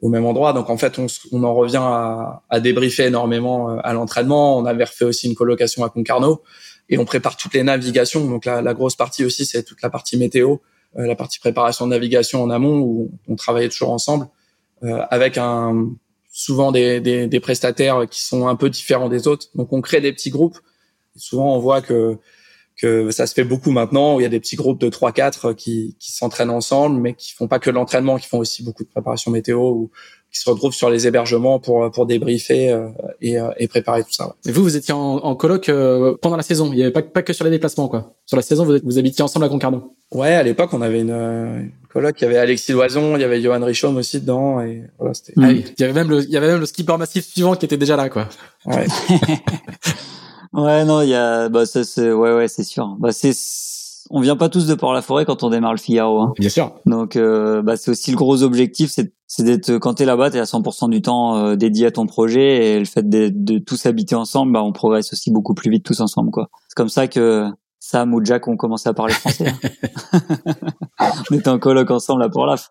au 0.02 0.08
même 0.08 0.26
endroit. 0.26 0.52
Donc 0.52 0.68
en 0.68 0.76
fait, 0.76 0.98
on, 0.98 1.06
on 1.30 1.44
en 1.44 1.54
revient 1.54 1.80
à, 1.80 2.42
à, 2.50 2.60
débriefer 2.60 3.04
énormément 3.04 3.70
euh, 3.70 3.76
à 3.82 3.94
l'entraînement. 3.94 4.58
On 4.58 4.66
avait 4.66 4.84
refait 4.84 5.04
aussi 5.04 5.28
une 5.28 5.34
colocation 5.34 5.84
à 5.84 5.88
Concarneau 5.88 6.42
et 6.90 6.98
on 6.98 7.04
prépare 7.04 7.36
toutes 7.36 7.54
les 7.54 7.62
navigations. 7.62 8.26
Donc 8.26 8.44
la, 8.44 8.60
la 8.60 8.74
grosse 8.74 8.96
partie 8.96 9.24
aussi, 9.24 9.46
c'est 9.46 9.62
toute 9.62 9.80
la 9.80 9.88
partie 9.88 10.18
météo, 10.18 10.56
euh, 10.98 11.06
la 11.06 11.14
partie 11.14 11.38
préparation 11.38 11.86
de 11.86 11.92
navigation 11.92 12.42
en 12.42 12.50
amont 12.50 12.80
où 12.80 13.12
on 13.28 13.36
travaillait 13.36 13.68
toujours 13.68 13.92
ensemble 13.92 14.26
euh, 14.82 15.02
avec 15.10 15.38
un 15.38 15.90
souvent 16.34 16.72
des, 16.72 17.00
des, 17.00 17.26
des, 17.26 17.40
prestataires 17.40 18.08
qui 18.08 18.22
sont 18.22 18.48
un 18.48 18.56
peu 18.56 18.70
différents 18.70 19.08
des 19.08 19.28
autres. 19.28 19.46
Donc 19.54 19.72
on 19.72 19.80
crée 19.80 20.00
des 20.00 20.12
petits 20.12 20.30
groupes. 20.30 20.58
Souvent 21.14 21.54
on 21.54 21.58
voit 21.58 21.80
que 21.80 22.18
que 22.82 23.10
ça 23.10 23.26
se 23.26 23.34
fait 23.34 23.44
beaucoup 23.44 23.70
maintenant 23.70 24.16
où 24.16 24.20
il 24.20 24.24
y 24.24 24.26
a 24.26 24.28
des 24.28 24.40
petits 24.40 24.56
groupes 24.56 24.80
de 24.80 24.88
3 24.88 25.12
4 25.12 25.52
qui 25.52 25.96
qui 25.98 26.12
s'entraînent 26.12 26.50
ensemble 26.50 27.00
mais 27.00 27.14
qui 27.14 27.32
font 27.32 27.46
pas 27.46 27.58
que 27.60 27.70
l'entraînement 27.70 28.18
qui 28.18 28.26
font 28.26 28.38
aussi 28.38 28.62
beaucoup 28.64 28.82
de 28.82 28.88
préparation 28.88 29.30
météo 29.30 29.60
ou 29.70 29.90
qui 30.32 30.40
se 30.40 30.48
retrouvent 30.50 30.72
sur 30.72 30.90
les 30.90 31.06
hébergements 31.06 31.60
pour 31.60 31.90
pour 31.92 32.06
débriefer 32.06 32.70
euh, 32.70 32.88
et, 33.20 33.38
euh, 33.38 33.50
et 33.58 33.68
préparer 33.68 34.02
tout 34.02 34.12
ça. 34.12 34.34
Et 34.46 34.52
vous 34.52 34.62
vous 34.62 34.76
étiez 34.76 34.94
en, 34.94 34.98
en 34.98 35.36
colloque 35.36 35.68
euh, 35.68 36.16
pendant 36.20 36.36
la 36.36 36.42
saison, 36.42 36.70
il 36.72 36.78
y 36.78 36.82
avait 36.82 36.90
pas 36.90 37.02
pas 37.02 37.22
que 37.22 37.32
sur 37.32 37.44
les 37.44 37.50
déplacements 37.50 37.88
quoi. 37.88 38.14
Sur 38.26 38.36
la 38.36 38.42
saison 38.42 38.64
vous 38.64 38.78
vous 38.82 38.98
habitiez 38.98 39.22
ensemble 39.22 39.44
à 39.44 39.48
Concarneau. 39.48 39.94
Ouais, 40.10 40.34
à 40.34 40.42
l'époque 40.42 40.70
on 40.72 40.82
avait 40.82 41.00
une, 41.00 41.10
une 41.10 41.70
coloc. 41.92 42.20
Il 42.20 42.24
y 42.24 42.26
avait 42.26 42.38
Alexis 42.38 42.72
Loison, 42.72 43.16
il 43.16 43.20
y 43.20 43.24
avait 43.24 43.40
Johan 43.40 43.64
Richaume 43.64 43.96
aussi 43.96 44.20
dedans. 44.20 44.60
Et 44.60 44.82
voilà, 44.98 45.14
c'était. 45.14 45.34
Ah 45.36 45.48
oui, 45.48 45.64
il 45.78 45.80
y 45.80 45.84
avait 45.84 45.92
même 45.94 46.08
le, 46.10 46.22
il 46.22 46.30
y 46.30 46.36
avait 46.36 46.48
même 46.48 46.60
le 46.60 46.66
skipper 46.66 46.96
massif 46.96 47.26
suivant 47.26 47.54
qui 47.54 47.66
était 47.66 47.76
déjà 47.76 47.96
là, 47.96 48.08
quoi. 48.08 48.28
Ouais. 48.66 48.86
ouais, 50.52 50.84
non, 50.84 51.00
il 51.02 51.08
y 51.08 51.14
a, 51.14 51.48
bah, 51.48 51.66
ça, 51.66 51.84
c'est, 51.84 52.12
ouais, 52.12 52.34
ouais, 52.34 52.48
c'est 52.48 52.64
sûr. 52.64 52.96
Bah, 52.98 53.12
c'est, 53.12 53.32
on 54.10 54.20
vient 54.20 54.36
pas 54.36 54.48
tous 54.48 54.66
de 54.66 54.74
Port-la-Forêt 54.74 55.24
quand 55.24 55.42
on 55.42 55.50
démarre 55.50 55.72
le 55.72 55.78
Figaro. 55.78 56.20
Hein. 56.20 56.32
Bien 56.38 56.48
sûr. 56.48 56.72
Donc, 56.86 57.16
euh, 57.16 57.62
bah, 57.62 57.76
c'est 57.76 57.90
aussi 57.90 58.10
le 58.10 58.16
gros 58.16 58.42
objectif, 58.42 58.90
c'est, 58.90 59.12
c'est 59.26 59.42
d'être, 59.44 59.78
quand 59.78 59.94
t'es 59.94 60.04
là-bas, 60.04 60.30
t'es 60.30 60.38
à 60.40 60.44
100% 60.44 60.90
du 60.90 61.00
temps 61.00 61.36
euh, 61.36 61.56
dédié 61.56 61.86
à 61.86 61.90
ton 61.90 62.06
projet 62.06 62.74
et 62.74 62.78
le 62.78 62.84
fait 62.84 63.08
de, 63.08 63.30
de 63.32 63.58
tous 63.58 63.86
habiter 63.86 64.14
ensemble, 64.14 64.52
bah, 64.52 64.62
on 64.62 64.72
progresse 64.72 65.12
aussi 65.12 65.30
beaucoup 65.30 65.54
plus 65.54 65.70
vite 65.70 65.84
tous 65.84 66.00
ensemble, 66.00 66.30
quoi. 66.30 66.48
C'est 66.68 66.74
comme 66.76 66.88
ça 66.90 67.06
que 67.08 67.46
Sam 67.80 68.12
ou 68.14 68.24
Jack 68.24 68.46
ont 68.48 68.56
commencé 68.56 68.88
à 68.88 68.92
parler 68.94 69.14
français. 69.14 69.46
hein. 69.48 70.22
on 71.30 71.34
était 71.36 71.48
en 71.48 71.58
coloc 71.58 71.90
ensemble 71.90 72.20
là 72.22 72.28
pour 72.28 72.46
l'AF. 72.46 72.70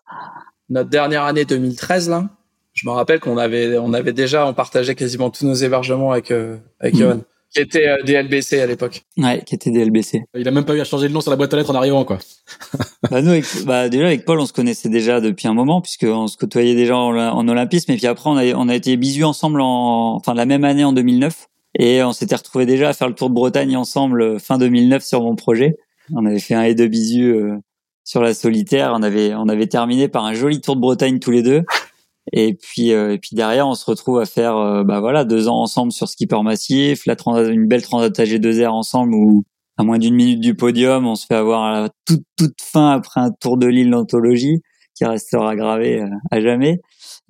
Notre 0.70 0.90
dernière 0.90 1.24
année 1.24 1.44
2013, 1.44 2.08
là, 2.08 2.28
je 2.72 2.86
me 2.88 2.92
rappelle 2.92 3.20
qu'on 3.20 3.36
avait, 3.36 3.76
on 3.78 3.92
avait 3.92 4.12
déjà, 4.12 4.46
on 4.46 4.54
partageait 4.54 4.94
quasiment 4.94 5.28
tous 5.30 5.44
nos 5.44 5.54
hébergements 5.54 6.12
avec, 6.12 6.30
euh, 6.30 6.56
avec 6.80 6.94
Mm. 6.94 6.98
Johan, 6.98 7.18
qui 7.52 7.60
était 7.60 7.86
euh, 7.86 8.02
DLBC 8.02 8.60
à 8.60 8.66
l'époque. 8.66 9.02
Ouais, 9.16 9.42
qui 9.44 9.54
était 9.54 9.70
des 9.70 9.84
LBC. 9.84 10.24
Il 10.34 10.48
a 10.48 10.50
même 10.50 10.64
pas 10.64 10.74
eu 10.74 10.80
à 10.80 10.84
changer 10.84 11.08
le 11.08 11.14
nom 11.14 11.20
sur 11.20 11.30
la 11.30 11.36
boîte 11.36 11.52
aux 11.52 11.56
lettres 11.56 11.70
en 11.70 11.74
arrivant, 11.74 12.04
quoi. 12.04 12.18
Bah 13.10 13.20
nous, 13.20 13.30
avec, 13.30 13.44
bah 13.66 13.88
déjà 13.88 14.06
avec 14.06 14.24
Paul, 14.24 14.38
on 14.38 14.46
se 14.46 14.52
connaissait 14.52 14.88
déjà 14.88 15.20
depuis 15.20 15.48
un 15.48 15.54
moment 15.54 15.80
puisqu'on 15.80 16.28
se 16.28 16.36
côtoyait 16.36 16.74
déjà 16.74 16.96
en, 16.96 17.14
en 17.16 17.48
olympisme 17.48 17.90
et 17.90 17.96
puis 17.96 18.06
après 18.06 18.30
on 18.30 18.36
a, 18.36 18.44
on 18.54 18.68
a 18.68 18.74
été 18.76 18.96
bisus 18.96 19.24
ensemble 19.24 19.60
en, 19.60 20.14
enfin 20.14 20.34
la 20.34 20.46
même 20.46 20.64
année 20.64 20.84
en 20.84 20.92
2009 20.92 21.48
et 21.78 22.02
on 22.02 22.12
s'était 22.12 22.36
retrouvés 22.36 22.64
déjà 22.64 22.90
à 22.90 22.92
faire 22.92 23.08
le 23.08 23.14
tour 23.14 23.28
de 23.28 23.34
Bretagne 23.34 23.76
ensemble 23.76 24.22
euh, 24.22 24.38
fin 24.38 24.58
2009 24.58 25.02
sur 25.02 25.22
mon 25.22 25.34
projet. 25.34 25.74
On 26.14 26.24
avait 26.26 26.38
fait 26.38 26.54
un 26.54 26.62
et 26.62 26.74
deux 26.74 26.88
bisus 26.88 27.34
euh, 27.34 27.56
sur 28.04 28.22
la 28.22 28.34
solitaire. 28.34 28.92
On 28.94 29.02
avait, 29.02 29.34
on 29.34 29.48
avait 29.48 29.66
terminé 29.66 30.08
par 30.08 30.24
un 30.24 30.34
joli 30.34 30.60
tour 30.60 30.76
de 30.76 30.80
Bretagne 30.80 31.18
tous 31.18 31.30
les 31.30 31.42
deux. 31.42 31.62
Et 32.32 32.54
puis, 32.54 32.92
euh, 32.92 33.14
et 33.14 33.18
puis 33.18 33.34
derrière, 33.34 33.66
on 33.66 33.74
se 33.74 33.84
retrouve 33.84 34.20
à 34.20 34.26
faire, 34.26 34.56
euh, 34.56 34.84
bah 34.84 35.00
voilà, 35.00 35.24
deux 35.24 35.48
ans 35.48 35.60
ensemble 35.60 35.90
sur 35.92 36.08
Skipper 36.08 36.40
Massif, 36.44 37.04
la 37.06 37.16
trans- 37.16 37.44
une 37.44 37.66
belle 37.66 37.82
Transat 37.82 38.16
AG2R 38.16 38.68
ensemble 38.68 39.14
où 39.14 39.42
à 39.78 39.82
moins 39.84 39.98
d'une 39.98 40.14
minute 40.14 40.40
du 40.40 40.54
podium, 40.54 41.06
on 41.06 41.14
se 41.16 41.26
fait 41.26 41.34
avoir 41.34 41.72
la 41.72 41.88
toute 42.06 42.22
toute 42.36 42.54
fin 42.62 42.90
après 42.90 43.20
un 43.20 43.30
tour 43.40 43.56
de 43.56 43.66
l'île 43.66 43.90
d'anthologie 43.90 44.60
qui 44.94 45.04
restera 45.04 45.56
gravé 45.56 46.00
euh, 46.02 46.06
à 46.30 46.40
jamais. 46.40 46.80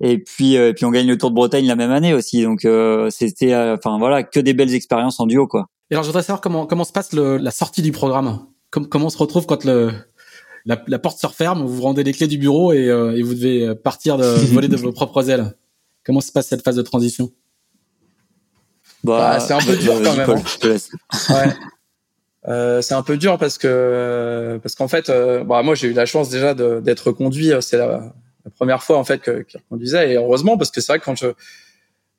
Et 0.01 0.17
puis, 0.19 0.57
euh, 0.57 0.69
et 0.69 0.73
puis 0.73 0.85
on 0.85 0.91
gagne 0.91 1.07
le 1.07 1.17
Tour 1.17 1.29
de 1.31 1.35
Bretagne 1.35 1.65
la 1.65 1.75
même 1.77 1.91
année 1.91 2.13
aussi. 2.13 2.43
Donc 2.43 2.65
euh, 2.65 3.09
c'était, 3.09 3.55
enfin 3.55 3.97
voilà, 3.97 4.21
que 4.23 4.39
des 4.39 4.53
belles 4.53 4.73
expériences 4.75 5.19
en 5.19 5.25
duo 5.25 5.47
quoi. 5.47 5.65
Et 5.89 5.95
alors, 5.95 6.03
je 6.03 6.09
voudrais 6.09 6.23
savoir 6.23 6.41
comment, 6.41 6.65
comment 6.65 6.83
se 6.83 6.91
passe 6.91 7.13
le, 7.13 7.37
la 7.37 7.51
sortie 7.51 7.81
du 7.81 7.91
programme. 7.91 8.39
Com- 8.71 8.87
comment 8.87 9.05
on 9.05 9.09
se 9.09 9.17
retrouve 9.17 9.45
quand 9.45 9.63
le, 9.63 9.91
la, 10.65 10.81
la 10.87 10.99
porte 10.99 11.19
se 11.19 11.27
referme, 11.27 11.61
vous 11.65 11.75
vous 11.75 11.81
rendez 11.81 12.03
les 12.03 12.13
clés 12.13 12.27
du 12.27 12.37
bureau 12.37 12.71
et, 12.73 12.87
euh, 12.89 13.15
et 13.15 13.21
vous 13.21 13.33
devez 13.33 13.67
euh, 13.67 13.75
partir 13.75 14.17
de 14.17 14.23
voler 14.53 14.67
de 14.67 14.77
vos 14.77 14.91
propres 14.91 15.29
ailes. 15.29 15.53
Comment 16.05 16.21
se 16.21 16.31
passe 16.31 16.47
cette 16.47 16.63
phase 16.63 16.75
de 16.75 16.81
transition? 16.81 17.31
Bah, 19.03 19.39
c'est 19.39 19.53
un 19.53 19.59
peu 19.59 19.75
dur 19.75 19.93
vas-y, 19.95 20.03
quand 20.03 20.15
même, 20.15 20.25
Paul, 20.25 20.37
hein. 20.37 20.43
je 20.45 20.57
te 20.59 20.67
laisse. 20.67 20.89
Ouais. 21.29 21.53
Euh, 22.49 22.81
c'est 22.81 22.93
un 22.93 23.03
peu 23.03 23.15
dur 23.15 23.37
parce 23.37 23.57
que 23.57 24.59
parce 24.61 24.75
qu'en 24.75 24.89
fait, 24.89 25.07
euh, 25.09 25.45
bah, 25.45 25.63
moi 25.63 25.75
j'ai 25.75 25.87
eu 25.87 25.93
la 25.93 26.05
chance 26.05 26.27
déjà 26.27 26.53
de- 26.53 26.81
d'être 26.81 27.13
conduit. 27.13 27.53
euh, 27.53 27.61
C'est 27.61 27.77
la, 27.77 28.13
la 28.43 28.51
première 28.51 28.83
fois 28.83 28.97
en 28.97 29.05
fait 29.05 29.19
que 29.19 29.43
qu'il 29.43 29.61
reconduisait 29.61 30.11
et 30.11 30.15
heureusement 30.17 30.57
parce 30.57 30.69
que 30.69 30.81
c'est 30.81 30.91
vrai 30.91 30.99
que 30.99 31.05
quand 31.05 31.15
je 31.15 31.27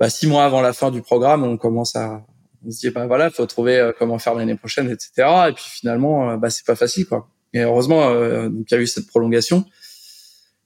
bah, 0.00 0.09
six 0.09 0.26
mois 0.26 0.46
avant 0.46 0.62
la 0.62 0.72
fin 0.72 0.90
du 0.90 1.02
programme, 1.02 1.44
on 1.44 1.59
commence 1.59 1.94
à 1.94 2.22
on 2.66 2.70
se 2.70 2.78
dit 2.78 2.88
bah 2.88 3.07
voilà, 3.07 3.28
faut 3.30 3.44
trouver 3.44 3.76
euh, 3.78 3.92
comment 3.98 4.18
faire 4.18 4.35
l'année 4.35 4.54
prochaine, 4.54 4.88
etc. 4.88 5.28
Et 5.50 5.52
puis 5.52 5.64
finalement, 5.68 6.30
euh, 6.30 6.37
bah 6.38 6.48
c'est 6.48 6.64
pas 6.64 6.74
facile 6.74 7.04
quoi. 7.04 7.28
Et 7.55 7.61
heureusement, 7.62 8.11
euh, 8.11 8.49
donc 8.51 8.67
il 8.71 8.75
y 8.75 8.77
a 8.77 8.81
eu 8.81 8.87
cette 8.87 9.07
prolongation. 9.07 9.64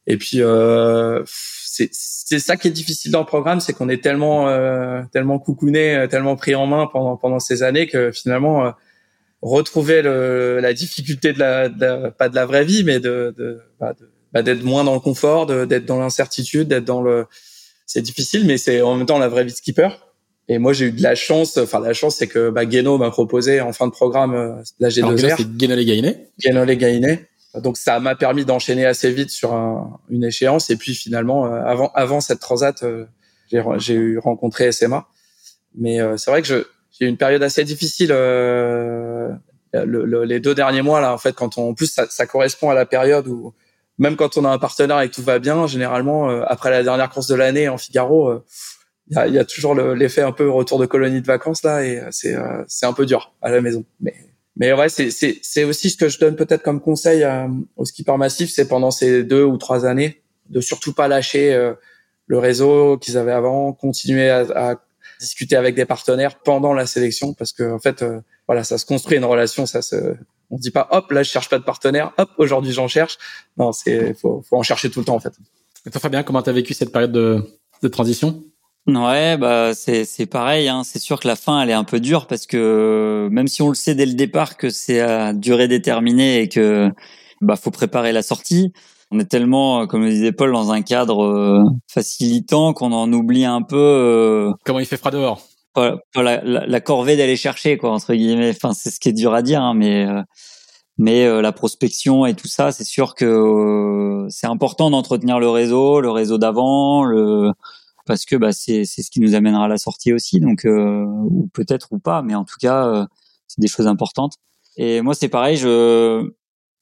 Et 0.09 0.17
puis 0.17 0.43
euh, 0.43 1.23
c'est 1.27 2.39
ça 2.41 2.57
qui 2.57 2.67
est 2.67 2.73
difficile 2.73 3.13
dans 3.13 3.21
le 3.21 3.27
programme, 3.27 3.61
c'est 3.61 3.73
qu'on 3.75 3.89
est 3.89 4.03
tellement 4.03 4.49
euh, 4.49 5.03
tellement 5.13 5.39
coucouné, 5.39 5.95
euh, 5.95 6.07
tellement 6.09 6.35
pris 6.35 6.55
en 6.57 6.67
main 6.67 6.89
pendant 6.91 7.17
pendant 7.17 7.39
ces 7.39 7.63
années 7.63 7.87
que 7.87 8.11
finalement 8.11 8.73
retrouver 9.43 10.03
le, 10.03 10.59
la 10.61 10.73
difficulté 10.73 11.33
de 11.33 11.39
la, 11.39 11.69
de 11.69 11.81
la- 11.81 12.11
pas 12.11 12.29
de 12.29 12.35
la 12.35 12.45
vraie 12.47 12.65
vie, 12.65 12.83
mais 12.85 12.99
de, 12.99 13.33
de, 13.39 13.61
bah, 13.79 13.95
bah, 14.33 14.43
d'être 14.43 14.65
moins 14.65 14.83
dans 14.83 14.95
le 14.95 15.01
confort, 15.01 15.47
d'être 15.47 15.85
dans 15.87 16.01
l'incertitude, 16.01 16.67
d'être 16.69 16.85
dans 16.85 17.03
le, 17.03 17.27
c'est 17.87 18.03
difficile, 18.03 18.45
mais 18.47 18.59
c'est 18.59 18.81
en 18.81 18.97
même 18.97 19.07
temps 19.07 19.19
la 19.19 19.29
vraie 19.29 19.45
vie 19.45 19.53
de 19.53 19.57
skipper. 19.57 19.91
Et 20.49 20.59
moi, 20.59 20.73
j'ai 20.73 20.87
eu 20.87 20.93
de 20.93 21.03
la 21.03 21.15
chance. 21.15 21.57
Enfin, 21.59 21.81
la 21.81 21.93
chance, 21.93 22.17
c'est 22.17 22.27
que 22.27 22.51
bah, 22.51 22.65
Guéno 22.65 22.97
m'a 22.99 23.11
proposé 23.11 23.61
en 23.61 23.73
fin 23.73 23.87
de 23.87 23.93
programme 23.93 24.35
euh, 24.35 24.55
la 24.79 24.89
Alors, 24.89 25.13
G2R, 25.13 25.35
c'est 25.37 25.57
Guénolé 25.57 25.85
Gainé. 25.85 26.29
Guéno 26.41 26.65
les 26.65 26.77
Gainé. 26.77 27.27
Donc, 27.55 27.77
ça 27.77 28.01
m'a 28.01 28.15
permis 28.15 28.45
d'enchaîner 28.45 28.87
assez 28.87 29.11
vite 29.13 29.31
sur 29.31 29.53
un- 29.53 29.99
une 30.09 30.25
échéance. 30.25 30.71
Et 30.71 30.77
puis, 30.77 30.95
finalement, 30.95 31.47
euh, 31.47 31.61
avant, 31.65 31.91
avant 31.95 32.21
cette 32.21 32.41
transat, 32.41 32.83
euh, 32.83 33.05
j'ai, 33.51 33.95
eu 33.95 34.19
rencontré 34.19 34.73
SMA. 34.73 35.07
Mais 35.75 36.01
euh, 36.01 36.17
c'est 36.17 36.31
vrai 36.31 36.41
que 36.43 36.49
je, 36.49 36.57
j'ai 36.99 37.05
eu 37.07 37.09
une 37.09 37.17
période 37.19 37.43
assez 37.43 37.65
difficile. 37.65 38.11
euh, 38.13 39.29
le- 39.75 40.05
le- 40.07 40.25
les 40.25 40.41
deux 40.41 40.55
derniers 40.55 40.81
mois 40.83 41.01
là, 41.03 41.13
en 41.13 41.19
fait, 41.19 41.35
quand 41.35 41.59
on, 41.59 41.71
en 41.71 41.75
plus 41.75 41.93
ça, 41.93 42.07
ça 42.09 42.27
correspond 42.27 42.71
à 42.71 42.75
la 42.75 42.87
période 42.87 43.29
où 43.29 43.53
même 43.99 44.17
quand 44.17 44.39
on 44.39 44.45
a 44.47 44.49
un 44.49 44.59
partenaire 44.59 45.01
et 45.03 45.11
que 45.11 45.15
tout 45.15 45.23
va 45.23 45.39
bien, 45.41 45.67
généralement 45.67 46.31
euh, 46.31 46.43
après 46.47 46.71
la 46.71 46.83
dernière 46.83 47.11
course 47.11 47.27
de 47.27 47.35
l'année 47.35 47.69
en 47.69 47.77
Figaro, 47.77 48.29
euh, 48.31 48.45
il 49.11 49.15
y, 49.15 49.19
a, 49.19 49.27
y 49.27 49.39
a 49.39 49.45
toujours 49.45 49.75
le- 49.75 49.95
l'effet 49.95 50.23
un 50.23 50.33
peu 50.33 50.51
retour 50.51 50.79
de 50.79 50.87
colonie 50.87 51.21
de 51.21 51.27
vacances 51.27 51.63
là 51.63 51.85
et 51.85 51.99
euh, 51.99 52.09
c'est 52.11 52.35
euh, 52.35 52.63
c'est 52.67 52.87
un 52.87 52.93
peu 52.93 53.07
dur 53.07 53.33
à 53.43 53.51
la 53.51 53.61
maison. 53.61 53.85
Mais 54.01 54.15
mais 54.57 54.73
ouais, 54.73 54.89
c'est 54.89 55.11
c'est 55.11 55.39
c'est 55.43 55.65
aussi 55.65 55.91
ce 55.91 55.97
que 55.97 56.09
je 56.09 56.19
donne 56.19 56.37
peut-être 56.37 56.63
comme 56.63 56.81
conseil 56.81 57.23
à, 57.25 57.49
aux 57.77 57.85
skippers 57.85 58.17
massifs, 58.19 58.51
c'est 58.53 58.69
pendant 58.69 58.91
ces 58.91 59.25
deux 59.25 59.45
ou 59.45 59.57
trois 59.57 59.87
années 59.87 60.23
de 60.51 60.61
surtout 60.61 60.93
pas 60.93 61.09
lâcher 61.09 61.55
euh, 61.55 61.75
le 62.27 62.39
réseau 62.39 62.99
qu'ils 62.99 63.17
avaient 63.17 63.33
avant, 63.33 63.73
continuer 63.73 64.29
à, 64.31 64.41
à 64.55 64.75
discuter 65.21 65.57
avec 65.57 65.75
des 65.75 65.85
partenaires 65.85 66.39
pendant 66.41 66.75
la 66.75 66.87
sélection 66.87 67.35
parce 67.35 67.53
que 67.53 67.65
en 67.73 67.79
fait 67.79 68.03
euh, 68.03 68.21
voilà 68.47 68.63
ça 68.65 68.79
se 68.79 68.87
construit 68.87 69.17
une 69.17 69.25
relation 69.25 69.67
ça 69.67 69.83
se 69.83 70.15
on 70.51 70.57
se 70.57 70.63
dit 70.63 70.71
pas 70.71 70.89
hop 70.93 71.11
là 71.13 71.23
je 71.23 71.31
cherche 71.31 71.49
pas 71.49 71.59
de 71.59 71.65
partenaire 71.65 72.13
hop 72.19 72.31
aujourd'hui 72.39 72.73
j'en 72.73 72.89
cherche. 72.89 73.17
Non 73.57 73.73
c'est 73.73 74.15
faut 74.15 74.43
faut 74.49 74.57
en 74.57 74.63
chercher 74.63 74.91
tout 74.91 75.01
le 75.01 75.05
temps 75.07 75.17
en 75.17 75.21
fait. 75.21 75.33
Et 75.87 75.91
toi, 75.91 76.01
Fabien, 76.01 76.23
comment 76.23 76.43
t'as 76.43 76.53
vécu 76.53 76.75
cette 76.75 76.93
période 76.93 77.13
de, 77.13 77.43
de 77.83 77.89
transition? 77.89 78.43
Ouais, 78.89 79.37
bah 79.37 79.75
c'est 79.75 80.07
c'est 80.07 80.25
pareil. 80.25 80.67
Hein. 80.69 80.83
C'est 80.83 80.99
sûr 80.99 81.21
que 81.21 81.29
la 81.29 81.37
fin, 81.37 81.61
elle 81.61 81.69
est 81.69 81.75
un 81.75 81.85
peu 81.85 82.01
dure 82.01 82.27
parce 82.27 82.47
que 82.47 83.29
même 83.31 83.47
si 83.47 83.61
on 83.61 83.69
le 83.69 83.75
sait 83.75 83.95
dès 83.95 84.07
le 84.07 84.15
départ 84.15 84.57
que 84.57 84.71
c'est 84.71 85.01
à 85.01 85.35
durée 85.35 85.69
déterminée 85.69 86.41
et 86.41 86.49
que 86.49 86.91
bah 87.43 87.57
faut 87.57 87.71
préparer 87.71 88.13
la 88.13 88.23
sortie, 88.23 88.73
on 89.11 89.21
est 89.21 89.27
tellement, 89.27 89.83
euh, 89.83 89.87
comme 89.87 90.05
le 90.05 90.11
disait 90.11 90.33
Paul, 90.33 90.53
dans 90.53 90.73
un 90.73 90.81
cadre 90.81 91.23
euh, 91.23 91.65
facilitant 91.87 92.73
qu'on 92.73 92.93
en 92.93 93.13
oublie 93.13 93.45
un 93.45 93.61
peu 93.61 93.77
euh, 93.77 94.53
Comment 94.65 94.81
il 94.81 94.87
fait 94.87 94.97
froid 94.97 95.11
dehors 95.11 95.43
pas, 95.75 95.99
pas 96.15 96.23
la, 96.23 96.43
la, 96.43 96.67
la 96.67 96.81
corvée 96.81 97.17
d'aller 97.17 97.37
chercher 97.37 97.77
quoi 97.77 97.91
entre 97.91 98.15
guillemets. 98.15 98.51
Enfin, 98.51 98.73
c'est 98.73 98.91
ce 98.91 98.99
qui 99.01 99.11
est 99.11 99.13
dur 99.13 99.35
à 99.35 99.43
dire, 99.43 99.61
hein, 99.63 99.75
mais 99.75 100.07
euh, 100.07 100.23
mais 100.99 101.25
euh, 101.27 101.41
la 101.43 101.53
prospection 101.53 102.27
et 102.27 102.35
tout 102.35 102.49
ça, 102.49 102.73
c'est 102.73 102.85
sûr 102.85 103.15
que 103.15 103.25
euh, 103.25 104.27
c'est 104.31 104.49
important 104.49 104.91
d'entretenir 104.91 105.39
le 105.39 105.49
réseau, 105.49 106.01
le 106.01 106.11
réseau 106.11 106.39
d'avant, 106.39 107.05
le 107.05 107.53
parce 108.09 108.25
que 108.25 108.35
bah 108.35 108.53
c'est 108.53 108.85
ce 108.85 109.11
qui 109.11 109.21
nous 109.21 109.35
amènera 109.37 109.67
à 109.67 109.69
la 109.69 109.79
sortie 109.79 110.13
aussi 110.13 110.41
donc 110.41 110.65
euh, 110.65 111.05
ou 111.07 111.49
peut-être 111.53 111.89
ou 111.93 112.01
pas 112.01 112.23
mais 112.23 112.35
en 112.35 112.45
tout 112.45 112.57
cas 112.61 112.87
euh, 112.89 113.07
c'est 113.47 113.61
des 113.61 113.69
choses 113.69 113.87
importantes. 113.87 114.35
Et 114.77 115.03
moi 115.03 115.15
c'est 115.15 115.29
pareil 115.29 115.57
je 115.57 116.29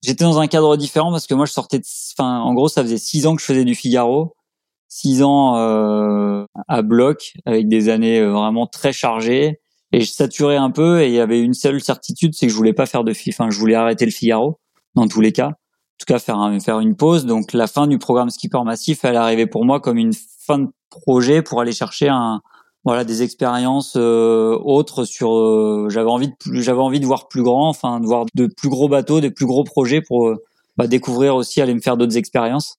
j'étais 0.02 0.24
dans 0.24 0.38
un 0.38 0.46
cadre 0.46 0.76
différent 0.76 1.10
parce 1.10 1.26
que 1.26 1.34
moi 1.34 1.46
je 1.46 1.52
sortais 1.52 1.78
de 1.80 1.84
enfin 2.16 2.40
en 2.40 2.54
gros 2.54 2.68
ça 2.68 2.82
faisait 2.82 2.98
six 2.98 3.26
ans 3.26 3.34
que 3.36 3.42
je 3.42 3.46
faisais 3.46 3.64
du 3.64 3.74
Figaro 3.74 4.36
six 4.88 5.22
ans 5.22 5.56
euh, 5.56 6.44
à 6.68 6.82
bloc 6.82 7.34
avec 7.44 7.68
des 7.68 7.88
années 7.88 8.24
vraiment 8.24 8.66
très 8.66 8.92
chargées 8.92 9.60
et 9.92 10.00
je 10.00 10.10
saturais 10.10 10.56
un 10.56 10.70
peu 10.70 11.02
et 11.02 11.08
il 11.08 11.14
y 11.14 11.20
avait 11.20 11.40
une 11.40 11.54
seule 11.54 11.80
certitude 11.80 12.34
c'est 12.34 12.46
que 12.46 12.52
je 12.52 12.56
voulais 12.56 12.72
pas 12.72 12.86
faire 12.86 13.04
de 13.04 13.12
fi 13.12 13.30
enfin 13.30 13.50
je 13.50 13.58
voulais 13.58 13.74
arrêter 13.74 14.04
le 14.04 14.12
Figaro 14.12 14.60
dans 14.94 15.08
tous 15.08 15.20
les 15.20 15.32
cas. 15.32 15.48
En 15.48 15.98
tout 15.98 16.06
cas 16.06 16.18
faire 16.18 16.58
faire 16.62 16.80
une 16.80 16.96
pause. 16.96 17.24
Donc 17.24 17.52
la 17.52 17.66
fin 17.66 17.86
du 17.86 17.98
programme 17.98 18.30
skipper 18.30 18.62
massif 18.64 19.04
elle 19.04 19.16
arrivait 19.16 19.46
pour 19.46 19.64
moi 19.64 19.80
comme 19.80 19.98
une 19.98 20.12
fin 20.14 20.58
de 20.58 20.68
projet 20.90 21.42
pour 21.42 21.60
aller 21.60 21.72
chercher 21.72 22.08
un 22.08 22.40
voilà 22.86 23.02
des 23.02 23.24
expériences 23.24 23.94
euh, 23.96 24.56
autres 24.62 25.04
sur 25.04 25.36
euh, 25.36 25.88
j'avais 25.90 26.08
envie 26.08 26.28
de 26.28 26.34
plus 26.38 26.62
j'avais 26.62 26.80
envie 26.80 27.00
de 27.00 27.04
voir 27.04 27.26
plus 27.26 27.42
grand 27.42 27.68
enfin 27.68 27.98
de 27.98 28.06
voir 28.06 28.26
de 28.34 28.46
plus 28.46 28.68
gros 28.68 28.88
bateaux 28.88 29.20
de 29.20 29.28
plus 29.28 29.44
gros 29.44 29.64
projets 29.64 30.00
pour 30.00 30.28
euh, 30.28 30.36
bah, 30.76 30.86
découvrir 30.86 31.34
aussi 31.34 31.60
aller 31.60 31.74
me 31.74 31.80
faire 31.80 31.96
d'autres 31.96 32.16
expériences. 32.16 32.76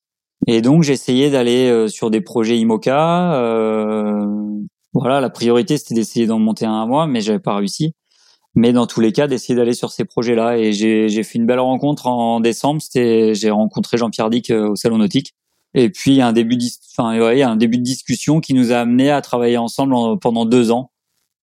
Et 0.47 0.61
donc 0.61 0.83
j'ai 0.83 0.93
essayé 0.93 1.29
d'aller 1.29 1.67
euh, 1.67 1.89
sur 1.89 2.09
des 2.09 2.21
projets 2.21 2.57
IMOCA 2.57 3.33
euh, 3.33 4.25
voilà 4.93 5.19
la 5.19 5.29
priorité 5.29 5.77
c'était 5.77 5.95
d'essayer 5.95 6.25
d'en 6.25 6.39
monter 6.39 6.65
un 6.65 6.81
à 6.81 6.85
moi 6.85 7.05
mais 7.05 7.19
j'avais 7.19 7.39
pas 7.39 7.55
réussi. 7.55 7.93
Mais 8.55 8.71
dans 8.71 8.87
tous 8.87 9.01
les 9.01 9.11
cas 9.11 9.27
d'essayer 9.27 9.55
d'aller 9.55 9.73
sur 9.73 9.91
ces 9.91 10.05
projets 10.05 10.35
là 10.35 10.57
et 10.57 10.71
j'ai 10.71 11.23
fait 11.23 11.37
une 11.37 11.45
belle 11.45 11.59
rencontre 11.59 12.07
en 12.07 12.39
décembre. 12.39 12.81
C'était 12.81 13.35
j'ai 13.35 13.51
rencontré 13.51 13.97
Jean-Pierre 13.97 14.29
Dick 14.29 14.51
au 14.51 14.75
salon 14.75 14.99
nautique 14.99 15.35
et 15.77 15.91
puis 15.91 16.21
un 16.21 16.33
début, 16.33 16.57
enfin 16.91 17.19
ouais, 17.19 17.43
un 17.43 17.55
début 17.55 17.77
de 17.77 17.83
discussion 17.83 18.39
qui 18.41 18.55
nous 18.55 18.71
a 18.71 18.77
amené 18.77 19.11
à 19.11 19.21
travailler 19.21 19.57
ensemble 19.57 19.93
en- 19.93 20.17
pendant 20.17 20.45
deux 20.45 20.71
ans, 20.71 20.89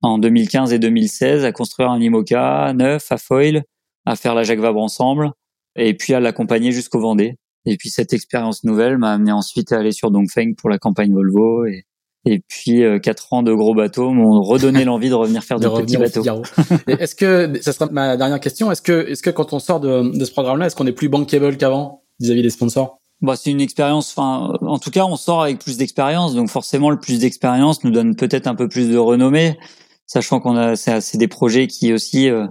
en 0.02 0.18
2015 0.18 0.72
et 0.72 0.80
2016, 0.80 1.44
à 1.44 1.52
construire 1.52 1.90
un 1.90 2.00
IMOCA 2.00 2.72
neuf 2.74 3.12
à 3.12 3.16
foil, 3.16 3.62
à 4.04 4.16
faire 4.16 4.34
la 4.34 4.42
Jacques 4.42 4.58
Vabre 4.58 4.82
ensemble, 4.82 5.30
et 5.76 5.94
puis 5.94 6.14
à 6.14 6.20
l'accompagner 6.20 6.72
jusqu'au 6.72 6.98
Vendée. 6.98 7.36
Et 7.64 7.76
puis 7.76 7.90
cette 7.90 8.12
expérience 8.12 8.64
nouvelle 8.64 8.98
m'a 8.98 9.12
amené 9.12 9.30
ensuite 9.30 9.70
à 9.70 9.78
aller 9.78 9.92
sur 9.92 10.10
Dongfeng 10.10 10.54
pour 10.56 10.68
la 10.68 10.78
campagne 10.78 11.12
Volvo 11.14 11.64
et 11.66 11.84
et 12.26 12.40
puis 12.40 12.82
euh, 12.82 12.98
quatre 12.98 13.34
ans 13.34 13.42
de 13.42 13.52
gros 13.52 13.74
bateaux 13.74 14.10
m'ont 14.10 14.42
redonné 14.42 14.84
l'envie 14.86 15.10
de 15.10 15.14
revenir 15.14 15.44
faire 15.44 15.60
de, 15.60 15.68
petits 15.68 15.98
bateaux. 15.98 16.24
est-ce 16.88 17.14
que 17.14 17.52
ça 17.60 17.72
sera 17.72 17.88
ma 17.90 18.16
dernière 18.16 18.40
question 18.40 18.72
Est-ce 18.72 18.82
que 18.82 19.10
est-ce 19.10 19.22
que 19.22 19.30
quand 19.30 19.52
on 19.52 19.58
sort 19.58 19.78
de, 19.78 20.16
de 20.16 20.24
ce 20.24 20.32
programme-là, 20.32 20.66
est-ce 20.66 20.74
qu'on 20.74 20.86
est 20.86 20.92
plus 20.92 21.08
bankable 21.08 21.56
qu'avant 21.56 22.02
vis-à-vis 22.18 22.42
des 22.42 22.50
sponsors? 22.50 22.98
Bah, 23.20 23.36
c'est 23.36 23.50
une 23.50 23.60
expérience. 23.60 24.14
Enfin, 24.16 24.56
en 24.62 24.78
tout 24.78 24.90
cas, 24.90 25.04
on 25.04 25.16
sort 25.16 25.42
avec 25.42 25.58
plus 25.58 25.78
d'expérience, 25.78 26.34
donc 26.34 26.48
forcément, 26.48 26.90
le 26.90 26.98
plus 26.98 27.18
d'expérience 27.18 27.84
nous 27.84 27.90
donne 27.90 28.16
peut-être 28.16 28.46
un 28.46 28.54
peu 28.54 28.68
plus 28.68 28.90
de 28.90 28.98
renommée, 28.98 29.58
sachant 30.06 30.40
qu'on 30.40 30.56
a 30.56 30.76
c'est 30.76 31.18
des 31.18 31.28
projets 31.28 31.66
qui 31.66 31.92
aussi 31.92 32.28
euh, 32.28 32.46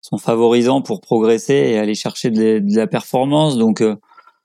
sont 0.00 0.18
favorisants 0.18 0.82
pour 0.82 1.00
progresser 1.00 1.54
et 1.54 1.78
aller 1.78 1.94
chercher 1.94 2.30
de, 2.30 2.62
la 2.74 2.86
performance. 2.86 3.58
Donc, 3.58 3.80
euh, 3.80 3.96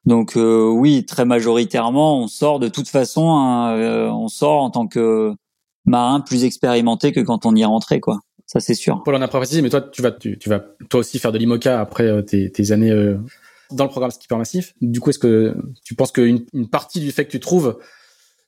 donc 0.05 0.35
euh, 0.35 0.67
oui, 0.67 1.05
très 1.05 1.25
majoritairement, 1.25 2.21
on 2.21 2.27
sort 2.27 2.59
de 2.59 2.67
toute 2.67 2.89
façon, 2.89 3.31
hein, 3.31 3.77
euh, 3.77 4.09
on 4.09 4.27
sort 4.27 4.61
en 4.61 4.69
tant 4.69 4.87
que 4.87 5.33
marin 5.85 6.19
plus 6.19 6.43
expérimenté 6.43 7.11
que 7.11 7.21
quand 7.21 7.45
on 7.45 7.55
y 7.55 7.61
est 7.61 7.65
rentré, 7.65 7.99
quoi. 7.99 8.19
Ça 8.45 8.59
c'est 8.59 8.73
sûr. 8.73 9.01
Paul 9.03 9.15
en 9.15 9.21
a 9.21 9.27
précisé, 9.27 9.61
mais 9.61 9.69
toi, 9.69 9.81
tu 9.81 10.01
vas, 10.01 10.11
tu, 10.11 10.37
tu, 10.37 10.49
vas 10.49 10.61
toi 10.89 10.99
aussi 10.99 11.17
faire 11.17 11.31
de 11.31 11.37
l'IMOCA 11.37 11.79
après 11.79 12.03
euh, 12.03 12.21
tes, 12.21 12.51
tes, 12.51 12.71
années 12.71 12.91
dans 13.73 13.85
le 13.85 13.89
programme 13.89 14.11
Skipper 14.11 14.35
Massif. 14.35 14.73
Du 14.81 14.99
coup, 14.99 15.09
est-ce 15.09 15.19
que 15.19 15.55
tu 15.83 15.95
penses 15.95 16.11
qu'une 16.11 16.45
une 16.53 16.69
partie 16.69 16.99
du 16.99 17.11
fait 17.11 17.25
que 17.25 17.31
tu 17.31 17.39
trouves 17.39 17.79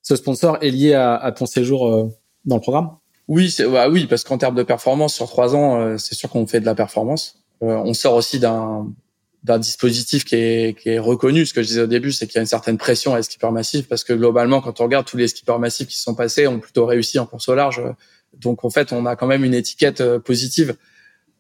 ce 0.02 0.16
sponsor 0.16 0.58
est 0.62 0.70
lié 0.70 0.94
à, 0.94 1.32
ton 1.36 1.46
séjour 1.46 2.12
dans 2.46 2.56
le 2.56 2.62
programme? 2.62 2.92
Oui, 3.28 3.56
bah 3.72 3.90
oui, 3.90 4.06
parce 4.06 4.24
qu'en 4.24 4.38
termes 4.38 4.56
de 4.56 4.64
performance 4.64 5.16
sur 5.16 5.28
trois 5.28 5.56
ans, 5.56 5.98
c'est 5.98 6.14
sûr 6.14 6.30
qu'on 6.30 6.46
fait 6.46 6.60
de 6.60 6.66
la 6.66 6.76
performance. 6.76 7.40
on 7.60 7.94
sort 7.96 8.14
aussi 8.14 8.40
d'un 8.40 8.94
dispositif 9.58 10.24
qui 10.24 10.36
est, 10.36 11.00
reconnu. 11.00 11.48
Ce 11.48 11.56
que 11.56 11.64
je 11.64 11.68
disais 11.68 11.82
au 11.82 11.88
début, 11.88 12.12
c'est 12.12 12.28
qu'il 12.28 12.36
y 12.36 12.38
a 12.38 12.42
une 12.42 12.48
certaine 12.48 12.78
pression 12.78 13.16
à 13.16 13.24
skipper 13.24 13.50
massif 13.50 13.88
parce 13.88 14.04
que 14.04 14.14
globalement, 14.14 14.62
quand 14.62 14.80
on 14.80 14.84
regarde 14.84 15.08
tous 15.08 15.18
les 15.18 15.28
skippers 15.28 15.58
massifs 15.58 15.88
qui 15.88 16.00
sont 16.00 16.14
passés, 16.14 16.46
ont 16.46 16.60
plutôt 16.60 16.86
réussi 16.86 17.18
en 17.18 17.26
course 17.26 17.50
au 17.50 17.56
large. 17.56 17.82
Donc 18.40 18.66
en 18.66 18.70
fait, 18.70 18.94
on 18.94 19.06
a 19.06 19.16
quand 19.16 19.28
même 19.28 19.44
une 19.44 19.54
étiquette 19.54 20.02
euh, 20.02 20.20
positive. 20.20 20.76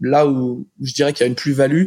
Là 0.02 0.28
où, 0.28 0.68
je 0.82 0.94
dirais 0.94 1.14
qu'il 1.14 1.22
y 1.22 1.24
a 1.24 1.28
une 1.28 1.36
plus-value 1.36 1.86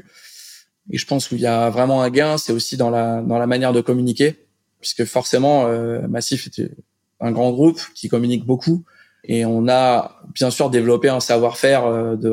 et 0.90 0.98
je 0.98 1.06
pense 1.06 1.30
où 1.30 1.34
il 1.34 1.40
y 1.40 1.46
a 1.46 1.70
vraiment 1.70 2.02
un 2.02 2.10
gain, 2.10 2.38
c'est 2.38 2.52
aussi 2.52 2.76
dans 2.76 2.90
la 2.90 3.22
dans 3.22 3.38
la 3.38 3.46
manière 3.46 3.72
de 3.72 3.80
communiquer, 3.80 4.46
puisque 4.80 5.04
forcément, 5.04 5.66
euh, 5.66 6.06
Massif 6.08 6.46
est 6.46 6.70
un 7.20 7.32
grand 7.32 7.50
groupe 7.50 7.80
qui 7.94 8.08
communique 8.08 8.44
beaucoup 8.44 8.84
et 9.24 9.44
on 9.44 9.68
a 9.68 10.20
bien 10.34 10.50
sûr 10.50 10.70
développé 10.70 11.08
un 11.08 11.20
savoir-faire 11.20 11.86
euh, 11.86 12.16
de 12.16 12.32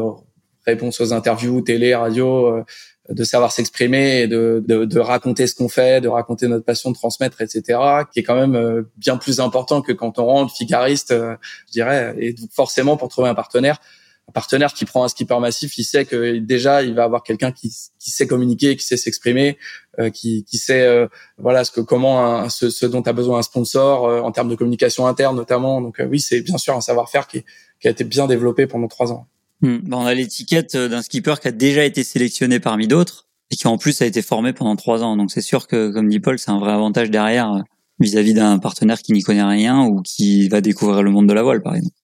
réponse 0.65 0.99
aux 1.01 1.13
interviews, 1.13 1.61
télé, 1.61 1.95
radio, 1.95 2.47
euh, 2.47 2.63
de 3.09 3.23
savoir 3.23 3.51
s'exprimer 3.51 4.27
de, 4.27 4.63
de, 4.65 4.85
de, 4.85 4.99
raconter 4.99 5.45
ce 5.45 5.53
qu'on 5.53 5.69
fait, 5.69 6.01
de 6.01 6.07
raconter 6.07 6.47
notre 6.47 6.65
passion, 6.65 6.89
de 6.89 6.95
transmettre, 6.95 7.41
etc., 7.41 7.79
qui 8.11 8.19
est 8.19 8.23
quand 8.23 8.35
même 8.35 8.55
euh, 8.55 8.81
bien 8.97 9.17
plus 9.17 9.39
important 9.39 9.81
que 9.81 9.91
quand 9.91 10.17
on 10.17 10.25
rentre 10.25 10.55
figariste, 10.55 11.13
je 11.13 11.71
dirais. 11.71 12.15
Et 12.17 12.35
forcément, 12.51 12.97
pour 12.97 13.09
trouver 13.09 13.29
un 13.29 13.35
partenaire, 13.35 13.79
un 14.27 14.31
partenaire 14.31 14.73
qui 14.73 14.85
prend 14.85 15.03
un 15.03 15.07
skipper 15.07 15.39
massif, 15.39 15.77
il 15.77 15.83
sait 15.83 16.05
que 16.05 16.37
déjà, 16.39 16.83
il 16.83 16.93
va 16.95 17.03
avoir 17.03 17.23
quelqu'un 17.23 17.51
qui, 17.51 17.69
qui 17.99 18.09
sait 18.11 18.27
communiquer, 18.27 18.75
qui 18.75 18.85
sait 18.85 18.97
s'exprimer, 18.97 19.57
euh, 19.99 20.09
qui, 20.09 20.43
qui 20.45 20.57
sait 20.57 21.07
voilà 21.37 21.63
ce 21.63 21.71
que 21.71 21.81
comment 21.81 22.49
ce, 22.49 22.69
ce, 22.69 22.85
dont 22.85 23.01
a 23.01 23.13
besoin 23.13 23.39
un 23.39 23.43
sponsor 23.43 24.25
en 24.25 24.31
termes 24.31 24.49
de 24.49 24.55
communication 24.55 25.07
interne 25.07 25.35
notamment. 25.35 25.81
Donc 25.81 26.01
oui, 26.09 26.19
c'est 26.19 26.41
bien 26.41 26.57
sûr 26.57 26.75
un 26.75 26.81
savoir-faire 26.81 27.27
qui, 27.27 27.43
qui 27.79 27.87
a 27.87 27.91
été 27.91 28.03
bien 28.03 28.27
développé 28.27 28.67
pendant 28.67 28.87
trois 28.87 29.11
ans. 29.11 29.27
Hmm. 29.61 29.77
Bah, 29.83 29.97
on 29.97 30.05
a 30.05 30.13
l'étiquette 30.13 30.75
euh, 30.75 30.87
d'un 30.87 31.01
skipper 31.01 31.35
qui 31.41 31.47
a 31.47 31.51
déjà 31.51 31.85
été 31.85 32.03
sélectionné 32.03 32.59
parmi 32.59 32.87
d'autres 32.87 33.27
et 33.51 33.55
qui 33.55 33.67
en 33.67 33.77
plus 33.77 34.01
a 34.01 34.05
été 34.05 34.21
formé 34.21 34.53
pendant 34.53 34.75
trois 34.75 35.03
ans. 35.03 35.15
Donc 35.17 35.31
c'est 35.31 35.41
sûr 35.41 35.67
que, 35.67 35.91
comme 35.91 36.09
dit 36.09 36.19
Paul, 36.19 36.37
c'est 36.39 36.51
un 36.51 36.59
vrai 36.59 36.71
avantage 36.71 37.09
derrière 37.09 37.51
euh, 37.51 37.61
vis-à-vis 37.99 38.33
d'un 38.33 38.59
partenaire 38.59 39.01
qui 39.01 39.13
n'y 39.13 39.21
connaît 39.21 39.43
rien 39.43 39.85
ou 39.85 40.01
qui 40.01 40.49
va 40.49 40.61
découvrir 40.61 41.03
le 41.03 41.11
monde 41.11 41.27
de 41.27 41.33
la 41.33 41.43
voile, 41.43 41.61
par 41.61 41.75
exemple. 41.75 41.95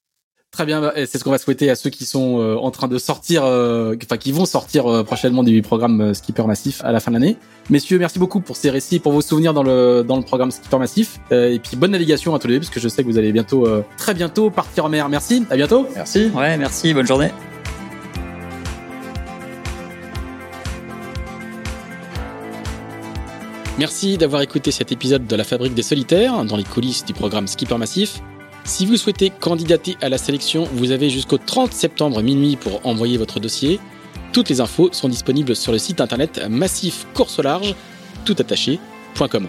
Très 0.52 0.66
bien, 0.66 0.82
bah, 0.82 0.92
c'est 0.96 1.18
ce 1.18 1.24
qu'on 1.24 1.32
va 1.32 1.38
souhaiter 1.38 1.70
à 1.70 1.76
ceux 1.76 1.90
qui 1.90 2.04
sont 2.04 2.42
euh, 2.42 2.58
en 2.58 2.72
train 2.72 2.90
de 2.90 2.98
sortir, 2.98 3.46
euh, 3.46 3.96
enfin 4.04 4.18
qui 4.18 4.34
vont 4.34 4.46
sortir 4.46 4.86
euh, 4.86 5.02
prochainement 5.02 5.44
du 5.44 5.62
programme 5.62 6.14
Skipper 6.14 6.44
Massif 6.44 6.82
à 6.84 6.92
la 6.92 7.00
fin 7.00 7.10
de 7.10 7.16
l'année. 7.16 7.38
Messieurs, 7.70 7.98
merci 7.98 8.20
beaucoup 8.20 8.42
pour 8.42 8.58
ces 8.58 8.70
récits, 8.70 9.00
pour 9.00 9.14
vos 9.14 9.22
souvenirs 9.22 9.54
dans 9.54 9.64
le 9.64 10.04
dans 10.06 10.18
le 10.18 10.24
programme 10.24 10.52
Skipper 10.52 10.78
Massif, 10.78 11.22
et 11.32 11.58
puis 11.64 11.78
bonne 11.78 11.92
navigation 11.92 12.36
à 12.36 12.40
tous 12.40 12.48
les 12.48 12.56
deux, 12.56 12.60
parce 12.60 12.70
que 12.70 12.82
je 12.82 12.90
sais 12.90 13.02
que 13.02 13.08
vous 13.08 13.18
allez 13.18 13.32
bientôt, 13.32 13.66
très 13.98 14.14
bientôt, 14.14 14.50
partir 14.50 14.84
en 14.84 14.90
mer. 14.90 15.08
Merci, 15.08 15.46
à 15.50 15.56
bientôt. 15.56 15.88
Merci. 15.96 16.30
Ouais, 16.36 16.58
merci, 16.58 16.94
bonne 16.94 17.08
journée. 17.08 17.32
Merci 23.80 24.18
d'avoir 24.18 24.42
écouté 24.42 24.72
cet 24.72 24.92
épisode 24.92 25.26
de 25.28 25.36
la 25.38 25.46
Fabrique 25.46 25.76
des 25.76 25.82
Solitaires 25.82 26.44
dans 26.44 26.58
les 26.58 26.66
coulisses 26.66 27.06
du 27.06 27.14
programme 27.14 27.48
Skipper 27.48 27.78
Massif. 27.78 28.22
Si 28.64 28.86
vous 28.86 28.98
souhaitez 28.98 29.30
candidater 29.30 29.98
à 30.02 30.10
la 30.10 30.18
sélection, 30.18 30.68
vous 30.74 30.92
avez 30.92 31.10
jusqu'au 31.10 31.38
30 31.38 31.74
septembre 31.74 32.22
minuit 32.22 32.56
pour 32.56 32.86
envoyer 32.86 33.18
votre 33.18 33.40
dossier. 33.40 33.80
Toutes 34.34 34.50
les 34.50 34.62
infos 34.62 34.90
sont 34.92 35.10
disponibles 35.10 35.56
sur 35.56 35.72
le 35.72 35.78
site 35.78 36.00
internet 36.00 36.42
massifcourselarge, 36.50 37.76
toutattaché.com. 38.26 39.48